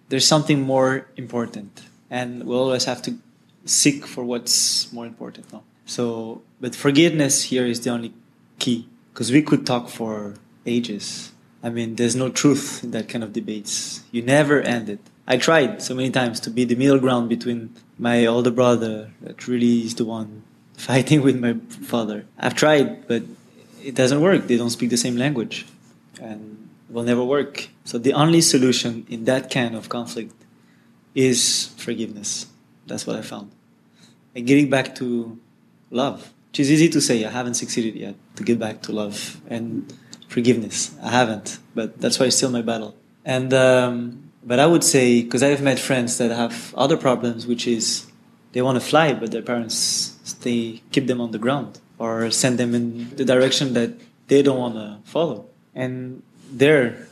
There's 0.09 0.27
something 0.27 0.61
more 0.61 1.07
important. 1.15 1.81
And 2.09 2.43
we'll 2.43 2.59
always 2.59 2.85
have 2.85 3.01
to 3.03 3.17
seek 3.65 4.05
for 4.05 4.23
what's 4.23 4.91
more 4.93 5.05
important. 5.05 5.51
No? 5.51 5.63
So, 5.85 6.41
but 6.59 6.75
forgiveness 6.75 7.43
here 7.45 7.65
is 7.65 7.81
the 7.81 7.89
only 7.89 8.13
key. 8.59 8.87
Because 9.13 9.31
we 9.31 9.41
could 9.41 9.65
talk 9.65 9.89
for 9.89 10.35
ages. 10.65 11.31
I 11.63 11.69
mean, 11.69 11.95
there's 11.95 12.15
no 12.15 12.29
truth 12.29 12.83
in 12.83 12.91
that 12.91 13.09
kind 13.09 13.23
of 13.23 13.33
debates. 13.33 14.03
You 14.11 14.21
never 14.21 14.61
end 14.61 14.89
it. 14.89 14.99
I 15.27 15.37
tried 15.37 15.81
so 15.81 15.93
many 15.93 16.09
times 16.09 16.39
to 16.41 16.49
be 16.49 16.65
the 16.65 16.75
middle 16.75 16.99
ground 16.99 17.29
between 17.29 17.75
my 17.97 18.25
older 18.25 18.51
brother, 18.51 19.11
that 19.21 19.47
really 19.47 19.81
is 19.81 19.95
the 19.95 20.05
one 20.05 20.43
fighting 20.79 21.21
with 21.21 21.37
my 21.39 21.53
father. 21.85 22.25
I've 22.39 22.55
tried, 22.55 23.07
but 23.07 23.23
it 23.83 23.95
doesn't 23.95 24.21
work. 24.21 24.47
They 24.47 24.57
don't 24.57 24.69
speak 24.69 24.89
the 24.89 24.97
same 24.97 25.17
language, 25.17 25.65
and 26.21 26.69
will 26.89 27.03
never 27.03 27.23
work. 27.23 27.67
So 27.83 27.97
the 27.97 28.13
only 28.13 28.41
solution 28.41 29.05
in 29.09 29.25
that 29.25 29.51
kind 29.51 29.75
of 29.75 29.89
conflict 29.89 30.33
is 31.13 31.67
forgiveness. 31.77 32.47
That's 32.87 33.05
what 33.05 33.15
I 33.17 33.21
found. 33.21 33.51
And 34.33 34.47
getting 34.47 34.69
back 34.69 34.95
to 34.95 35.37
love, 35.91 36.31
which 36.49 36.61
is 36.61 36.71
easy 36.71 36.89
to 36.89 37.01
say. 37.01 37.25
I 37.25 37.29
haven't 37.29 37.55
succeeded 37.55 37.95
yet 37.95 38.15
to 38.37 38.43
get 38.43 38.57
back 38.57 38.81
to 38.83 38.91
love 38.91 39.41
and 39.49 39.91
forgiveness. 40.27 40.95
I 41.03 41.09
haven't, 41.09 41.59
but 41.75 41.99
that's 41.99 42.19
why 42.19 42.27
it's 42.27 42.37
still 42.37 42.51
my 42.51 42.61
battle. 42.61 42.95
And 43.25 43.53
um, 43.53 44.31
but 44.43 44.59
I 44.59 44.65
would 44.65 44.83
say 44.83 45.23
because 45.23 45.43
I've 45.43 45.61
met 45.61 45.77
friends 45.77 46.17
that 46.19 46.31
have 46.31 46.73
other 46.77 46.95
problems, 46.95 47.45
which 47.45 47.67
is 47.67 48.07
they 48.53 48.61
want 48.61 48.77
to 48.77 48.85
fly, 48.85 49.13
but 49.13 49.31
their 49.31 49.41
parents 49.41 50.18
they 50.33 50.81
keep 50.91 51.07
them 51.07 51.21
on 51.21 51.31
the 51.31 51.37
ground 51.37 51.79
or 51.97 52.31
send 52.31 52.57
them 52.57 52.73
in 52.73 53.09
the 53.15 53.25
direction 53.25 53.73
that 53.73 53.91
they 54.27 54.41
don't 54.41 54.57
want 54.57 54.75
to 54.75 54.97
follow. 55.03 55.45
And 55.75 56.23
there, 56.51 57.07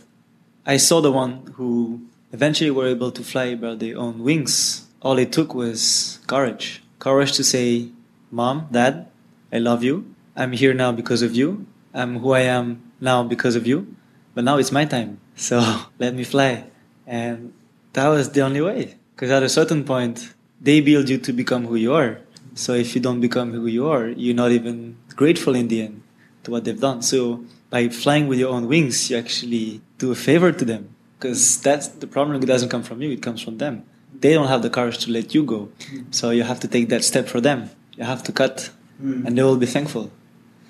I 0.65 0.77
saw 0.77 1.01
the 1.01 1.11
one 1.11 1.53
who 1.55 2.01
eventually 2.31 2.71
were 2.71 2.87
able 2.87 3.11
to 3.11 3.23
fly 3.23 3.55
by 3.55 3.75
their 3.75 3.97
own 3.97 4.23
wings. 4.23 4.87
All 5.01 5.17
it 5.17 5.31
took 5.31 5.53
was 5.53 6.19
courage. 6.27 6.83
Courage 6.99 7.33
to 7.33 7.43
say, 7.43 7.89
Mom, 8.31 8.67
Dad, 8.71 9.07
I 9.51 9.59
love 9.59 9.83
you. 9.83 10.13
I'm 10.35 10.51
here 10.51 10.73
now 10.73 10.91
because 10.91 11.21
of 11.21 11.35
you. 11.35 11.65
I'm 11.93 12.19
who 12.19 12.31
I 12.33 12.41
am 12.41 12.91
now 12.99 13.23
because 13.23 13.55
of 13.55 13.65
you. 13.65 13.95
But 14.35 14.43
now 14.43 14.57
it's 14.57 14.71
my 14.71 14.85
time. 14.85 15.19
So 15.35 15.59
let 15.99 16.13
me 16.13 16.23
fly. 16.23 16.65
And 17.05 17.53
that 17.93 18.07
was 18.07 18.31
the 18.31 18.41
only 18.41 18.61
way. 18.61 18.95
Because 19.15 19.31
at 19.31 19.41
a 19.43 19.49
certain 19.49 19.83
point, 19.83 20.33
they 20.61 20.81
build 20.81 21.09
you 21.09 21.17
to 21.17 21.33
become 21.33 21.65
who 21.65 21.75
you 21.75 21.93
are. 21.93 22.19
So 22.57 22.73
if 22.73 22.95
you 22.95 23.01
don't 23.01 23.21
become 23.21 23.53
who 23.53 23.67
you 23.67 23.87
are, 23.87 24.07
you're 24.07 24.35
not 24.35 24.51
even 24.51 24.97
grateful 25.15 25.55
in 25.55 25.67
the 25.67 25.83
end 25.83 26.01
to 26.43 26.51
what 26.51 26.65
they've 26.65 26.79
done. 26.79 27.01
So 27.01 27.43
by 27.69 27.89
flying 27.89 28.27
with 28.27 28.39
your 28.39 28.49
own 28.49 28.67
wings, 28.67 29.09
you 29.09 29.17
actually 29.17 29.81
do 29.99 30.11
a 30.11 30.15
favor 30.15 30.51
to 30.51 30.65
them. 30.65 30.95
Because 31.19 31.61
that's 31.61 31.87
the 31.87 32.07
problem. 32.07 32.41
It 32.41 32.45
doesn't 32.45 32.69
come 32.69 32.83
from 32.83 33.01
you; 33.01 33.11
it 33.11 33.21
comes 33.21 33.41
from 33.41 33.57
them. 33.57 33.83
They 34.19 34.33
don't 34.33 34.47
have 34.47 34.61
the 34.61 34.69
courage 34.69 34.99
to 35.05 35.11
let 35.11 35.33
you 35.33 35.43
go, 35.43 35.69
so 36.11 36.29
you 36.29 36.43
have 36.43 36.59
to 36.61 36.67
take 36.67 36.89
that 36.89 37.03
step 37.03 37.27
for 37.27 37.41
them. 37.41 37.69
You 37.97 38.03
have 38.03 38.21
to 38.23 38.31
cut, 38.31 38.69
hmm. 38.99 39.25
and 39.25 39.37
they 39.37 39.43
will 39.43 39.57
be 39.57 39.65
thankful. 39.65 40.11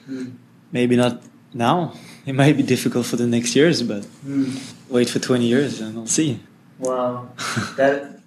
Hmm. 0.05 0.29
Maybe 0.71 0.95
not 0.95 1.21
now. 1.53 1.93
It 2.25 2.33
might 2.33 2.55
be 2.55 2.63
difficult 2.63 3.05
for 3.05 3.17
the 3.17 3.27
next 3.27 3.55
years, 3.55 3.83
but 3.83 4.05
hmm. 4.23 4.55
wait 4.89 5.09
for 5.09 5.19
20 5.19 5.45
years 5.45 5.81
and 5.81 5.95
we'll 5.95 6.07
see. 6.07 6.39
Wow, 6.79 7.29
that 7.75 8.21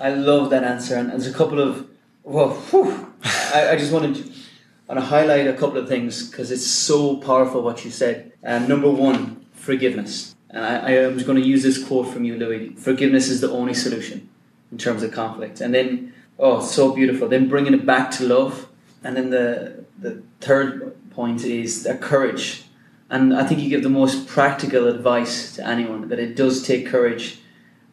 I 0.00 0.10
love 0.14 0.50
that 0.50 0.62
answer, 0.62 0.94
and 0.96 1.10
there's 1.10 1.26
a 1.26 1.32
couple 1.32 1.60
of 1.60 1.88
well, 2.24 2.58
I, 3.54 3.70
I 3.72 3.76
just 3.76 3.92
wanted 3.92 4.16
to, 4.16 4.22
want 4.88 5.00
to 5.00 5.06
highlight 5.06 5.46
a 5.46 5.52
couple 5.52 5.76
of 5.76 5.88
things 5.88 6.28
because 6.28 6.50
it's 6.50 6.66
so 6.66 7.18
powerful 7.18 7.62
what 7.62 7.84
you 7.84 7.90
said. 7.90 8.32
Um, 8.42 8.66
number 8.66 8.90
one, 8.90 9.44
forgiveness, 9.52 10.34
and 10.50 10.64
I, 10.64 11.04
I 11.04 11.22
going 11.22 11.40
to 11.40 11.46
use 11.46 11.62
this 11.62 11.82
quote 11.82 12.08
from 12.08 12.24
you, 12.24 12.36
Louis. 12.36 12.70
Forgiveness 12.76 13.28
is 13.28 13.40
the 13.40 13.50
only 13.50 13.74
solution 13.74 14.28
in 14.72 14.78
terms 14.78 15.02
of 15.02 15.12
conflict, 15.12 15.60
and 15.60 15.74
then 15.74 16.14
oh, 16.38 16.60
so 16.60 16.94
beautiful. 16.94 17.28
Then 17.28 17.48
bringing 17.48 17.74
it 17.74 17.84
back 17.84 18.10
to 18.12 18.24
love, 18.24 18.68
and 19.02 19.16
then 19.16 19.30
the 19.30 19.84
the 19.98 20.22
third 20.40 20.96
point 21.10 21.44
is 21.44 21.88
courage. 22.00 22.64
And 23.10 23.36
I 23.36 23.44
think 23.44 23.60
you 23.60 23.68
give 23.68 23.82
the 23.82 23.90
most 23.90 24.26
practical 24.26 24.88
advice 24.88 25.54
to 25.56 25.66
anyone 25.66 26.08
that 26.08 26.18
it 26.18 26.34
does 26.34 26.66
take 26.66 26.86
courage, 26.86 27.38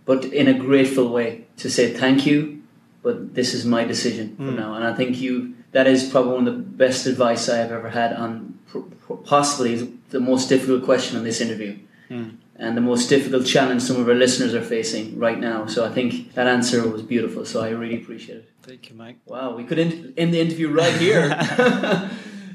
but 0.05 0.25
in 0.25 0.47
a 0.47 0.53
grateful 0.53 1.09
way 1.09 1.45
to 1.57 1.69
say 1.69 1.93
thank 1.93 2.25
you, 2.25 2.60
but 3.03 3.33
this 3.33 3.53
is 3.53 3.65
my 3.65 3.83
decision 3.83 4.35
for 4.35 4.43
hmm. 4.43 4.55
now. 4.55 4.75
And 4.75 4.85
I 4.85 4.93
think 4.93 5.19
you 5.19 5.55
that 5.71 5.87
is 5.87 6.09
probably 6.09 6.33
one 6.33 6.47
of 6.47 6.53
the 6.53 6.61
best 6.61 7.05
advice 7.05 7.47
I 7.49 7.57
have 7.57 7.71
ever 7.71 7.89
had 7.89 8.13
on 8.13 8.59
possibly 9.25 9.97
the 10.09 10.19
most 10.19 10.49
difficult 10.49 10.83
question 10.83 11.17
in 11.17 11.23
this 11.23 11.41
interview. 11.41 11.77
Hmm. 12.09 12.29
And 12.57 12.77
the 12.77 12.81
most 12.81 13.07
difficult 13.07 13.47
challenge 13.47 13.81
some 13.81 13.99
of 13.99 14.07
our 14.07 14.13
listeners 14.13 14.53
are 14.53 14.61
facing 14.61 15.17
right 15.17 15.39
now. 15.39 15.65
So 15.65 15.83
I 15.83 15.89
think 15.89 16.33
that 16.33 16.45
answer 16.45 16.87
was 16.87 17.01
beautiful. 17.01 17.43
So 17.43 17.61
I 17.61 17.69
really 17.69 17.99
appreciate 17.99 18.37
it. 18.37 18.51
Thank 18.61 18.89
you, 18.89 18.95
Mike. 18.95 19.17
Wow, 19.25 19.55
we 19.55 19.63
could 19.63 19.79
end, 19.79 20.13
end 20.15 20.33
the 20.33 20.39
interview 20.39 20.69
right 20.69 20.93
here. 20.97 21.29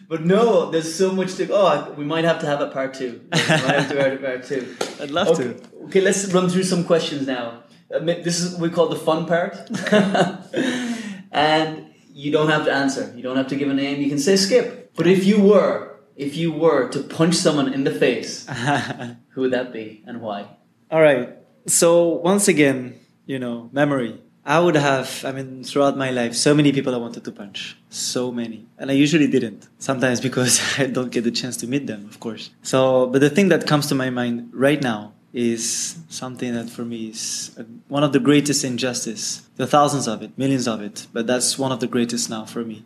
but 0.09 0.25
no, 0.25 0.71
there's 0.71 0.95
so 0.95 1.11
much 1.11 1.35
to. 1.37 1.49
Oh, 1.51 1.93
we 1.97 2.05
might 2.05 2.25
have 2.25 2.39
to 2.41 2.47
have 2.47 2.61
a 2.61 2.69
part 2.69 2.95
two. 2.95 3.21
We 3.33 3.39
might 3.39 3.41
have 3.41 3.89
to 3.89 4.03
have 4.03 4.13
a 4.13 4.17
part 4.19 4.45
two. 4.45 4.77
I'd 5.01 5.11
love 5.11 5.29
okay, 5.29 5.55
to. 5.55 5.85
Okay, 5.87 6.01
let's 6.01 6.33
run 6.33 6.49
through 6.49 6.63
some 6.63 6.85
questions 6.85 7.27
now. 7.27 7.65
This 7.89 8.41
is 8.41 8.53
what 8.53 8.63
we 8.63 8.71
call 8.71 8.89
the 8.89 8.97
fun 8.97 9.27
part. 9.27 9.55
and 11.33 11.87
you 12.13 12.33
don't 12.33 12.49
have 12.49 12.65
to 12.65 12.73
answer. 12.73 13.13
You 13.15 13.23
don't 13.23 13.37
have 13.37 13.49
to 13.49 13.57
give 13.57 13.69
a 13.69 13.75
name. 13.75 14.01
You 14.01 14.09
can 14.09 14.19
say 14.19 14.37
skip. 14.37 14.93
But 14.97 15.07
if 15.07 15.25
you 15.25 15.41
were, 15.41 16.01
if 16.17 16.37
you 16.37 16.51
were 16.51 16.89
to 16.89 17.01
punch 17.03 17.35
someone 17.35 17.73
in 17.73 17.85
the 17.85 17.91
face, 17.93 18.47
who 19.29 19.43
would 19.43 19.53
that 19.53 19.73
be 19.73 20.03
and 20.07 20.21
why? 20.21 20.49
All 20.91 21.03
right. 21.03 21.37
So 21.67 22.09
once 22.09 22.49
again, 22.49 22.99
you 23.27 23.39
know, 23.39 23.69
memory. 23.73 24.23
I 24.49 24.61
would 24.61 24.77
have, 24.77 25.25
I 25.25 25.33
mean, 25.33 25.65
throughout 25.65 25.97
my 25.97 26.11
life, 26.11 26.33
so 26.33 26.55
many 26.55 26.71
people 26.71 26.95
I 26.95 26.99
wanted 26.99 27.25
to 27.25 27.33
punch. 27.33 27.77
So 27.91 28.31
many. 28.31 28.65
And 28.79 28.93
I 28.93 28.95
usually 28.95 29.27
didn't. 29.27 29.69
Sometimes 29.79 30.21
because 30.29 30.61
I 30.79 30.87
don't 30.87 31.11
get 31.11 31.25
the 31.25 31.33
chance 31.33 31.57
to 31.59 31.67
meet 31.67 31.89
them, 31.89 32.07
of 32.07 32.21
course. 32.21 32.51
So, 32.63 33.09
but 33.09 33.21
the 33.21 33.31
thing 33.31 33.49
that 33.49 33.67
comes 33.67 33.89
to 33.89 33.97
my 33.97 34.09
mind 34.09 34.51
right 34.53 34.81
now 34.81 35.16
is 35.37 35.99
something 36.09 36.55
that 36.55 36.71
for 36.71 36.83
me 36.83 37.11
is 37.11 37.55
one 37.89 38.03
of 38.03 38.15
the 38.15 38.19
greatest 38.19 38.65
injustice. 38.65 39.43
There 39.57 39.67
are 39.67 39.69
thousands 39.69 40.09
of 40.09 40.23
it, 40.23 40.37
millions 40.39 40.67
of 40.67 40.81
it, 40.81 41.07
but 41.13 41.27
that's 41.27 41.59
one 41.59 41.73
of 41.73 41.81
the 41.81 41.87
greatest 41.87 42.31
now 42.31 42.47
for 42.47 42.65
me 42.65 42.85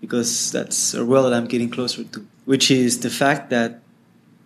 because 0.00 0.50
that's 0.50 0.94
a 0.94 1.04
world 1.04 1.26
that 1.26 1.32
I'm 1.32 1.46
getting 1.46 1.70
closer 1.70 2.02
to, 2.02 2.26
which 2.44 2.72
is 2.72 2.98
the 3.00 3.08
fact 3.08 3.50
that 3.50 3.80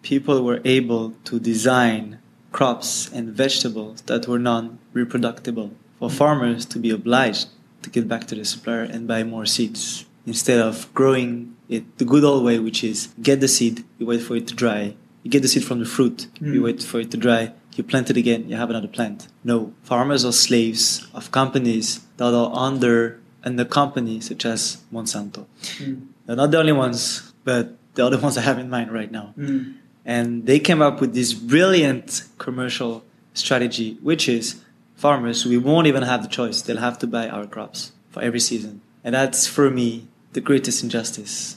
people 0.02 0.44
were 0.44 0.60
able 0.66 1.12
to 1.24 1.40
design 1.40 2.18
crops 2.52 3.10
and 3.10 3.30
vegetables 3.30 4.02
that 4.02 4.28
were 4.28 4.38
non-reproducible 4.38 5.70
for 5.98 6.10
farmers 6.10 6.66
to 6.66 6.78
be 6.78 6.90
obliged 6.90 7.48
to 7.80 7.88
get 7.88 8.06
back 8.06 8.26
to 8.26 8.34
the 8.34 8.44
supplier 8.44 8.82
and 8.82 9.08
buy 9.08 9.24
more 9.24 9.46
seeds 9.46 10.04
instead 10.26 10.60
of 10.60 10.92
growing 10.92 11.56
it 11.70 11.98
the 11.98 12.04
good 12.04 12.22
old 12.22 12.44
way 12.44 12.58
which 12.58 12.84
is 12.84 13.08
get 13.22 13.40
the 13.40 13.48
seed 13.48 13.84
you 13.98 14.06
wait 14.06 14.20
for 14.20 14.36
it 14.36 14.46
to 14.46 14.54
dry 14.54 14.94
you 15.26 15.30
get 15.30 15.42
the 15.42 15.48
seed 15.48 15.64
from 15.64 15.80
the 15.80 15.84
fruit 15.84 16.28
you 16.40 16.60
hmm. 16.60 16.64
wait 16.66 16.80
for 16.80 17.00
it 17.00 17.10
to 17.10 17.16
dry 17.16 17.52
you 17.74 17.82
plant 17.82 18.08
it 18.10 18.16
again 18.16 18.48
you 18.48 18.54
have 18.56 18.70
another 18.70 18.88
plant. 18.88 19.26
No 19.42 19.74
farmers 19.82 20.24
are 20.24 20.32
slaves 20.32 21.06
of 21.12 21.32
companies 21.32 22.00
that 22.16 22.32
are 22.32 22.50
under 22.54 23.20
under 23.44 23.64
company 23.64 24.20
such 24.20 24.44
as 24.46 24.60
monsanto. 24.92 25.46
Hmm. 25.78 25.94
They're 26.24 26.36
not 26.36 26.52
the 26.52 26.58
only 26.58 26.72
ones 26.72 27.32
but 27.44 27.76
the 27.94 28.06
other 28.06 28.18
ones 28.26 28.38
i 28.38 28.42
have 28.42 28.58
in 28.58 28.70
mind 28.70 28.92
right 28.92 29.10
now. 29.10 29.32
Hmm. 29.34 29.72
And 30.04 30.46
they 30.46 30.60
came 30.60 30.80
up 30.80 31.00
with 31.00 31.12
this 31.14 31.34
brilliant 31.34 32.22
commercial 32.38 33.02
strategy, 33.34 33.98
which 34.02 34.28
is 34.28 34.62
farmers, 34.94 35.44
we 35.44 35.58
won't 35.58 35.88
even 35.88 36.04
have 36.04 36.22
the 36.22 36.28
choice. 36.28 36.62
They'll 36.62 36.84
have 36.88 36.98
to 37.00 37.08
buy 37.08 37.28
our 37.28 37.46
crops 37.46 37.90
for 38.10 38.22
every 38.22 38.38
season. 38.38 38.82
And 39.02 39.16
that's 39.16 39.48
for 39.48 39.68
me 39.68 40.06
the 40.34 40.40
greatest 40.40 40.84
injustice. 40.84 41.56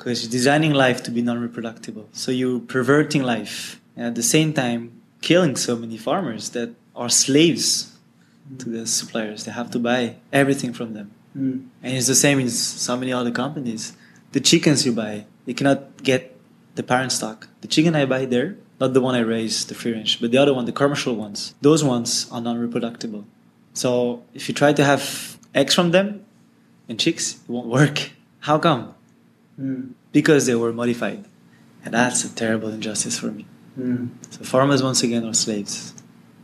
Because 0.00 0.22
you're 0.22 0.30
designing 0.30 0.72
life 0.72 1.02
to 1.02 1.10
be 1.10 1.20
non 1.20 1.38
reproducible. 1.38 2.08
So 2.12 2.32
you're 2.32 2.58
perverting 2.58 3.22
life. 3.22 3.82
And 3.96 4.06
at 4.06 4.14
the 4.14 4.22
same 4.22 4.54
time, 4.54 5.02
killing 5.20 5.56
so 5.56 5.76
many 5.76 5.98
farmers 5.98 6.48
that 6.50 6.70
are 6.96 7.10
slaves 7.10 7.98
to 8.58 8.70
the 8.70 8.86
suppliers. 8.86 9.44
They 9.44 9.52
have 9.52 9.70
to 9.72 9.78
buy 9.78 10.16
everything 10.32 10.72
from 10.72 10.94
them. 10.94 11.10
Hmm. 11.34 11.68
And 11.82 11.96
it's 11.98 12.06
the 12.06 12.14
same 12.14 12.40
in 12.40 12.48
so 12.48 12.96
many 12.96 13.12
other 13.12 13.30
companies. 13.30 13.92
The 14.32 14.40
chickens 14.40 14.86
you 14.86 14.92
buy, 14.92 15.26
you 15.44 15.52
cannot 15.52 16.02
get 16.02 16.34
the 16.76 16.82
parent 16.82 17.12
stock. 17.12 17.48
The 17.60 17.68
chicken 17.68 17.94
I 17.94 18.06
buy 18.06 18.24
there, 18.24 18.56
not 18.80 18.94
the 18.94 19.02
one 19.02 19.14
I 19.14 19.20
raise, 19.20 19.66
the 19.66 19.74
free 19.74 19.92
range, 19.92 20.18
but 20.18 20.30
the 20.30 20.38
other 20.38 20.54
one, 20.54 20.64
the 20.64 20.72
commercial 20.72 21.14
ones, 21.14 21.54
those 21.60 21.84
ones 21.84 22.26
are 22.32 22.40
non-reproducible. 22.40 23.26
So 23.74 24.22
if 24.32 24.48
you 24.48 24.54
try 24.54 24.72
to 24.72 24.82
have 24.82 25.38
eggs 25.54 25.74
from 25.74 25.90
them 25.90 26.24
and 26.88 26.98
chicks, 26.98 27.34
it 27.34 27.50
won't 27.50 27.66
work. 27.66 28.12
How 28.40 28.58
come? 28.58 28.94
Because 30.12 30.46
they 30.46 30.54
were 30.54 30.72
modified. 30.72 31.24
And 31.84 31.94
that's 31.94 32.24
a 32.24 32.34
terrible 32.34 32.68
injustice 32.68 33.18
for 33.18 33.30
me. 33.38 33.46
So 34.30 34.44
farmers 34.44 34.82
once 34.82 35.02
again 35.02 35.24
are 35.24 35.32
slaves 35.34 35.94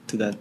to 0.08 0.16
that 0.16 0.36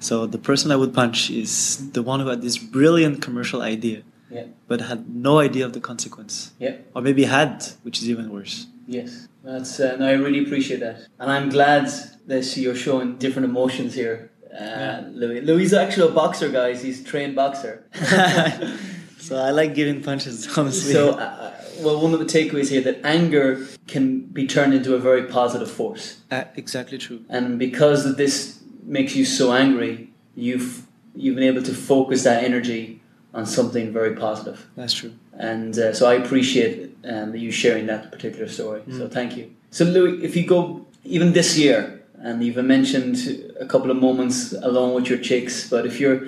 So 0.00 0.26
the 0.26 0.38
person 0.38 0.70
I 0.72 0.76
would 0.76 0.92
punch 0.94 1.30
is 1.30 1.90
the 1.92 2.02
one 2.02 2.20
who 2.20 2.28
had 2.28 2.40
this 2.42 2.56
brilliant 2.58 3.16
commercial 3.26 3.60
idea, 3.62 3.98
Yeah. 4.30 4.46
but 4.68 4.80
had 4.92 5.00
no 5.14 5.38
idea 5.38 5.64
of 5.66 5.72
the 5.72 5.80
consequence, 5.80 6.52
Yeah. 6.58 6.76
or 6.94 7.02
maybe 7.02 7.24
had, 7.24 7.54
which 7.84 7.96
is 8.00 8.08
even 8.08 8.26
worse. 8.36 8.66
Yes. 8.86 9.28
That's. 9.44 9.78
Uh, 9.80 9.96
no, 9.98 10.06
I 10.06 10.12
really 10.24 10.42
appreciate 10.44 10.80
that, 10.80 10.96
and 11.20 11.30
I'm 11.30 11.48
glad 11.48 11.84
that 12.26 12.44
you're 12.56 12.74
showing 12.86 13.16
different 13.24 13.46
emotions 13.52 13.94
here, 13.94 14.30
uh, 14.58 15.02
Louis. 15.20 15.40
Louis 15.48 15.64
is 15.64 15.74
actually 15.74 16.08
a 16.12 16.14
boxer, 16.22 16.48
guys. 16.50 16.82
He's 16.82 17.00
a 17.00 17.04
trained 17.04 17.34
boxer. 17.36 17.74
so 19.18 19.36
I 19.36 19.50
like 19.50 19.74
giving 19.74 20.02
punches, 20.02 20.36
honestly. 20.58 20.92
so, 20.92 21.10
uh, 21.12 21.52
well, 21.80 22.00
one 22.00 22.12
of 22.12 22.18
the 22.18 22.26
takeaways 22.26 22.68
here 22.70 22.80
that 22.82 23.00
anger 23.04 23.66
can 23.86 24.20
be 24.20 24.46
turned 24.46 24.74
into 24.74 24.94
a 24.94 24.98
very 24.98 25.24
positive 25.24 25.70
force. 25.70 26.20
Uh, 26.30 26.44
exactly 26.56 26.98
true. 26.98 27.24
and 27.28 27.58
because 27.58 28.06
of 28.06 28.16
this 28.16 28.60
makes 28.84 29.14
you 29.14 29.24
so 29.24 29.52
angry, 29.52 30.10
you've 30.34 30.86
you've 31.14 31.34
been 31.34 31.44
able 31.44 31.62
to 31.62 31.74
focus 31.74 32.24
that 32.24 32.44
energy 32.44 33.00
on 33.34 33.46
something 33.46 33.92
very 33.92 34.14
positive. 34.16 34.66
That's 34.76 34.94
true. 34.94 35.12
And 35.34 35.78
uh, 35.78 35.92
so 35.92 36.08
I 36.08 36.14
appreciate 36.14 36.96
um, 37.04 37.34
you 37.34 37.50
sharing 37.50 37.86
that 37.86 38.10
particular 38.12 38.48
story. 38.48 38.82
So 38.90 39.08
thank 39.08 39.36
you. 39.36 39.54
So 39.70 39.84
Louis, 39.84 40.22
if 40.22 40.36
you 40.36 40.46
go 40.46 40.86
even 41.04 41.32
this 41.32 41.56
year, 41.56 42.00
and 42.22 42.44
you've 42.44 42.62
mentioned 42.64 43.16
a 43.58 43.66
couple 43.66 43.90
of 43.90 43.96
moments 43.96 44.52
along 44.52 44.94
with 44.94 45.08
your 45.08 45.18
chicks, 45.18 45.68
but 45.68 45.86
if 45.86 45.98
you're, 45.98 46.26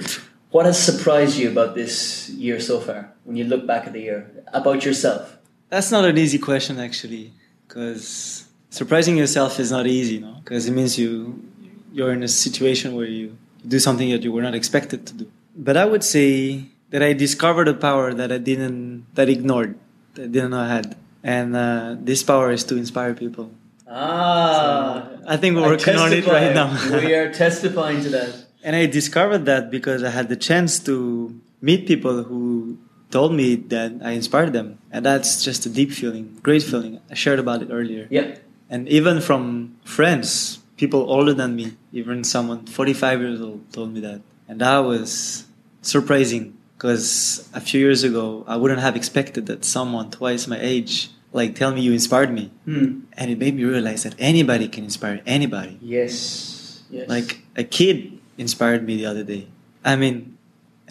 what 0.51 0.65
has 0.65 0.83
surprised 0.83 1.37
you 1.37 1.51
about 1.51 1.75
this 1.75 2.31
year 2.31 2.59
so 2.61 2.81
far? 2.81 3.13
When 3.25 3.37
you 3.37 3.45
look 3.45 3.67
back 3.67 3.87
at 3.87 3.93
the 3.93 4.01
year, 4.01 4.31
about 4.53 4.85
yourself. 4.85 5.37
That's 5.73 5.91
not 5.91 6.05
an 6.05 6.19
easy 6.19 6.39
question 6.39 6.79
actually, 6.79 7.33
because 7.67 8.45
surprising 8.69 9.17
yourself 9.17 9.59
is 9.59 9.71
not 9.71 9.87
easy, 9.87 10.19
no? 10.19 10.37
Because 10.45 10.69
it 10.69 10.73
means 10.73 10.99
you 10.99 11.43
you're 11.91 12.13
in 12.13 12.23
a 12.23 12.29
situation 12.29 12.95
where 12.95 13.07
you 13.07 13.39
do 13.67 13.79
something 13.79 14.11
that 14.11 14.23
you 14.23 14.33
were 14.33 14.43
not 14.43 14.55
expected 14.55 15.07
to 15.07 15.15
do. 15.15 15.27
But 15.57 15.79
I 15.79 15.87
would 15.87 16.05
say 16.05 16.67
that 16.91 17.03
I 17.03 17.15
discovered 17.15 17.69
a 17.69 17.75
power 17.89 18.13
that 18.13 18.31
I 18.31 18.37
didn't 18.37 19.07
that 19.15 19.31
ignored, 19.31 19.79
that 20.13 20.25
I 20.25 20.27
didn't 20.27 20.51
know 20.51 20.61
I 20.61 20.69
had, 20.69 20.95
and 21.25 21.57
uh, 21.57 21.97
this 21.99 22.23
power 22.23 22.53
is 22.53 22.65
to 22.65 22.77
inspire 22.77 23.15
people. 23.15 23.51
Ah, 23.89 25.09
I 25.27 25.39
think 25.39 25.57
we're 25.57 25.65
I 25.65 25.69
working 25.69 25.97
on 25.97 26.13
it 26.13 26.27
right 26.27 26.53
now. 26.53 26.69
we 27.01 27.15
are 27.15 27.33
testifying 27.33 28.03
to 28.03 28.11
that. 28.11 28.45
And 28.63 28.77
I 28.77 28.85
discovered 28.85 29.47
that 29.47 29.71
because 29.71 30.05
I 30.05 30.11
had 30.11 30.29
the 30.29 30.37
chance 30.37 30.79
to 30.81 31.41
meet 31.63 31.87
people 31.87 32.25
who 32.25 32.77
told 33.13 33.35
me 33.35 33.55
that 33.55 33.93
I 34.03 34.13
inspired 34.13 34.53
them. 34.53 34.79
And 34.91 35.07
that's 35.07 35.45
just 35.45 35.67
a 35.67 35.71
deep 35.71 35.93
feeling, 35.93 36.41
great 36.43 36.63
feeling. 36.63 37.01
I 37.11 37.15
shared 37.15 37.39
about 37.39 37.63
it 37.63 37.69
earlier. 37.71 38.09
Yeah. 38.11 38.37
And 38.69 38.89
even 38.89 39.21
from 39.21 39.77
friends, 39.85 40.59
people 40.77 41.01
older 41.09 41.35
than 41.35 41.55
me, 41.55 41.77
even 41.93 42.25
someone 42.25 42.67
45 42.67 43.21
years 43.21 43.41
old 43.41 43.71
told 43.73 43.93
me 43.93 44.01
that. 44.01 44.23
And 44.49 44.61
that 44.61 44.79
was 44.79 45.47
surprising 45.83 46.57
because 46.77 47.49
a 47.55 47.61
few 47.61 47.79
years 47.79 48.03
ago, 48.03 48.45
I 48.49 48.57
wouldn't 48.57 48.81
have 48.81 48.97
expected 48.97 49.47
that 49.47 49.65
someone 49.65 50.11
twice 50.11 50.49
my 50.49 50.59
age 50.59 51.11
like 51.33 51.55
tell 51.55 51.73
me 51.73 51.81
you 51.81 51.93
inspired 51.93 52.33
me. 52.33 52.51
Hmm. 52.65 53.01
And 53.15 53.31
it 53.31 53.39
made 53.39 53.55
me 53.55 53.65
realize 53.65 54.03
that 54.03 54.15
anybody 54.19 54.69
can 54.69 54.85
inspire 54.85 55.21
anybody. 55.27 55.79
Yes. 55.81 56.83
Yes. 56.91 57.09
Like 57.09 57.43
a 57.57 57.65
kid 57.65 58.19
inspired 58.37 58.87
me 58.87 58.97
the 58.97 59.07
other 59.07 59.25
day. 59.25 59.47
I 59.85 59.97
mean, 59.97 60.32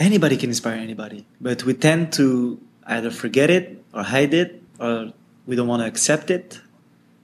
anybody 0.02 0.38
can 0.38 0.50
inspire 0.50 0.78
anybody, 0.78 1.26
but 1.40 1.64
we 1.64 1.74
tend 1.74 2.14
to 2.14 2.60
either 2.86 3.12
forget 3.12 3.50
it 3.50 3.84
or 3.94 4.04
hide 4.04 4.34
it 4.34 4.62
or 4.80 5.14
we 5.46 5.56
don't 5.56 5.68
want 5.68 5.82
to 5.82 5.88
accept 5.88 6.32
it. 6.32 6.60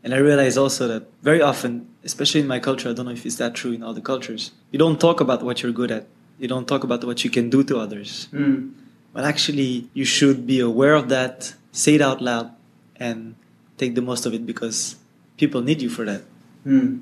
And 0.04 0.14
I 0.14 0.18
realize 0.18 0.58
also 0.58 0.88
that 0.88 1.08
very 1.22 1.42
often, 1.42 1.90
especially 2.04 2.42
in 2.42 2.48
my 2.48 2.60
culture, 2.60 2.90
I 2.90 2.94
don't 2.94 3.06
know 3.06 3.12
if 3.12 3.26
it's 3.26 3.38
that 3.38 3.56
true 3.56 3.72
in 3.74 3.84
other 3.84 4.02
cultures, 4.02 4.52
you 4.72 4.80
don't 4.80 5.00
talk 5.00 5.20
about 5.20 5.44
what 5.44 5.62
you're 5.62 5.72
good 5.72 5.92
at. 5.92 6.08
You 6.40 6.48
don't 6.48 6.68
talk 6.68 6.84
about 6.84 7.04
what 7.04 7.24
you 7.24 7.30
can 7.30 7.50
do 7.50 7.64
to 7.64 7.80
others. 7.80 8.28
Hmm. 8.32 8.70
But 9.12 9.26
actually, 9.26 9.90
you 9.94 10.06
should 10.06 10.46
be 10.46 10.60
aware 10.60 10.94
of 10.94 11.10
that, 11.10 11.56
say 11.72 11.96
it 11.96 12.02
out 12.02 12.22
loud, 12.22 12.52
and 12.96 13.36
take 13.78 13.96
the 13.96 14.02
most 14.02 14.26
of 14.26 14.34
it 14.34 14.46
because 14.46 14.98
people 15.38 15.62
need 15.62 15.82
you 15.82 15.90
for 15.90 16.06
that. 16.06 16.22
Hmm. 16.64 17.00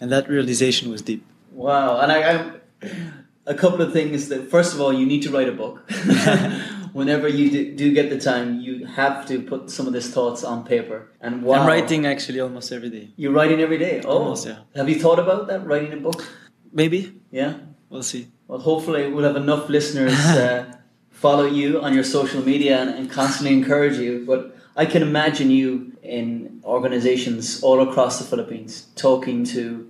And 0.00 0.12
that 0.12 0.28
realization 0.28 0.90
was 0.90 1.02
deep. 1.02 1.24
Wow. 1.52 2.00
And 2.00 2.12
I, 2.12 2.18
I, 2.32 2.90
a 3.46 3.54
couple 3.54 3.80
of 3.82 3.92
things 3.92 4.28
that, 4.28 4.50
first 4.50 4.74
of 4.74 4.80
all, 4.80 4.92
you 4.92 5.06
need 5.06 5.22
to 5.22 5.30
write 5.30 5.48
a 5.48 5.52
book. 5.52 5.90
Whenever 6.92 7.28
you 7.28 7.50
do, 7.50 7.76
do 7.76 7.92
get 7.94 8.10
the 8.10 8.18
time, 8.18 8.60
you 8.60 8.84
have 8.84 9.26
to 9.26 9.40
put 9.40 9.70
some 9.70 9.86
of 9.86 9.92
these 9.92 10.12
thoughts 10.12 10.42
on 10.42 10.64
paper. 10.64 11.08
And 11.20 11.42
wow, 11.42 11.60
I'm 11.60 11.66
writing 11.66 12.04
actually 12.06 12.40
almost 12.40 12.72
every 12.72 12.90
day. 12.90 13.10
You're 13.16 13.32
writing 13.32 13.60
every 13.60 13.78
day. 13.78 14.02
Oh, 14.04 14.18
Almost, 14.18 14.46
yeah. 14.46 14.58
Have 14.74 14.88
you 14.88 14.98
thought 14.98 15.18
about 15.20 15.46
that? 15.48 15.64
Writing 15.64 15.92
a 15.92 15.96
book? 15.96 16.26
Maybe 16.72 17.14
Yeah. 17.30 17.54
we'll 17.88 18.02
see. 18.02 18.28
Well, 18.48 18.58
hopefully, 18.58 19.08
we'll 19.08 19.24
have 19.24 19.36
enough 19.36 19.68
listeners 19.68 20.12
uh, 20.44 20.72
follow 21.10 21.46
you 21.46 21.80
on 21.80 21.94
your 21.94 22.04
social 22.04 22.42
media 22.42 22.80
and, 22.80 22.90
and 22.90 23.10
constantly 23.10 23.56
encourage 23.56 23.96
you. 23.98 24.24
But 24.26 24.56
I 24.76 24.84
can 24.86 25.02
imagine 25.02 25.50
you 25.50 25.92
in 26.02 26.60
organizations 26.64 27.62
all 27.62 27.80
across 27.88 28.18
the 28.18 28.24
Philippines 28.24 28.88
talking 28.96 29.44
to 29.44 29.89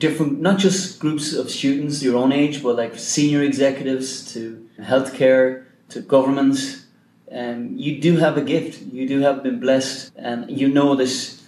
different, 0.00 0.40
not 0.40 0.58
just 0.58 0.98
groups 0.98 1.32
of 1.34 1.50
students 1.50 2.02
your 2.02 2.16
own 2.16 2.32
age, 2.32 2.62
but 2.62 2.76
like 2.76 2.98
senior 2.98 3.42
executives 3.42 4.32
to 4.32 4.66
healthcare 4.80 5.66
to 5.90 6.00
governments. 6.00 6.86
Um, 7.30 7.76
you 7.76 8.00
do 8.00 8.16
have 8.16 8.36
a 8.36 8.42
gift. 8.42 8.82
You 8.92 9.06
do 9.06 9.20
have 9.20 9.42
been 9.44 9.60
blessed, 9.60 10.12
and 10.16 10.50
you 10.50 10.68
know 10.68 10.96
this. 10.96 11.42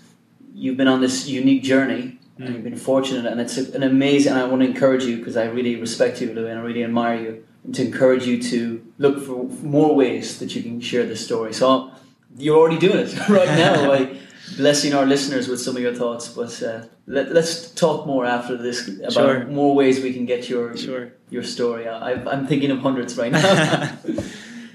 You've 0.54 0.76
been 0.76 0.86
on 0.86 1.00
this 1.00 1.26
unique 1.26 1.62
journey, 1.64 2.18
and 2.38 2.54
you've 2.54 2.62
been 2.62 2.76
fortunate, 2.76 3.26
and 3.26 3.40
it's 3.40 3.56
an 3.56 3.82
amazing. 3.82 4.32
And 4.32 4.40
I 4.40 4.44
want 4.44 4.62
to 4.62 4.68
encourage 4.68 5.04
you 5.04 5.16
because 5.16 5.36
I 5.36 5.46
really 5.46 5.74
respect 5.76 6.20
you, 6.20 6.30
and 6.30 6.58
I 6.58 6.62
really 6.62 6.84
admire 6.84 7.20
you, 7.20 7.46
and 7.64 7.74
to 7.74 7.84
encourage 7.84 8.26
you 8.26 8.40
to 8.42 8.84
look 8.98 9.24
for 9.24 9.44
more 9.64 9.96
ways 9.96 10.38
that 10.38 10.54
you 10.54 10.62
can 10.62 10.80
share 10.80 11.06
this 11.06 11.24
story. 11.24 11.52
So 11.52 11.90
you're 12.36 12.56
already 12.56 12.78
doing 12.78 12.98
it 12.98 13.28
right 13.28 13.48
now 13.48 13.88
by 13.88 14.16
blessing 14.56 14.94
our 14.94 15.06
listeners 15.06 15.48
with 15.48 15.60
some 15.60 15.76
of 15.76 15.82
your 15.82 15.94
thoughts. 15.94 16.28
But 16.28 16.62
uh, 16.62 16.86
let, 17.06 17.32
let's 17.32 17.70
talk 17.72 18.06
more 18.06 18.24
after 18.26 18.56
this 18.56 18.88
about 18.88 19.12
Sure. 19.12 19.44
more 19.46 19.74
ways 19.74 20.02
we 20.02 20.12
can 20.12 20.26
get 20.26 20.48
your 20.48 20.76
Sure. 20.76 21.12
your 21.30 21.42
story. 21.42 21.88
I, 21.88 22.12
I'm 22.30 22.46
thinking 22.46 22.70
of 22.70 22.78
hundreds 22.80 23.16
right 23.16 23.32
now. 23.36 23.92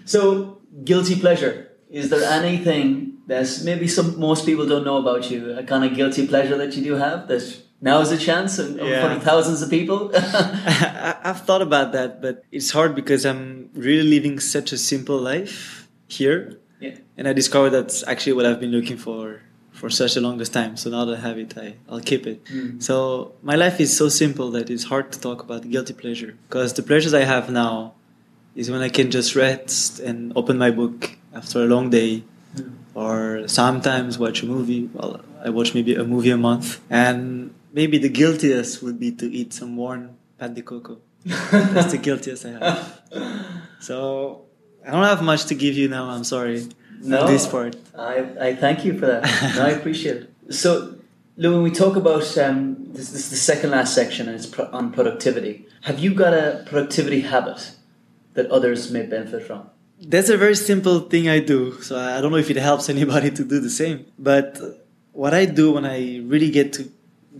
so, 0.06 0.60
guilty 0.84 1.16
pleasure. 1.20 1.72
Is 1.90 2.10
there 2.10 2.24
anything 2.24 3.20
that's 3.28 3.64
maybe 3.64 3.88
some 3.88 4.20
most 4.20 4.46
people 4.46 4.66
don't 4.66 4.84
know 4.84 4.98
about 4.98 5.32
you? 5.32 5.58
A 5.58 5.64
kind 5.64 5.84
of 5.86 5.96
guilty 5.96 6.28
pleasure 6.28 6.58
that 6.58 6.76
you 6.76 6.84
do 6.84 6.96
have 6.96 7.28
that 7.30 7.44
now 7.82 8.00
is 8.02 8.12
a 8.12 8.18
chance 8.18 8.60
in 8.60 8.78
Yeah. 8.78 9.14
of 9.16 9.24
thousands 9.24 9.62
of 9.62 9.70
people? 9.70 10.12
I, 10.16 11.16
I've 11.24 11.42
thought 11.46 11.62
about 11.62 11.92
that, 11.94 12.22
but 12.22 12.44
it's 12.52 12.72
hard 12.72 12.96
because 12.96 13.26
I'm 13.26 13.70
really 13.74 14.08
living 14.10 14.40
such 14.40 14.72
a 14.74 14.78
simple 14.78 15.18
life 15.18 15.88
here, 16.08 16.60
yeah. 16.82 16.96
and 17.18 17.28
I 17.28 17.34
discovered 17.34 17.70
that's 17.72 18.04
actually 18.08 18.34
what 18.34 18.46
I've 18.46 18.60
been 18.60 18.72
looking 18.72 18.98
for 18.98 19.42
for 19.78 19.90
such 19.90 20.16
a 20.18 20.22
longest 20.22 20.54
time. 20.54 20.76
So 20.76 20.90
now 20.90 21.06
that 21.06 21.18
I 21.20 21.22
have 21.22 21.38
it, 21.38 21.58
I, 21.58 21.76
I'll 21.88 22.02
keep 22.02 22.26
it. 22.26 22.44
Mm. 22.46 22.82
So 22.82 23.34
my 23.44 23.56
life 23.56 23.80
is 23.80 23.96
so 23.96 24.10
simple 24.10 24.50
that 24.52 24.70
it's 24.70 24.86
hard 24.86 25.12
to 25.14 25.20
talk 25.20 25.42
about 25.42 25.70
guilty 25.70 25.94
pleasure 25.94 26.36
because 26.48 26.74
the 26.74 26.84
pleasures 26.84 27.14
I 27.14 27.24
have 27.24 27.50
now 27.50 27.94
is 28.56 28.72
when 28.72 28.82
I 28.82 28.90
can 28.90 29.12
just 29.12 29.36
rest 29.36 30.00
and 30.00 30.34
open 30.36 30.58
my 30.58 30.72
book 30.72 31.12
after 31.34 31.64
a 31.64 31.68
long 31.68 31.92
day, 31.92 32.24
or 32.96 33.48
sometimes 33.48 34.18
watch 34.18 34.42
a 34.42 34.48
movie. 34.48 34.90
Well, 34.92 35.22
I 35.46 35.52
watch 35.52 35.76
maybe 35.76 35.94
a 35.94 36.04
movie 36.04 36.32
a 36.32 36.38
month, 36.38 36.82
and 36.90 37.54
maybe 37.72 38.00
the 38.00 38.10
guiltiest 38.10 38.82
would 38.82 39.00
be 39.00 39.12
to 39.12 39.32
eat 39.32 39.54
some 39.54 39.78
warm 39.78 40.18
pan 40.40 40.56
de 40.56 40.64
coco. 40.64 40.98
That's 41.24 41.92
the 41.92 42.00
guiltiest 42.08 42.46
I 42.46 42.52
have. 42.58 43.02
So 43.80 44.46
I 44.86 44.92
don't 44.92 45.04
have 45.04 45.22
much 45.22 45.46
to 45.46 45.56
give 45.56 45.76
you 45.76 45.88
now. 45.88 46.10
I'm 46.10 46.24
sorry. 46.24 46.66
No. 47.02 47.28
This 47.28 47.48
part. 47.48 47.76
I, 47.98 48.26
I 48.40 48.56
thank 48.56 48.86
you 48.86 48.98
for 48.98 49.06
that. 49.06 49.24
No, 49.56 49.66
I 49.66 49.70
appreciate 49.70 50.18
it. 50.18 50.34
So, 50.50 50.96
Lou, 51.36 51.56
when 51.56 51.64
we 51.64 51.72
talk 51.72 51.98
about 51.98 52.38
um, 52.38 52.78
this, 52.94 53.10
this 53.10 53.26
is 53.26 53.30
the 53.32 53.36
second 53.36 53.72
last 53.72 53.94
section, 53.94 54.28
and 54.28 54.36
it's 54.38 54.46
pro- 54.46 54.70
on 54.72 54.94
productivity. 54.94 55.66
Have 55.82 56.00
you 56.00 56.14
got 56.14 56.34
a 56.34 56.64
productivity 56.66 57.20
habit 57.20 57.72
that 58.34 58.50
others 58.50 58.90
may 58.90 59.06
benefit 59.06 59.44
from? 59.44 59.70
That's 60.00 60.30
a 60.30 60.38
very 60.38 60.56
simple 60.56 61.02
thing 61.02 61.28
I 61.28 61.40
do. 61.40 61.82
So 61.82 61.98
I 62.00 62.22
don't 62.22 62.32
know 62.32 62.38
if 62.38 62.50
it 62.50 62.56
helps 62.56 62.88
anybody 62.90 63.30
to 63.40 63.44
do 63.44 63.60
the 63.60 63.70
same. 63.70 64.06
But 64.18 64.58
what 65.12 65.34
I 65.34 65.46
do 65.46 65.74
when 65.74 65.86
I 65.86 66.20
really 66.20 66.50
get 66.50 66.72
to 66.74 66.90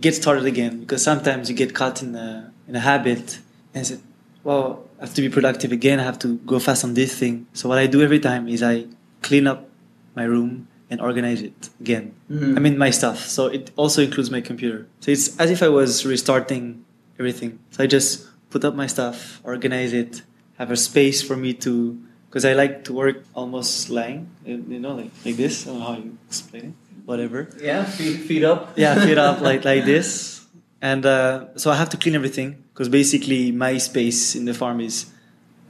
get 0.00 0.14
started 0.14 0.44
again, 0.44 0.80
because 0.80 1.02
sometimes 1.02 1.48
you 1.48 1.56
get 1.56 1.74
caught 1.74 2.02
in 2.02 2.14
a 2.14 2.52
in 2.68 2.76
a 2.76 2.80
habit 2.80 3.38
and 3.74 3.86
say, 3.86 3.98
well, 4.44 4.84
I 4.98 5.06
have 5.06 5.14
to 5.14 5.22
be 5.22 5.28
productive 5.28 5.72
again. 5.72 6.00
I 6.00 6.02
have 6.04 6.18
to 6.20 6.36
go 6.38 6.58
fast 6.58 6.84
on 6.84 6.94
this 6.94 7.16
thing. 7.18 7.46
So 7.54 7.68
what 7.68 7.78
I 7.78 7.86
do 7.86 8.02
every 8.02 8.20
time 8.20 8.48
is 8.48 8.62
I 8.62 8.86
clean 9.22 9.46
up 9.46 9.68
my 10.14 10.24
room 10.24 10.68
and 10.90 11.00
organize 11.00 11.42
it 11.42 11.68
again. 11.80 12.12
Mhm. 12.30 12.56
I 12.56 12.60
mean 12.60 12.78
my 12.78 12.90
stuff. 12.90 13.26
So 13.28 13.46
it 13.46 13.70
also 13.76 14.02
includes 14.02 14.30
my 14.30 14.40
computer. 14.40 14.86
So 15.00 15.10
it's 15.10 15.36
as 15.38 15.50
if 15.50 15.62
I 15.62 15.68
was 15.68 16.04
restarting 16.06 16.84
everything. 17.18 17.58
So 17.70 17.84
I 17.84 17.86
just 17.86 18.26
put 18.50 18.64
up 18.64 18.74
my 18.74 18.86
stuff, 18.86 19.40
organize 19.44 19.92
it, 19.92 20.22
have 20.58 20.70
a 20.70 20.76
space 20.76 21.20
for 21.22 21.36
me 21.36 21.52
to 21.64 21.98
because 22.28 22.44
I 22.44 22.52
like 22.52 22.84
to 22.84 22.92
work 22.92 23.24
almost 23.34 23.90
lying, 23.90 24.28
you 24.44 24.64
you 24.68 24.80
know, 24.80 24.94
like 24.96 25.10
like 25.24 25.36
this. 25.36 25.66
I 25.66 25.70
don't 25.70 25.78
know 25.80 25.86
how 25.86 25.96
you 25.96 26.16
explain 26.28 26.64
it. 26.72 26.74
Whatever. 27.04 27.48
Yeah, 27.60 27.84
feet, 27.84 28.20
feet 28.28 28.44
up. 28.44 28.72
Yeah, 28.76 28.94
feet 29.04 29.16
up 29.18 29.40
like 29.40 29.64
like 29.64 29.84
this, 29.92 30.40
And 30.80 31.04
uh, 31.04 31.56
so 31.56 31.70
I 31.70 31.76
have 31.76 31.88
to 31.90 31.96
clean 31.96 32.14
everything 32.14 32.62
because 32.72 32.88
basically 32.88 33.50
my 33.50 33.78
space 33.78 34.36
in 34.38 34.44
the 34.44 34.54
farm 34.54 34.78
is, 34.80 35.06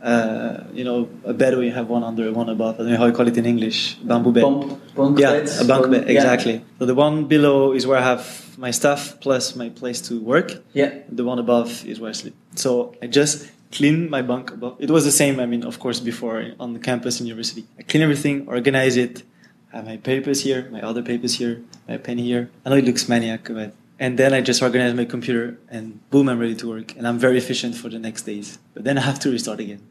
uh, 0.03 0.65
you 0.73 0.85
know, 0.85 1.09
a 1.25 1.33
bed 1.33 1.55
where 1.55 1.65
you 1.65 1.73
have 1.73 1.89
one 1.89 2.05
under, 2.05 2.33
one 2.33 2.49
above. 2.49 2.77
I 2.77 2.79
don't 2.79 2.93
know 2.93 2.99
how 2.99 3.07
you 3.07 3.13
call 3.13 3.29
it 3.29 3.37
in 3.37 3.47
English, 3.47 3.95
bamboo 3.97 4.33
bed. 4.33 4.43
Bunk, 4.43 4.95
bunk 4.95 5.19
yeah, 5.19 5.33
beds. 5.33 5.61
a 5.61 5.65
bunk 5.65 5.91
bed, 5.91 6.05
yeah. 6.05 6.15
exactly. 6.15 6.65
So 6.79 6.87
the 6.87 6.95
one 6.95 7.27
below 7.27 7.73
is 7.73 7.87
where 7.87 7.99
I 7.99 8.03
have 8.03 8.57
my 8.59 8.71
stuff 8.71 9.21
plus 9.21 9.57
my 9.57 9.69
place 9.69 10.01
to 10.03 10.21
work. 10.21 10.53
Yeah. 10.73 10.99
The 11.09 11.25
one 11.25 11.39
above 11.39 11.85
is 11.87 12.01
where 12.01 12.11
I 12.11 12.13
sleep. 12.13 12.35
So 12.55 12.95
I 13.03 13.07
just 13.07 13.51
clean 13.73 14.09
my 14.09 14.23
bunk 14.23 14.51
above. 14.51 14.77
It 14.79 14.91
was 14.91 15.05
the 15.05 15.11
same, 15.11 15.41
I 15.41 15.47
mean, 15.47 15.65
of 15.65 15.79
course, 15.79 16.01
before 16.01 16.53
on 16.59 16.73
the 16.73 16.81
campus 16.81 17.21
in 17.21 17.27
university. 17.27 17.67
I 17.79 17.83
clean 17.83 18.03
everything, 18.03 18.47
organize 18.49 18.97
it, 18.97 19.23
I 19.73 19.77
have 19.77 19.87
my 19.87 19.99
papers 19.99 20.43
here, 20.43 20.69
my 20.71 20.81
other 20.81 21.03
papers 21.03 21.35
here, 21.35 21.61
my 21.87 21.99
pen 21.99 22.19
here. 22.19 22.51
I 22.65 22.71
know 22.71 22.77
it 22.77 22.85
looks 22.85 23.09
maniac, 23.09 23.49
but 23.51 23.75
and 23.99 24.19
then 24.19 24.33
I 24.33 24.41
just 24.41 24.63
organize 24.63 24.95
my 24.95 25.05
computer 25.05 25.59
and 25.69 26.01
boom, 26.11 26.29
I'm 26.29 26.39
ready 26.39 26.55
to 26.57 26.69
work. 26.69 26.97
And 26.97 27.07
I'm 27.07 27.19
very 27.19 27.39
efficient 27.39 27.75
for 27.75 27.89
the 27.89 27.99
next 27.99 28.23
days. 28.23 28.59
But 28.75 28.85
then 28.85 28.97
I 28.97 29.01
have 29.03 29.19
to 29.21 29.31
restart 29.31 29.61
again. 29.61 29.83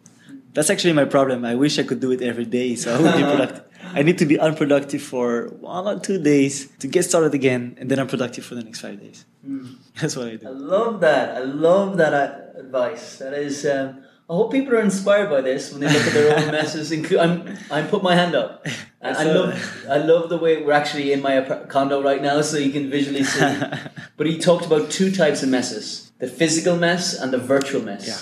That's 0.54 0.70
actually 0.70 0.94
my 0.94 1.06
problem. 1.06 1.46
I 1.46 1.56
wish 1.56 1.78
I 1.78 1.84
could 1.84 2.00
do 2.00 2.12
it 2.12 2.22
every 2.22 2.46
day, 2.46 2.76
so 2.76 2.96
I 2.96 3.02
would 3.02 3.16
be 3.16 3.22
productive. 3.36 3.64
I 3.94 4.02
need 4.02 4.18
to 4.18 4.26
be 4.26 4.40
unproductive 4.40 5.04
for 5.04 5.50
one 5.60 5.88
or 5.88 6.00
two 6.00 6.22
days 6.22 6.68
to 6.80 6.88
get 6.88 7.04
started 7.04 7.34
again, 7.36 7.78
and 7.80 7.92
then 7.92 8.00
I'm 8.00 8.08
productive 8.08 8.44
for 8.44 8.56
the 8.56 8.64
next 8.64 8.82
five 8.82 9.00
days. 9.00 9.26
That's 10.02 10.16
what 10.16 10.28
I 10.30 10.36
do. 10.38 10.48
I 10.48 10.52
love 10.52 11.00
that. 11.02 11.36
I 11.38 11.42
love 11.42 11.98
that 11.98 12.56
advice. 12.58 13.20
That 13.20 13.34
is. 13.34 13.66
Um, 13.66 14.04
I 14.30 14.34
hope 14.34 14.52
people 14.52 14.74
are 14.74 14.82
inspired 14.82 15.30
by 15.30 15.40
this 15.40 15.72
when 15.72 15.80
they 15.80 15.88
look 15.88 16.06
at 16.06 16.14
their 16.14 16.38
own 16.38 16.52
messes. 16.52 16.92
Inclu- 16.92 17.20
I'm. 17.20 17.58
I'm 17.72 17.88
put 17.88 18.04
my 18.04 18.14
hand 18.14 18.36
up. 18.36 18.68
I, 19.02 19.12
I 19.12 19.24
love. 19.24 19.86
I 19.90 19.98
love 19.98 20.28
the 20.28 20.38
way 20.38 20.62
we're 20.62 20.74
actually 20.74 21.14
in 21.14 21.22
my 21.22 21.42
condo 21.70 22.04
right 22.04 22.22
now, 22.22 22.42
so 22.42 22.58
you 22.58 22.72
can 22.72 22.90
visually 22.90 23.24
see. 23.24 23.40
but 24.18 24.28
he 24.28 24.38
talked 24.38 24.66
about 24.66 24.92
two 24.92 25.12
types 25.12 25.44
of 25.44 25.50
messes: 25.50 26.12
the 26.20 26.28
physical 26.28 26.76
mess 26.76 27.14
and 27.14 27.32
the 27.32 27.38
virtual 27.38 27.82
mess. 27.82 28.06
Yeah. 28.06 28.20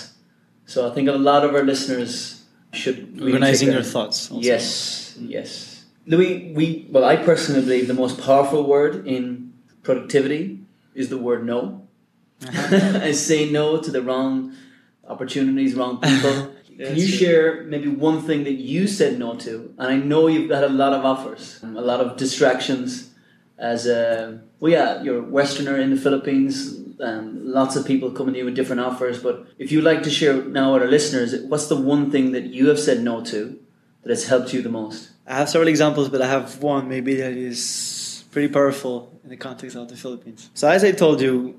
So 0.66 0.88
I 0.88 0.94
think 0.94 1.08
a 1.08 1.12
lot 1.12 1.44
of 1.44 1.54
our 1.56 1.64
listeners 1.64 2.44
should 2.72 3.16
really 3.16 3.32
Organizing 3.32 3.72
your 3.72 3.82
thoughts. 3.82 4.30
Also. 4.30 4.42
Yes, 4.42 5.16
yes. 5.18 5.84
Louis, 6.06 6.52
we 6.54 6.86
well, 6.88 7.04
I 7.04 7.16
personally 7.16 7.62
believe 7.62 7.88
the 7.88 7.94
most 7.94 8.20
powerful 8.20 8.62
word 8.62 9.08
in 9.08 9.54
productivity 9.82 10.60
is 10.94 11.08
the 11.08 11.18
word 11.18 11.44
no. 11.44 11.82
Uh-huh. 12.46 13.00
I 13.02 13.10
say 13.10 13.50
no 13.50 13.80
to 13.80 13.90
the 13.90 14.02
wrong 14.02 14.54
opportunities, 15.08 15.74
wrong 15.74 16.00
people. 16.00 16.52
Yeah, 16.68 16.88
Can 16.88 16.96
you 16.96 17.08
true. 17.08 17.16
share 17.16 17.64
maybe 17.64 17.88
one 17.88 18.20
thing 18.22 18.44
that 18.44 18.52
you 18.54 18.86
said 18.86 19.18
no 19.18 19.34
to? 19.36 19.74
And 19.78 19.88
I 19.88 19.96
know 19.96 20.26
you've 20.26 20.48
got 20.48 20.62
a 20.64 20.68
lot 20.68 20.92
of 20.92 21.04
offers, 21.04 21.58
a 21.62 21.66
lot 21.66 22.00
of 22.00 22.16
distractions. 22.16 23.10
As 23.58 23.86
a 23.86 24.42
well, 24.60 24.70
yeah, 24.72 25.02
you're 25.02 25.20
a 25.20 25.22
Westerner 25.22 25.78
in 25.80 25.88
the 25.90 25.96
Philippines. 25.96 26.78
Um, 27.00 27.40
lots 27.52 27.74
of 27.76 27.86
people 27.86 28.10
coming 28.10 28.34
to 28.34 28.40
you 28.40 28.44
with 28.44 28.54
different 28.54 28.82
offers. 28.82 29.22
But 29.22 29.46
if 29.58 29.72
you'd 29.72 29.84
like 29.84 30.02
to 30.02 30.10
share 30.10 30.42
now 30.44 30.74
with 30.74 30.82
our 30.82 30.88
listeners, 30.88 31.34
what's 31.48 31.68
the 31.68 31.76
one 31.76 32.10
thing 32.10 32.32
that 32.32 32.44
you 32.44 32.68
have 32.68 32.78
said 32.78 33.02
no 33.02 33.24
to 33.24 33.58
that 34.02 34.10
has 34.10 34.26
helped 34.28 34.52
you 34.52 34.60
the 34.60 34.68
most? 34.68 35.10
I 35.26 35.36
have 35.36 35.48
several 35.48 35.68
examples, 35.68 36.10
but 36.10 36.20
I 36.20 36.26
have 36.28 36.62
one 36.62 36.88
maybe 36.88 37.14
that 37.16 37.32
is 37.32 38.24
pretty 38.30 38.48
powerful 38.52 39.18
in 39.24 39.30
the 39.30 39.36
context 39.38 39.74
of 39.76 39.88
the 39.88 39.96
Philippines. 39.96 40.50
So, 40.52 40.68
as 40.68 40.84
I 40.84 40.92
told 40.92 41.22
you, 41.22 41.58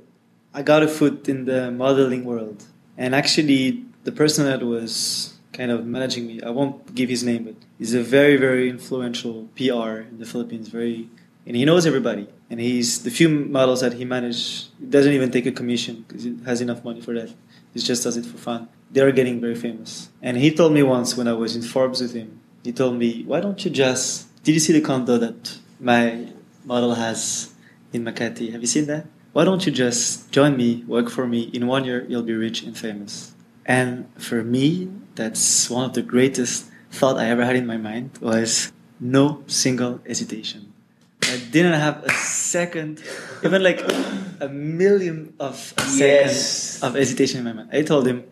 I 0.54 0.62
got 0.62 0.84
a 0.84 0.88
foot 0.88 1.28
in 1.28 1.46
the 1.46 1.72
modeling 1.72 2.24
world. 2.26 2.64
And 2.98 3.14
actually, 3.14 3.86
the 4.04 4.12
person 4.12 4.46
that 4.46 4.64
was 4.64 5.36
kind 5.54 5.72
of 5.72 5.86
managing 5.86 6.28
me, 6.28 6.42
I 6.42 6.50
won't 6.50 6.96
give 6.96 7.10
his 7.10 7.24
name, 7.24 7.44
but 7.46 7.56
he's 7.78 7.94
a 7.94 8.02
very, 8.02 8.38
very 8.38 8.70
influential 8.70 9.48
PR 9.56 10.02
in 10.12 10.18
the 10.20 10.26
Philippines. 10.26 10.70
Very, 10.70 11.10
and 11.46 11.56
he 11.56 11.66
knows 11.66 11.86
everybody. 11.86 12.28
And 12.50 12.60
he's 12.60 13.04
the 13.04 13.12
few 13.12 13.30
models 13.30 13.82
that 13.82 13.94
he 13.94 14.06
managed. 14.06 14.70
Doesn't 14.90 15.14
even 15.14 15.32
take 15.32 15.46
a 15.46 15.52
commission 15.52 16.06
because 16.08 16.24
he 16.24 16.38
has 16.46 16.62
enough 16.62 16.84
money 16.84 17.02
for 17.02 17.14
that. 17.14 17.30
He 17.74 17.80
just 17.80 18.04
does 18.04 18.18
it 18.18 18.26
for 18.26 18.38
fun. 18.38 18.70
They're 18.90 19.12
getting 19.12 19.42
very 19.42 19.56
famous. 19.56 20.10
And 20.22 20.38
he 20.38 20.52
told 20.52 20.72
me 20.74 20.82
once 20.82 21.18
when 21.18 21.28
I 21.28 21.34
was 21.34 21.56
in 21.56 21.62
Forbes 21.62 22.02
with 22.02 22.14
him, 22.14 22.40
he 22.64 22.72
told 22.72 22.98
me, 22.98 23.24
"Why 23.26 23.42
don't 23.42 23.64
you 23.64 23.70
just? 23.70 24.28
Did 24.44 24.54
you 24.54 24.60
see 24.60 24.74
the 24.74 24.82
condo 24.82 25.18
that 25.18 25.58
my 25.80 26.28
model 26.66 26.96
has 26.96 27.54
in 27.94 28.04
Makati? 28.06 28.52
Have 28.54 28.62
you 28.62 28.68
seen 28.68 28.88
that? 28.88 29.06
Why 29.38 29.46
don't 29.46 29.64
you 29.68 29.72
just 29.72 30.32
join 30.32 30.58
me, 30.58 30.84
work 30.88 31.12
for 31.12 31.28
me? 31.28 31.54
In 31.54 31.68
one 31.68 31.86
year, 31.86 32.04
you'll 32.10 32.26
be 32.26 32.34
rich 32.34 32.64
and 32.66 32.74
famous." 32.76 33.38
And 33.68 34.10
for 34.18 34.42
me, 34.42 34.90
that's 35.14 35.70
one 35.70 35.86
of 35.86 35.94
the 35.94 36.02
greatest 36.02 36.66
thought 36.90 37.22
I 37.22 37.30
ever 37.30 37.46
had 37.46 37.54
in 37.54 37.70
my 37.70 37.78
mind 37.78 38.18
was 38.18 38.74
no 39.00 39.46
single 39.46 40.02
hesitation. 40.10 40.74
I 41.22 41.38
didn't 41.54 41.78
have 41.78 42.02
a 42.02 42.10
second, 42.50 42.98
even 43.46 43.62
like 43.62 43.86
a 44.42 44.50
million 44.50 45.38
of 45.38 45.54
a 45.78 45.86
Yes. 45.86 46.82
of 46.82 46.98
hesitation 46.98 47.38
in 47.38 47.46
my 47.46 47.54
mind. 47.54 47.70
I 47.70 47.86
told 47.86 48.10
him, 48.10 48.26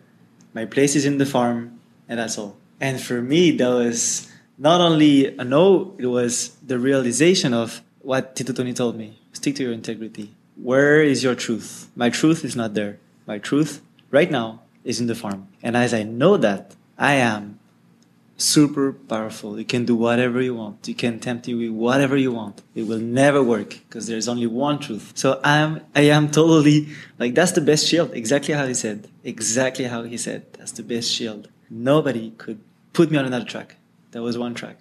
my 0.58 0.66
place 0.66 0.98
is 0.98 1.06
in 1.06 1.22
the 1.22 1.28
farm, 1.36 1.78
and 2.10 2.18
that's 2.18 2.34
all. 2.34 2.58
And 2.82 2.98
for 2.98 3.22
me, 3.22 3.54
that 3.62 3.70
was 3.70 4.26
not 4.58 4.82
only 4.82 5.38
a 5.38 5.44
no, 5.46 5.94
it 6.02 6.10
was 6.10 6.58
the 6.66 6.82
realization 6.82 7.54
of 7.54 7.86
what 8.02 8.34
Tito 8.34 8.50
Tony 8.50 8.74
told 8.74 8.98
me 8.98 9.22
stick 9.30 9.54
to 9.54 9.62
your 9.62 9.72
integrity. 9.72 10.34
Where 10.56 11.02
is 11.02 11.22
your 11.22 11.34
truth? 11.34 11.90
My 11.94 12.10
truth 12.10 12.44
is 12.44 12.56
not 12.56 12.74
there. 12.74 12.98
My 13.26 13.38
truth 13.38 13.82
right 14.10 14.30
now 14.30 14.62
is 14.84 15.00
in 15.00 15.06
the 15.06 15.14
farm. 15.14 15.48
And 15.62 15.76
as 15.76 15.92
I 15.92 16.02
know 16.02 16.36
that, 16.38 16.74
I 16.98 17.14
am 17.14 17.58
super 18.36 18.92
powerful. 18.92 19.58
You 19.58 19.64
can 19.64 19.84
do 19.84 19.94
whatever 19.94 20.40
you 20.40 20.54
want. 20.54 20.86
You 20.88 20.94
can 20.94 21.18
tempt 21.18 21.48
you 21.48 21.58
with 21.58 21.70
whatever 21.70 22.16
you 22.16 22.32
want. 22.32 22.62
It 22.74 22.86
will 22.86 22.98
never 22.98 23.42
work 23.42 23.80
because 23.88 24.06
there's 24.06 24.28
only 24.28 24.46
one 24.46 24.78
truth. 24.78 25.12
So 25.14 25.40
I 25.42 25.58
am, 25.58 25.80
I 25.94 26.02
am 26.02 26.30
totally 26.30 26.88
like 27.18 27.34
that's 27.34 27.52
the 27.52 27.60
best 27.60 27.86
shield. 27.86 28.14
Exactly 28.14 28.54
how 28.54 28.66
he 28.66 28.74
said. 28.74 29.08
Exactly 29.24 29.86
how 29.86 30.02
he 30.04 30.16
said. 30.16 30.52
That's 30.54 30.72
the 30.72 30.82
best 30.82 31.10
shield. 31.10 31.48
Nobody 31.68 32.32
could 32.38 32.60
put 32.92 33.10
me 33.10 33.18
on 33.18 33.24
another 33.24 33.44
track. 33.44 33.76
That 34.12 34.22
was 34.22 34.38
one 34.38 34.54
track. 34.54 34.78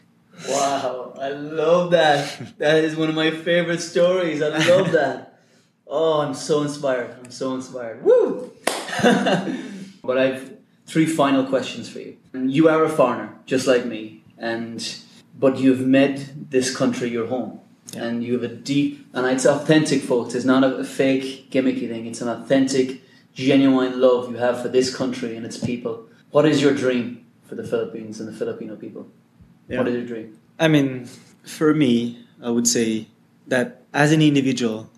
Wow, 0.50 1.14
I 1.20 1.30
love 1.30 1.92
that. 1.92 2.56
That 2.58 2.84
is 2.84 2.96
one 2.96 3.10
of 3.10 3.16
my 3.16 3.32
favorite 3.32 3.82
stories. 3.82 4.42
I 4.42 4.50
love 4.50 4.92
that. 4.92 5.35
Oh, 5.88 6.22
I'm 6.22 6.34
so 6.34 6.62
inspired. 6.62 7.16
I'm 7.24 7.32
so 7.32 7.56
inspired. 7.56 8.04
Woo! 8.04 8.52
but 10.04 10.18
I've 10.18 10.58
three 10.86 11.06
final 11.06 11.46
questions 11.46 11.90
for 11.90 12.00
you. 12.00 12.18
You 12.34 12.70
are 12.70 12.84
a 12.84 12.90
foreigner, 12.90 13.34
just 13.46 13.68
like 13.68 13.86
me, 13.86 14.24
and 14.38 14.96
but 15.38 15.58
you've 15.58 15.82
made 15.82 16.50
this 16.52 16.76
country 16.76 17.10
your 17.10 17.28
home. 17.28 17.60
Yeah. 17.94 18.06
And 18.06 18.24
you 18.24 18.34
have 18.34 18.44
a 18.44 18.54
deep, 18.54 19.08
and 19.14 19.28
it's 19.28 19.46
authentic, 19.46 20.02
folks. 20.02 20.34
It's 20.34 20.46
not 20.46 20.64
a 20.64 20.84
fake, 20.84 21.52
gimmicky 21.52 21.88
thing. 21.88 22.08
It's 22.08 22.22
an 22.22 22.28
authentic, 22.28 23.02
genuine 23.34 24.02
love 24.02 24.32
you 24.32 24.38
have 24.38 24.62
for 24.62 24.70
this 24.70 24.96
country 24.96 25.36
and 25.38 25.46
its 25.46 25.58
people. 25.58 26.08
What 26.32 26.46
is 26.46 26.62
your 26.62 26.74
dream 26.74 27.26
for 27.44 27.56
the 27.56 27.64
Philippines 27.64 28.20
and 28.20 28.28
the 28.28 28.34
Filipino 28.34 28.76
people? 28.76 29.08
What 29.68 29.88
is 29.88 29.96
your 29.96 30.06
dream? 30.06 30.40
I 30.60 30.68
mean, 30.68 31.06
for 31.46 31.74
me, 31.74 32.26
I 32.42 32.50
would 32.50 32.68
say 32.68 33.08
that 33.48 33.82
as 33.94 34.12
an 34.12 34.22
individual, 34.22 34.90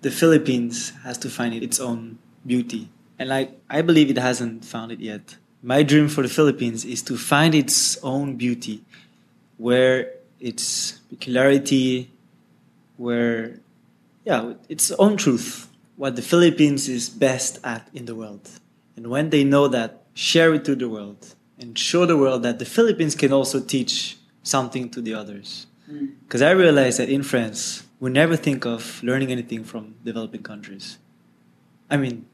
the 0.00 0.10
Philippines 0.10 0.92
has 1.04 1.18
to 1.18 1.28
find 1.28 1.54
its 1.54 1.80
own 1.80 2.18
beauty. 2.46 2.88
And 3.18 3.28
like 3.28 3.58
I 3.68 3.82
believe 3.82 4.10
it 4.10 4.18
hasn't 4.18 4.64
found 4.64 4.92
it 4.92 5.00
yet. 5.00 5.36
My 5.62 5.82
dream 5.82 6.08
for 6.08 6.22
the 6.22 6.28
Philippines 6.28 6.84
is 6.84 7.02
to 7.02 7.16
find 7.16 7.54
its 7.54 8.02
own 8.02 8.36
beauty 8.36 8.82
where 9.58 10.12
its 10.40 10.92
peculiarity, 11.10 12.10
where 12.96 13.60
yeah, 14.24 14.54
its 14.68 14.90
own 14.92 15.18
truth, 15.18 15.68
what 15.96 16.16
the 16.16 16.22
Philippines 16.22 16.88
is 16.88 17.10
best 17.10 17.58
at 17.62 17.88
in 17.92 18.06
the 18.06 18.14
world. 18.14 18.48
And 18.96 19.08
when 19.08 19.28
they 19.28 19.44
know 19.44 19.68
that, 19.68 20.02
share 20.14 20.54
it 20.54 20.64
to 20.64 20.74
the 20.74 20.88
world 20.88 21.34
and 21.58 21.78
show 21.78 22.06
the 22.06 22.16
world 22.16 22.42
that 22.42 22.58
the 22.58 22.64
Philippines 22.64 23.14
can 23.14 23.32
also 23.32 23.60
teach 23.60 24.16
something 24.42 24.88
to 24.90 25.02
the 25.02 25.14
others. 25.14 25.66
Mm. 25.90 26.12
Because 26.22 26.42
I 26.42 26.52
realized 26.52 26.98
that 26.98 27.10
in 27.10 27.22
France, 27.22 27.82
we 28.00 28.10
never 28.10 28.34
think 28.34 28.64
of 28.64 29.02
learning 29.02 29.30
anything 29.30 29.62
from 29.62 29.94
developing 30.02 30.42
countries. 30.42 30.98
I 31.90 31.98
mean, 31.98 32.24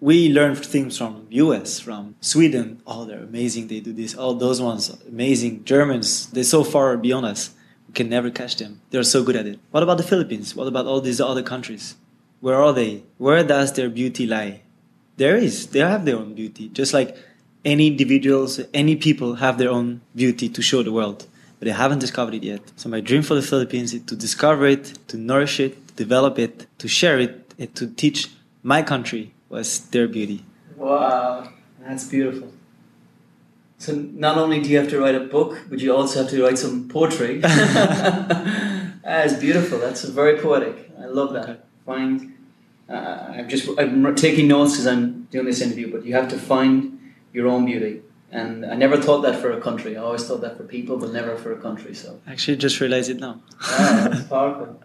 we 0.00 0.32
learn 0.32 0.54
things 0.54 0.96
from 0.96 1.26
US, 1.30 1.80
from 1.80 2.14
Sweden. 2.20 2.80
Oh, 2.86 3.04
they're 3.04 3.24
amazing. 3.24 3.66
They 3.66 3.80
do 3.80 3.92
this. 3.92 4.14
Oh, 4.16 4.32
those 4.32 4.60
ones, 4.60 4.96
amazing. 5.08 5.64
Germans, 5.64 6.28
they're 6.30 6.44
so 6.44 6.62
far 6.62 6.96
beyond 6.96 7.26
us. 7.26 7.50
We 7.88 7.94
can 7.94 8.08
never 8.08 8.30
catch 8.30 8.56
them. 8.56 8.80
They're 8.90 9.02
so 9.02 9.24
good 9.24 9.36
at 9.36 9.46
it. 9.46 9.58
What 9.72 9.82
about 9.82 9.98
the 9.98 10.04
Philippines? 10.04 10.54
What 10.54 10.68
about 10.68 10.86
all 10.86 11.00
these 11.00 11.20
other 11.20 11.42
countries? 11.42 11.96
Where 12.40 12.60
are 12.60 12.72
they? 12.72 13.02
Where 13.18 13.42
does 13.42 13.72
their 13.72 13.90
beauty 13.90 14.26
lie? 14.26 14.62
There 15.16 15.36
is. 15.36 15.66
They 15.68 15.80
have 15.80 16.04
their 16.04 16.16
own 16.16 16.34
beauty. 16.34 16.68
Just 16.68 16.94
like 16.94 17.16
any 17.64 17.88
individuals, 17.88 18.60
any 18.72 18.96
people 18.96 19.36
have 19.36 19.58
their 19.58 19.70
own 19.70 20.00
beauty 20.14 20.48
to 20.48 20.62
show 20.62 20.82
the 20.82 20.92
world. 20.92 21.26
But 21.62 21.66
they 21.66 21.74
haven't 21.74 22.00
discovered 22.00 22.34
it 22.34 22.42
yet. 22.42 22.72
So 22.74 22.88
my 22.88 22.98
dream 23.00 23.22
for 23.22 23.34
the 23.36 23.40
Philippines 23.40 23.94
is 23.94 24.02
to 24.06 24.16
discover 24.16 24.66
it, 24.66 24.98
to 25.06 25.16
nourish 25.16 25.60
it, 25.60 25.86
to 25.86 25.94
develop 25.94 26.36
it, 26.36 26.66
to 26.78 26.88
share 26.88 27.20
it, 27.20 27.54
and 27.56 27.72
to 27.76 27.86
teach 27.86 28.30
my 28.64 28.82
country 28.82 29.32
was 29.48 29.78
their 29.90 30.08
beauty. 30.08 30.44
Wow, 30.76 31.52
that's 31.78 32.02
beautiful. 32.08 32.52
So 33.78 33.94
not 33.94 34.38
only 34.38 34.60
do 34.60 34.70
you 34.70 34.78
have 34.78 34.88
to 34.88 34.98
write 34.98 35.14
a 35.14 35.20
book, 35.20 35.56
but 35.70 35.78
you 35.78 35.94
also 35.94 36.22
have 36.22 36.30
to 36.32 36.42
write 36.42 36.58
some 36.58 36.88
poetry. 36.88 37.38
That's 39.04 39.34
beautiful. 39.34 39.78
That's 39.78 40.02
very 40.02 40.38
poetic. 40.40 40.90
I 41.00 41.06
love 41.06 41.32
that. 41.34 41.48
Okay. 41.48 41.60
Find 41.86 42.34
Uh, 42.88 43.38
I'm 43.38 43.48
just 43.48 43.68
I'm 43.78 44.14
taking 44.16 44.48
notes 44.48 44.80
as 44.80 44.86
I'm 44.92 45.28
doing 45.30 45.46
this 45.46 45.60
interview, 45.60 45.92
but 45.92 46.04
you 46.04 46.12
have 46.14 46.28
to 46.34 46.38
find 46.38 46.98
your 47.32 47.46
own 47.46 47.64
beauty. 47.66 48.02
And 48.32 48.64
I 48.64 48.74
never 48.74 48.96
thought 48.96 49.20
that 49.20 49.40
for 49.42 49.52
a 49.52 49.60
country. 49.60 49.94
I 49.96 50.00
always 50.00 50.24
thought 50.26 50.40
that 50.40 50.56
for 50.56 50.64
people, 50.64 50.96
but 50.96 51.12
never 51.12 51.36
for 51.36 51.52
a 51.52 51.60
country. 51.60 51.94
So 51.94 52.18
Actually, 52.26 52.56
just 52.56 52.80
realized 52.80 53.10
it 53.10 53.20
now. 53.20 53.42
Ah, 53.60 54.08
that's 54.10 54.26
powerful. 54.26 54.82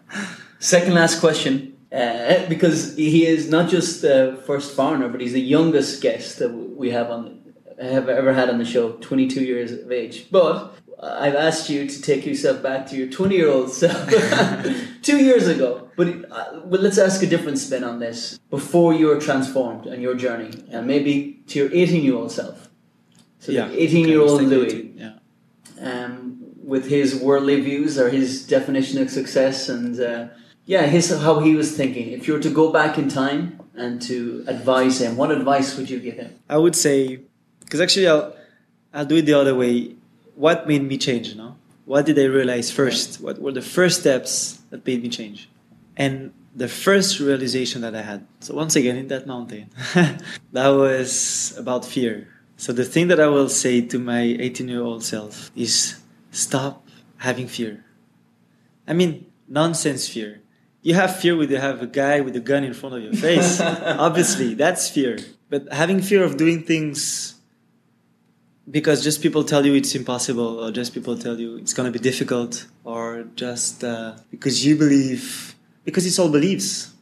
Second 0.58 0.94
last 0.94 1.18
question, 1.18 1.76
uh, 1.90 2.46
because 2.48 2.94
he 2.96 3.24
is 3.26 3.48
not 3.48 3.70
just 3.70 4.02
the 4.02 4.38
first 4.46 4.76
foreigner, 4.76 5.08
but 5.08 5.22
he's 5.22 5.32
the 5.32 5.40
youngest 5.40 6.02
guest 6.02 6.38
that 6.40 6.50
we 6.50 6.90
have 6.90 7.10
on 7.10 7.38
have 7.80 8.08
ever 8.08 8.34
had 8.34 8.50
on 8.50 8.58
the 8.58 8.66
show. 8.66 8.92
Twenty 9.00 9.26
two 9.26 9.42
years 9.42 9.72
of 9.72 9.90
age, 9.90 10.30
but. 10.30 10.74
I've 11.00 11.36
asked 11.36 11.70
you 11.70 11.86
to 11.86 12.02
take 12.02 12.26
yourself 12.26 12.60
back 12.60 12.88
to 12.88 12.96
your 12.96 13.06
20 13.06 13.36
year 13.36 13.48
old 13.48 13.70
self 13.70 14.10
two 15.02 15.18
years 15.18 15.46
ago. 15.46 15.88
But, 15.96 16.08
uh, 16.28 16.60
but 16.66 16.80
let's 16.80 16.98
ask 16.98 17.22
a 17.22 17.26
different 17.28 17.58
spin 17.58 17.84
on 17.84 18.00
this. 18.00 18.40
Before 18.50 18.92
you 18.92 19.06
were 19.06 19.20
transformed 19.20 19.86
and 19.86 20.02
your 20.02 20.16
journey, 20.16 20.50
and 20.72 20.88
maybe 20.88 21.44
to 21.46 21.60
your 21.60 21.72
18 21.72 22.02
year 22.02 22.16
old 22.16 22.32
self. 22.32 22.67
So 23.40 23.52
yeah. 23.52 23.68
the 23.68 23.82
18 23.82 24.08
year 24.08 24.20
old 24.20 24.42
Louis 24.42 24.72
take 24.72 24.84
it, 24.84 24.92
Yeah. 24.96 25.14
um, 25.80 26.38
with 26.62 26.88
his 26.88 27.14
worldly 27.16 27.60
views 27.60 27.98
or 27.98 28.10
his 28.10 28.46
definition 28.46 29.00
of 29.00 29.10
success 29.10 29.68
and 29.68 29.98
uh, 30.00 30.28
yeah, 30.66 30.82
his 30.86 31.10
how 31.10 31.40
he 31.40 31.54
was 31.54 31.74
thinking. 31.76 32.12
If 32.12 32.26
you 32.28 32.34
were 32.34 32.40
to 32.40 32.50
go 32.50 32.70
back 32.72 32.98
in 32.98 33.08
time 33.08 33.60
and 33.74 34.02
to 34.02 34.44
advise 34.46 35.00
him, 35.00 35.16
what 35.16 35.30
advice 35.30 35.76
would 35.76 35.88
you 35.88 35.98
give 35.98 36.14
him? 36.16 36.34
I 36.48 36.58
would 36.58 36.76
say, 36.76 37.20
because 37.60 37.80
actually 37.80 38.08
I'll, 38.08 38.34
I'll 38.92 39.06
do 39.06 39.16
it 39.16 39.22
the 39.22 39.34
other 39.34 39.54
way. 39.54 39.94
What 40.34 40.68
made 40.68 40.82
me 40.82 40.98
change? 40.98 41.28
You 41.28 41.36
know, 41.36 41.56
what 41.86 42.04
did 42.06 42.18
I 42.18 42.24
realize 42.24 42.70
first? 42.70 43.20
What 43.20 43.40
were 43.40 43.52
the 43.52 43.62
first 43.62 44.00
steps 44.00 44.60
that 44.70 44.86
made 44.86 45.02
me 45.02 45.08
change? 45.08 45.48
And 45.96 46.32
the 46.54 46.68
first 46.68 47.18
realization 47.20 47.80
that 47.82 47.94
I 47.94 48.02
had. 48.02 48.26
So 48.40 48.54
once 48.54 48.76
again 48.76 48.96
in 48.96 49.08
that 49.08 49.26
mountain, 49.26 49.70
that 50.52 50.68
was 50.68 51.54
about 51.56 51.84
fear. 51.84 52.28
So 52.58 52.72
the 52.72 52.84
thing 52.84 53.06
that 53.06 53.20
I 53.20 53.28
will 53.28 53.48
say 53.48 53.80
to 53.80 53.98
my 54.00 54.20
18-year-old 54.20 55.04
self 55.04 55.52
is 55.54 56.00
stop 56.32 56.86
having 57.18 57.46
fear. 57.46 57.84
I 58.86 58.94
mean, 58.94 59.26
nonsense 59.46 60.08
fear. 60.08 60.42
You 60.82 60.94
have 60.94 61.16
fear 61.16 61.36
when 61.36 61.48
you 61.50 61.56
have 61.56 61.80
a 61.82 61.86
guy 61.86 62.20
with 62.20 62.34
a 62.34 62.40
gun 62.40 62.64
in 62.64 62.74
front 62.74 62.96
of 62.96 63.02
your 63.02 63.12
face. 63.14 63.60
Obviously, 63.60 64.54
that's 64.54 64.90
fear. 64.90 65.18
But 65.48 65.72
having 65.72 66.02
fear 66.02 66.24
of 66.24 66.36
doing 66.36 66.64
things 66.64 67.36
because 68.70 69.04
just 69.04 69.22
people 69.22 69.44
tell 69.44 69.64
you 69.64 69.74
it's 69.74 69.94
impossible, 69.94 70.60
or 70.62 70.70
just 70.70 70.92
people 70.92 71.16
tell 71.16 71.38
you 71.38 71.56
it's 71.56 71.72
going 71.72 71.90
to 71.90 71.96
be 71.96 72.02
difficult, 72.02 72.66
or 72.84 73.24
just 73.34 73.84
uh, 73.84 74.16
because 74.30 74.66
you 74.66 74.76
believe, 74.76 75.54
because 75.84 76.04
it's 76.06 76.18
all 76.18 76.28
beliefs. 76.28 76.92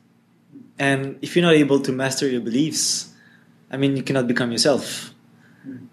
And 0.79 1.19
if 1.23 1.35
you're 1.35 1.45
not 1.45 1.55
able 1.55 1.81
to 1.81 1.93
master 1.93 2.29
your 2.29 2.43
beliefs, 2.43 3.13
I 3.71 3.79
mean, 3.79 3.97
you 3.97 4.03
cannot 4.03 4.29
become 4.29 4.53
yourself. 4.53 5.15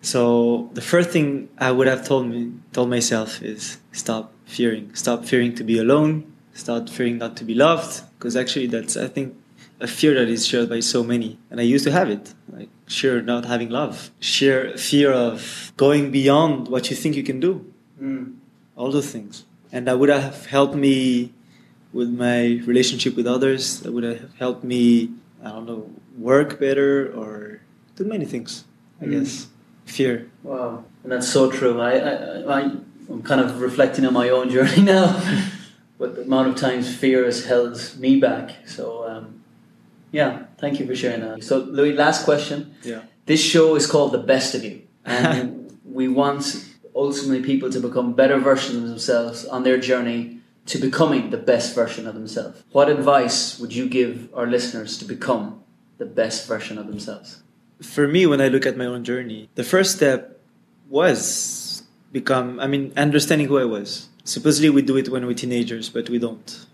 So 0.01 0.69
the 0.73 0.81
first 0.81 1.09
thing 1.09 1.49
I 1.57 1.71
would 1.71 1.87
have 1.87 2.05
told 2.05 2.27
me, 2.27 2.51
told 2.73 2.89
myself 2.89 3.41
is 3.41 3.77
stop 3.91 4.33
fearing, 4.45 4.93
stop 4.95 5.25
fearing 5.25 5.55
to 5.55 5.63
be 5.63 5.77
alone, 5.79 6.31
stop 6.53 6.89
fearing 6.89 7.17
not 7.17 7.37
to 7.37 7.43
be 7.45 7.55
loved, 7.55 8.01
because 8.17 8.35
actually 8.35 8.67
that's 8.67 8.97
I 8.97 9.07
think 9.07 9.35
a 9.79 9.87
fear 9.87 10.13
that 10.15 10.29
is 10.29 10.45
shared 10.45 10.69
by 10.69 10.79
so 10.81 11.03
many, 11.03 11.37
and 11.49 11.59
I 11.59 11.63
used 11.63 11.85
to 11.85 11.91
have 11.91 12.09
it, 12.09 12.33
like 12.51 12.69
sheer 12.87 13.21
not 13.21 13.45
having 13.45 13.69
love, 13.69 14.11
sheer 14.19 14.77
fear 14.77 15.11
of 15.11 15.73
going 15.77 16.11
beyond 16.11 16.67
what 16.67 16.89
you 16.89 16.95
think 16.95 17.15
you 17.15 17.23
can 17.23 17.39
do, 17.39 17.65
all 18.75 18.91
those 18.91 19.09
things, 19.11 19.45
and 19.71 19.87
that 19.87 19.97
would 19.99 20.09
have 20.09 20.45
helped 20.47 20.75
me 20.75 21.31
with 21.93 22.09
my 22.09 22.61
relationship 22.65 23.15
with 23.15 23.27
others. 23.27 23.79
That 23.81 23.91
would 23.93 24.03
have 24.03 24.33
helped 24.39 24.63
me, 24.63 25.11
I 25.43 25.49
don't 25.49 25.65
know, 25.65 25.89
work 26.17 26.59
better 26.59 27.11
or 27.13 27.61
do 27.95 28.03
many 28.03 28.25
things. 28.25 28.65
I 29.01 29.05
Mm. 29.05 29.11
guess 29.11 29.47
fear. 29.85 30.29
Wow, 30.43 30.85
and 31.03 31.11
that's 31.11 31.29
so 31.29 31.51
true. 31.51 31.79
I, 31.79 31.97
I, 31.97 32.59
I 32.59 32.71
I'm 33.09 33.21
kind 33.23 33.41
of 33.41 33.61
reflecting 33.61 34.05
on 34.05 34.13
my 34.13 34.29
own 34.29 34.49
journey 34.55 34.81
now, 34.81 35.21
but 35.97 36.15
the 36.15 36.21
amount 36.21 36.49
of 36.49 36.55
times 36.55 36.95
fear 36.95 37.25
has 37.25 37.45
held 37.45 37.79
me 37.99 38.19
back. 38.19 38.67
So 38.67 39.07
um, 39.07 39.43
yeah, 40.11 40.43
thank 40.57 40.79
you 40.79 40.87
for 40.87 40.95
sharing 40.95 41.21
that. 41.21 41.43
So 41.43 41.59
Louis, 41.59 41.93
last 41.93 42.23
question. 42.23 42.75
Yeah. 42.83 43.01
This 43.25 43.41
show 43.41 43.75
is 43.75 43.87
called 43.87 44.11
The 44.11 44.19
Best 44.19 44.53
of 44.55 44.63
You, 44.63 44.81
and 45.05 45.77
we 45.85 46.07
want 46.07 46.69
ultimately 46.95 47.41
people 47.41 47.69
to 47.71 47.79
become 47.79 48.13
better 48.13 48.37
versions 48.37 48.77
of 48.77 48.89
themselves 48.89 49.45
on 49.45 49.63
their 49.63 49.77
journey 49.77 50.39
to 50.65 50.77
becoming 50.77 51.29
the 51.29 51.37
best 51.37 51.75
version 51.75 52.07
of 52.07 52.13
themselves. 52.13 52.63
What 52.71 52.89
advice 52.89 53.59
would 53.59 53.73
you 53.73 53.89
give 53.89 54.29
our 54.33 54.47
listeners 54.47 54.97
to 54.99 55.05
become 55.05 55.63
the 55.97 56.05
best 56.05 56.47
version 56.47 56.77
of 56.77 56.87
themselves? 56.87 57.43
For 57.83 58.07
me, 58.07 58.25
when 58.25 58.41
I 58.41 58.47
look 58.47 58.65
at 58.65 58.77
my 58.77 58.85
own 58.85 59.03
journey, 59.03 59.49
the 59.55 59.63
first 59.63 59.95
step 59.95 60.39
was 60.89 61.83
become, 62.11 62.59
I 62.59 62.67
mean, 62.67 62.93
understanding 62.95 63.47
who 63.47 63.57
I 63.57 63.65
was. 63.65 64.09
Supposedly 64.23 64.69
we 64.69 64.81
do 64.81 64.97
it 64.97 65.09
when 65.09 65.25
we're 65.25 65.33
teenagers, 65.33 65.89
but 65.89 66.09
we 66.09 66.19
don't. 66.19 66.65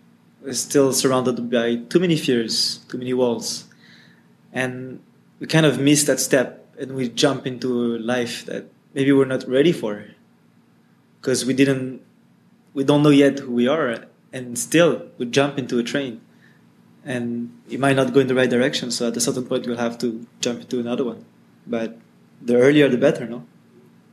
We're 0.42 0.54
still 0.54 0.94
surrounded 0.94 1.50
by 1.50 1.78
too 1.90 2.00
many 2.00 2.18
fears, 2.18 2.80
too 2.90 2.98
many 2.98 3.14
walls. 3.14 3.66
And 4.54 5.02
we 5.40 5.48
kind 5.48 5.66
of 5.66 5.80
miss 5.80 6.04
that 6.06 6.20
step 6.20 6.66
and 6.80 6.94
we 6.94 7.10
jump 7.10 7.46
into 7.48 7.96
a 7.96 8.00
life 8.00 8.46
that 8.46 8.66
maybe 8.94 9.12
we're 9.12 9.26
not 9.26 9.48
ready 9.48 9.72
for. 9.72 10.06
Because 11.20 11.46
we 11.46 11.54
didn't, 11.54 12.02
we 12.74 12.84
don't 12.84 13.04
know 13.04 13.10
yet 13.10 13.40
who 13.40 13.52
we 13.52 13.68
are. 13.68 14.06
And 14.32 14.58
still, 14.58 15.08
we 15.18 15.26
jump 15.26 15.58
into 15.58 15.80
a 15.80 15.84
train 15.84 16.22
and 17.06 17.52
it 17.70 17.80
might 17.80 17.96
not 17.96 18.14
go 18.14 18.20
in 18.20 18.28
the 18.28 18.36
right 18.36 18.50
direction. 18.50 18.92
So 18.92 19.08
at 19.08 19.18
a 19.18 19.22
certain 19.22 19.46
point, 19.46 19.66
we'll 19.66 19.78
have 19.78 19.98
to 20.00 20.26
jump 20.42 20.62
into 20.62 20.80
another 20.80 21.04
one. 21.04 21.26
But 21.66 21.98
the 22.42 22.56
earlier, 22.56 22.88
the 22.90 22.98
better, 22.98 23.26
no? 23.26 23.46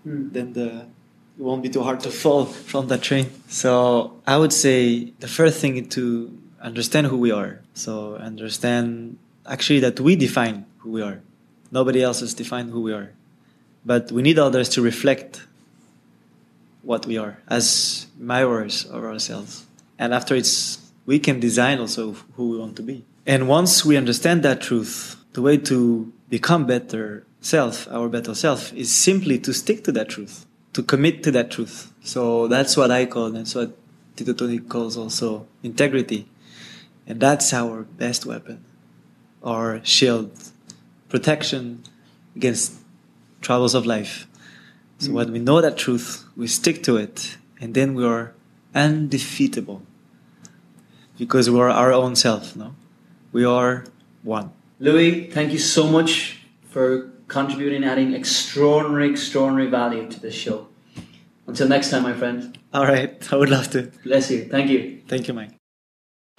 Hmm. 0.04 0.28
Then 0.30 0.52
the 0.52 0.86
it 1.38 1.42
won't 1.42 1.62
be 1.62 1.68
too 1.68 1.82
hard 1.82 2.00
to 2.00 2.10
fall 2.10 2.46
from 2.46 2.88
that 2.88 3.02
train. 3.02 3.30
So 3.48 4.14
I 4.26 4.38
would 4.38 4.52
say 4.52 5.12
the 5.20 5.28
first 5.28 5.60
thing 5.60 5.76
is 5.76 5.88
to 5.88 6.36
understand 6.62 7.08
who 7.08 7.18
we 7.18 7.30
are. 7.30 7.60
So 7.74 8.16
understand 8.16 9.18
actually 9.44 9.80
that 9.80 10.00
we 10.00 10.16
define 10.16 10.64
who 10.78 10.92
we 10.92 11.02
are. 11.02 11.20
Nobody 11.70 12.02
else 12.02 12.20
has 12.20 12.32
defined 12.32 12.70
who 12.70 12.80
we 12.80 12.92
are. 12.92 13.12
But 13.84 14.10
we 14.10 14.22
need 14.22 14.38
others 14.38 14.70
to 14.70 14.82
reflect 14.82 15.44
what 16.82 17.04
we 17.04 17.18
are 17.18 17.38
as 17.48 18.06
mirrors 18.16 18.86
of 18.86 19.04
ourselves. 19.04 19.66
And 19.98 20.14
after 20.14 20.34
it's 20.34 20.85
we 21.06 21.18
can 21.18 21.40
design 21.40 21.78
also 21.78 22.12
who 22.34 22.50
we 22.50 22.58
want 22.58 22.76
to 22.76 22.82
be. 22.82 23.04
And 23.24 23.48
once 23.48 23.84
we 23.84 23.96
understand 23.96 24.42
that 24.42 24.60
truth, 24.60 25.16
the 25.32 25.42
way 25.42 25.56
to 25.58 26.12
become 26.28 26.66
better 26.66 27.24
self, 27.40 27.88
our 27.90 28.08
better 28.08 28.34
self, 28.34 28.72
is 28.74 28.92
simply 28.92 29.38
to 29.38 29.54
stick 29.54 29.84
to 29.84 29.92
that 29.92 30.08
truth, 30.08 30.46
to 30.72 30.82
commit 30.82 31.22
to 31.22 31.30
that 31.30 31.50
truth. 31.50 31.92
So 32.02 32.48
that's 32.48 32.76
what 32.76 32.90
I 32.90 33.06
call, 33.06 33.30
that's 33.30 33.54
what 33.54 33.76
Tito 34.16 34.32
Tony 34.32 34.58
calls 34.58 34.96
also 34.96 35.46
integrity. 35.62 36.28
And 37.06 37.20
that's 37.20 37.52
our 37.52 37.82
best 37.82 38.26
weapon, 38.26 38.64
our 39.42 39.84
shield, 39.84 40.32
protection 41.08 41.84
against 42.34 42.74
troubles 43.40 43.74
of 43.74 43.86
life. 43.86 44.26
So 44.98 45.10
mm. 45.10 45.14
when 45.14 45.32
we 45.32 45.38
know 45.38 45.60
that 45.60 45.78
truth, 45.78 46.24
we 46.36 46.48
stick 46.48 46.82
to 46.84 46.96
it, 46.96 47.36
and 47.60 47.74
then 47.74 47.94
we 47.94 48.04
are 48.04 48.34
undefeatable 48.74 49.82
because 51.18 51.50
we 51.50 51.58
are 51.60 51.70
our 51.70 51.92
own 51.92 52.16
self. 52.16 52.56
No, 52.56 52.74
we 53.32 53.44
are 53.44 53.84
one. 54.22 54.50
Louis, 54.78 55.30
thank 55.30 55.52
you 55.52 55.58
so 55.58 55.86
much 55.86 56.38
for 56.70 57.10
contributing, 57.28 57.84
adding 57.84 58.14
extraordinary, 58.14 59.10
extraordinary 59.10 59.68
value 59.68 60.08
to 60.08 60.20
this 60.20 60.34
show. 60.34 60.68
Until 61.46 61.68
next 61.68 61.90
time, 61.90 62.02
my 62.02 62.12
friend. 62.12 62.58
All 62.74 62.84
right, 62.84 63.16
I 63.32 63.36
would 63.36 63.50
love 63.50 63.70
to. 63.70 63.90
Bless 64.04 64.30
you. 64.30 64.44
Thank 64.44 64.70
you. 64.70 65.02
Thank 65.08 65.28
you, 65.28 65.34
Mike. 65.34 65.55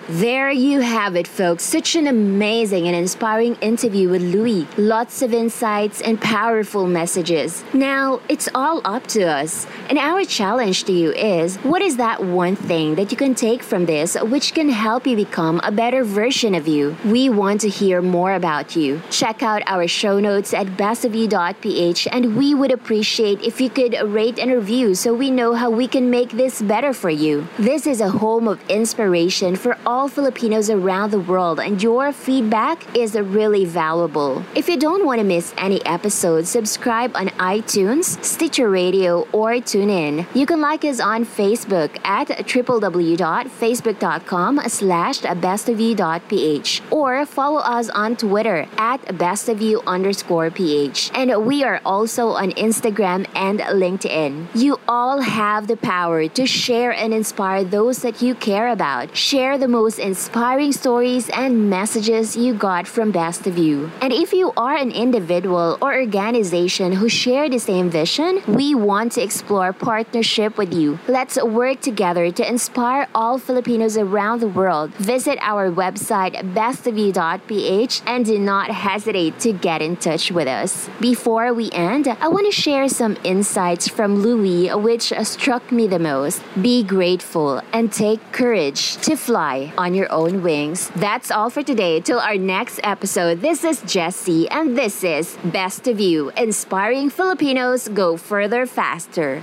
There 0.09 0.49
you 0.49 0.79
have 0.79 1.17
it, 1.17 1.27
folks. 1.27 1.65
Such 1.65 1.97
an 1.97 2.07
amazing 2.07 2.87
and 2.87 2.95
inspiring 2.95 3.55
interview 3.55 4.07
with 4.07 4.21
Louis. 4.21 4.65
Lots 4.77 5.21
of 5.21 5.33
insights 5.33 6.01
and 6.01 6.17
powerful 6.21 6.87
messages. 6.87 7.61
Now, 7.73 8.21
it's 8.29 8.47
all 8.55 8.79
up 8.85 9.05
to 9.07 9.23
us. 9.23 9.67
And 9.89 9.97
our 9.97 10.23
challenge 10.23 10.85
to 10.85 10.93
you 10.93 11.11
is 11.11 11.57
what 11.57 11.81
is 11.81 11.97
that 11.97 12.23
one 12.23 12.55
thing 12.55 12.95
that 12.95 13.11
you 13.11 13.17
can 13.17 13.35
take 13.35 13.61
from 13.61 13.85
this 13.85 14.15
which 14.21 14.53
can 14.53 14.69
help 14.69 15.05
you 15.05 15.17
become 15.17 15.59
a 15.65 15.73
better 15.73 16.05
version 16.05 16.55
of 16.55 16.69
you? 16.69 16.95
We 17.03 17.29
want 17.29 17.59
to 17.61 17.69
hear 17.69 18.01
more 18.01 18.33
about 18.33 18.77
you. 18.77 19.01
Check 19.09 19.43
out 19.43 19.61
our 19.65 19.89
show 19.89 20.21
notes 20.21 20.53
at 20.53 20.67
bestofyou.ph 20.67 22.07
and 22.13 22.37
we 22.37 22.55
would 22.55 22.71
appreciate 22.71 23.41
if 23.41 23.59
you 23.59 23.69
could 23.69 23.93
rate 24.05 24.39
and 24.39 24.53
review 24.53 24.95
so 24.95 25.13
we 25.13 25.29
know 25.29 25.53
how 25.53 25.69
we 25.69 25.85
can 25.85 26.09
make 26.09 26.29
this 26.29 26.61
better 26.61 26.93
for 26.93 27.09
you. 27.09 27.45
This 27.59 27.85
is 27.85 27.99
a 27.99 28.09
home 28.09 28.47
of 28.47 28.65
inspiration 28.69 29.57
for 29.57 29.77
all 29.85 29.96
Filipinos 30.05 30.69
around 30.69 31.09
the 31.09 31.19
world, 31.19 31.59
and 31.59 31.81
your 31.81 32.13
feedback 32.13 32.95
is 32.95 33.15
really 33.15 33.65
valuable. 33.65 34.43
If 34.53 34.69
you 34.69 34.77
don't 34.77 35.03
want 35.05 35.19
to 35.19 35.25
miss 35.25 35.55
any 35.57 35.83
episode, 35.85 36.45
subscribe 36.45 37.15
on 37.15 37.29
iTunes, 37.39 38.23
Stitcher 38.23 38.69
Radio, 38.69 39.27
or 39.31 39.53
TuneIn. 39.53 40.27
You 40.35 40.45
can 40.45 40.61
like 40.61 40.85
us 40.85 40.99
on 40.99 41.25
Facebook 41.25 41.97
at 42.05 42.27
www.facebook.com 42.27 44.61
slash 44.67 45.21
bestofyou.ph 45.21 46.81
or 46.91 47.25
follow 47.25 47.59
us 47.59 47.89
on 47.89 48.15
Twitter 48.15 48.67
at 48.77 49.01
bestofyou 49.05 49.83
underscore 49.87 50.51
ph. 50.51 51.09
And 51.15 51.45
we 51.45 51.63
are 51.63 51.81
also 51.83 52.27
on 52.29 52.51
Instagram 52.51 53.27
and 53.33 53.59
LinkedIn. 53.59 54.49
You 54.53 54.79
all 54.87 55.21
have 55.21 55.67
the 55.67 55.77
power 55.77 56.27
to 56.27 56.45
share 56.45 56.91
and 56.91 57.13
inspire 57.13 57.63
those 57.63 58.01
that 58.01 58.21
you 58.21 58.35
care 58.35 58.67
about. 58.67 59.15
Share 59.15 59.57
the 59.57 59.67
most 59.88 59.99
inspiring 59.99 60.73
stories 60.73 61.29
and 61.29 61.69
messages 61.69 62.35
you 62.35 62.53
got 62.53 62.85
from 62.85 63.09
Best 63.09 63.47
of 63.47 63.57
You. 63.57 63.89
And 64.01 64.11
if 64.11 64.33
you 64.33 64.51
are 64.57 64.75
an 64.75 64.91
individual 64.91 65.77
or 65.81 65.95
organization 65.95 66.91
who 66.91 67.07
share 67.07 67.47
the 67.49 67.57
same 67.57 67.89
vision, 67.89 68.41
we 68.47 68.75
want 68.75 69.13
to 69.13 69.21
explore 69.21 69.71
partnership 69.71 70.57
with 70.57 70.73
you. 70.73 70.99
Let's 71.07 71.41
work 71.41 71.79
together 71.79 72.31
to 72.31 72.43
inspire 72.45 73.07
all 73.15 73.38
Filipinos 73.38 73.95
around 73.95 74.41
the 74.41 74.49
world. 74.49 74.91
Visit 74.95 75.38
our 75.39 75.71
website 75.71 76.33
bestofyou.ph 76.53 78.01
and 78.05 78.25
do 78.25 78.38
not 78.39 78.67
hesitate 78.71 79.39
to 79.45 79.53
get 79.53 79.81
in 79.81 79.95
touch 79.95 80.31
with 80.31 80.49
us. 80.49 80.89
Before 80.99 81.53
we 81.53 81.71
end, 81.71 82.09
I 82.09 82.27
want 82.27 82.45
to 82.45 82.51
share 82.51 82.89
some 82.89 83.15
insights 83.23 83.88
from 83.88 84.19
Louis 84.19 84.67
which 84.75 85.13
struck 85.23 85.71
me 85.71 85.88
the 85.88 85.99
most. 86.11 86.41
Be 86.61 86.83
grateful 86.83 87.61
and 87.71 87.89
take 87.89 88.19
courage 88.33 88.97
to 89.07 89.15
fly 89.15 89.66
on 89.78 89.93
your 89.93 90.11
own 90.11 90.43
wings. 90.43 90.89
That's 90.95 91.32
all 91.32 91.49
for 91.49 91.63
today. 91.63 91.99
Till 91.99 92.20
our 92.20 92.38
next 92.38 92.80
episode, 92.84 93.41
this 93.41 93.63
is 93.63 93.82
Jessie 93.82 94.47
and 94.49 94.78
this 94.78 95.03
is 95.03 95.38
Best 95.45 95.88
of 95.88 95.99
You, 95.99 96.32
inspiring 96.38 97.09
Filipinos 97.09 97.88
go 97.88 98.18
further 98.18 98.65
faster. 98.65 99.41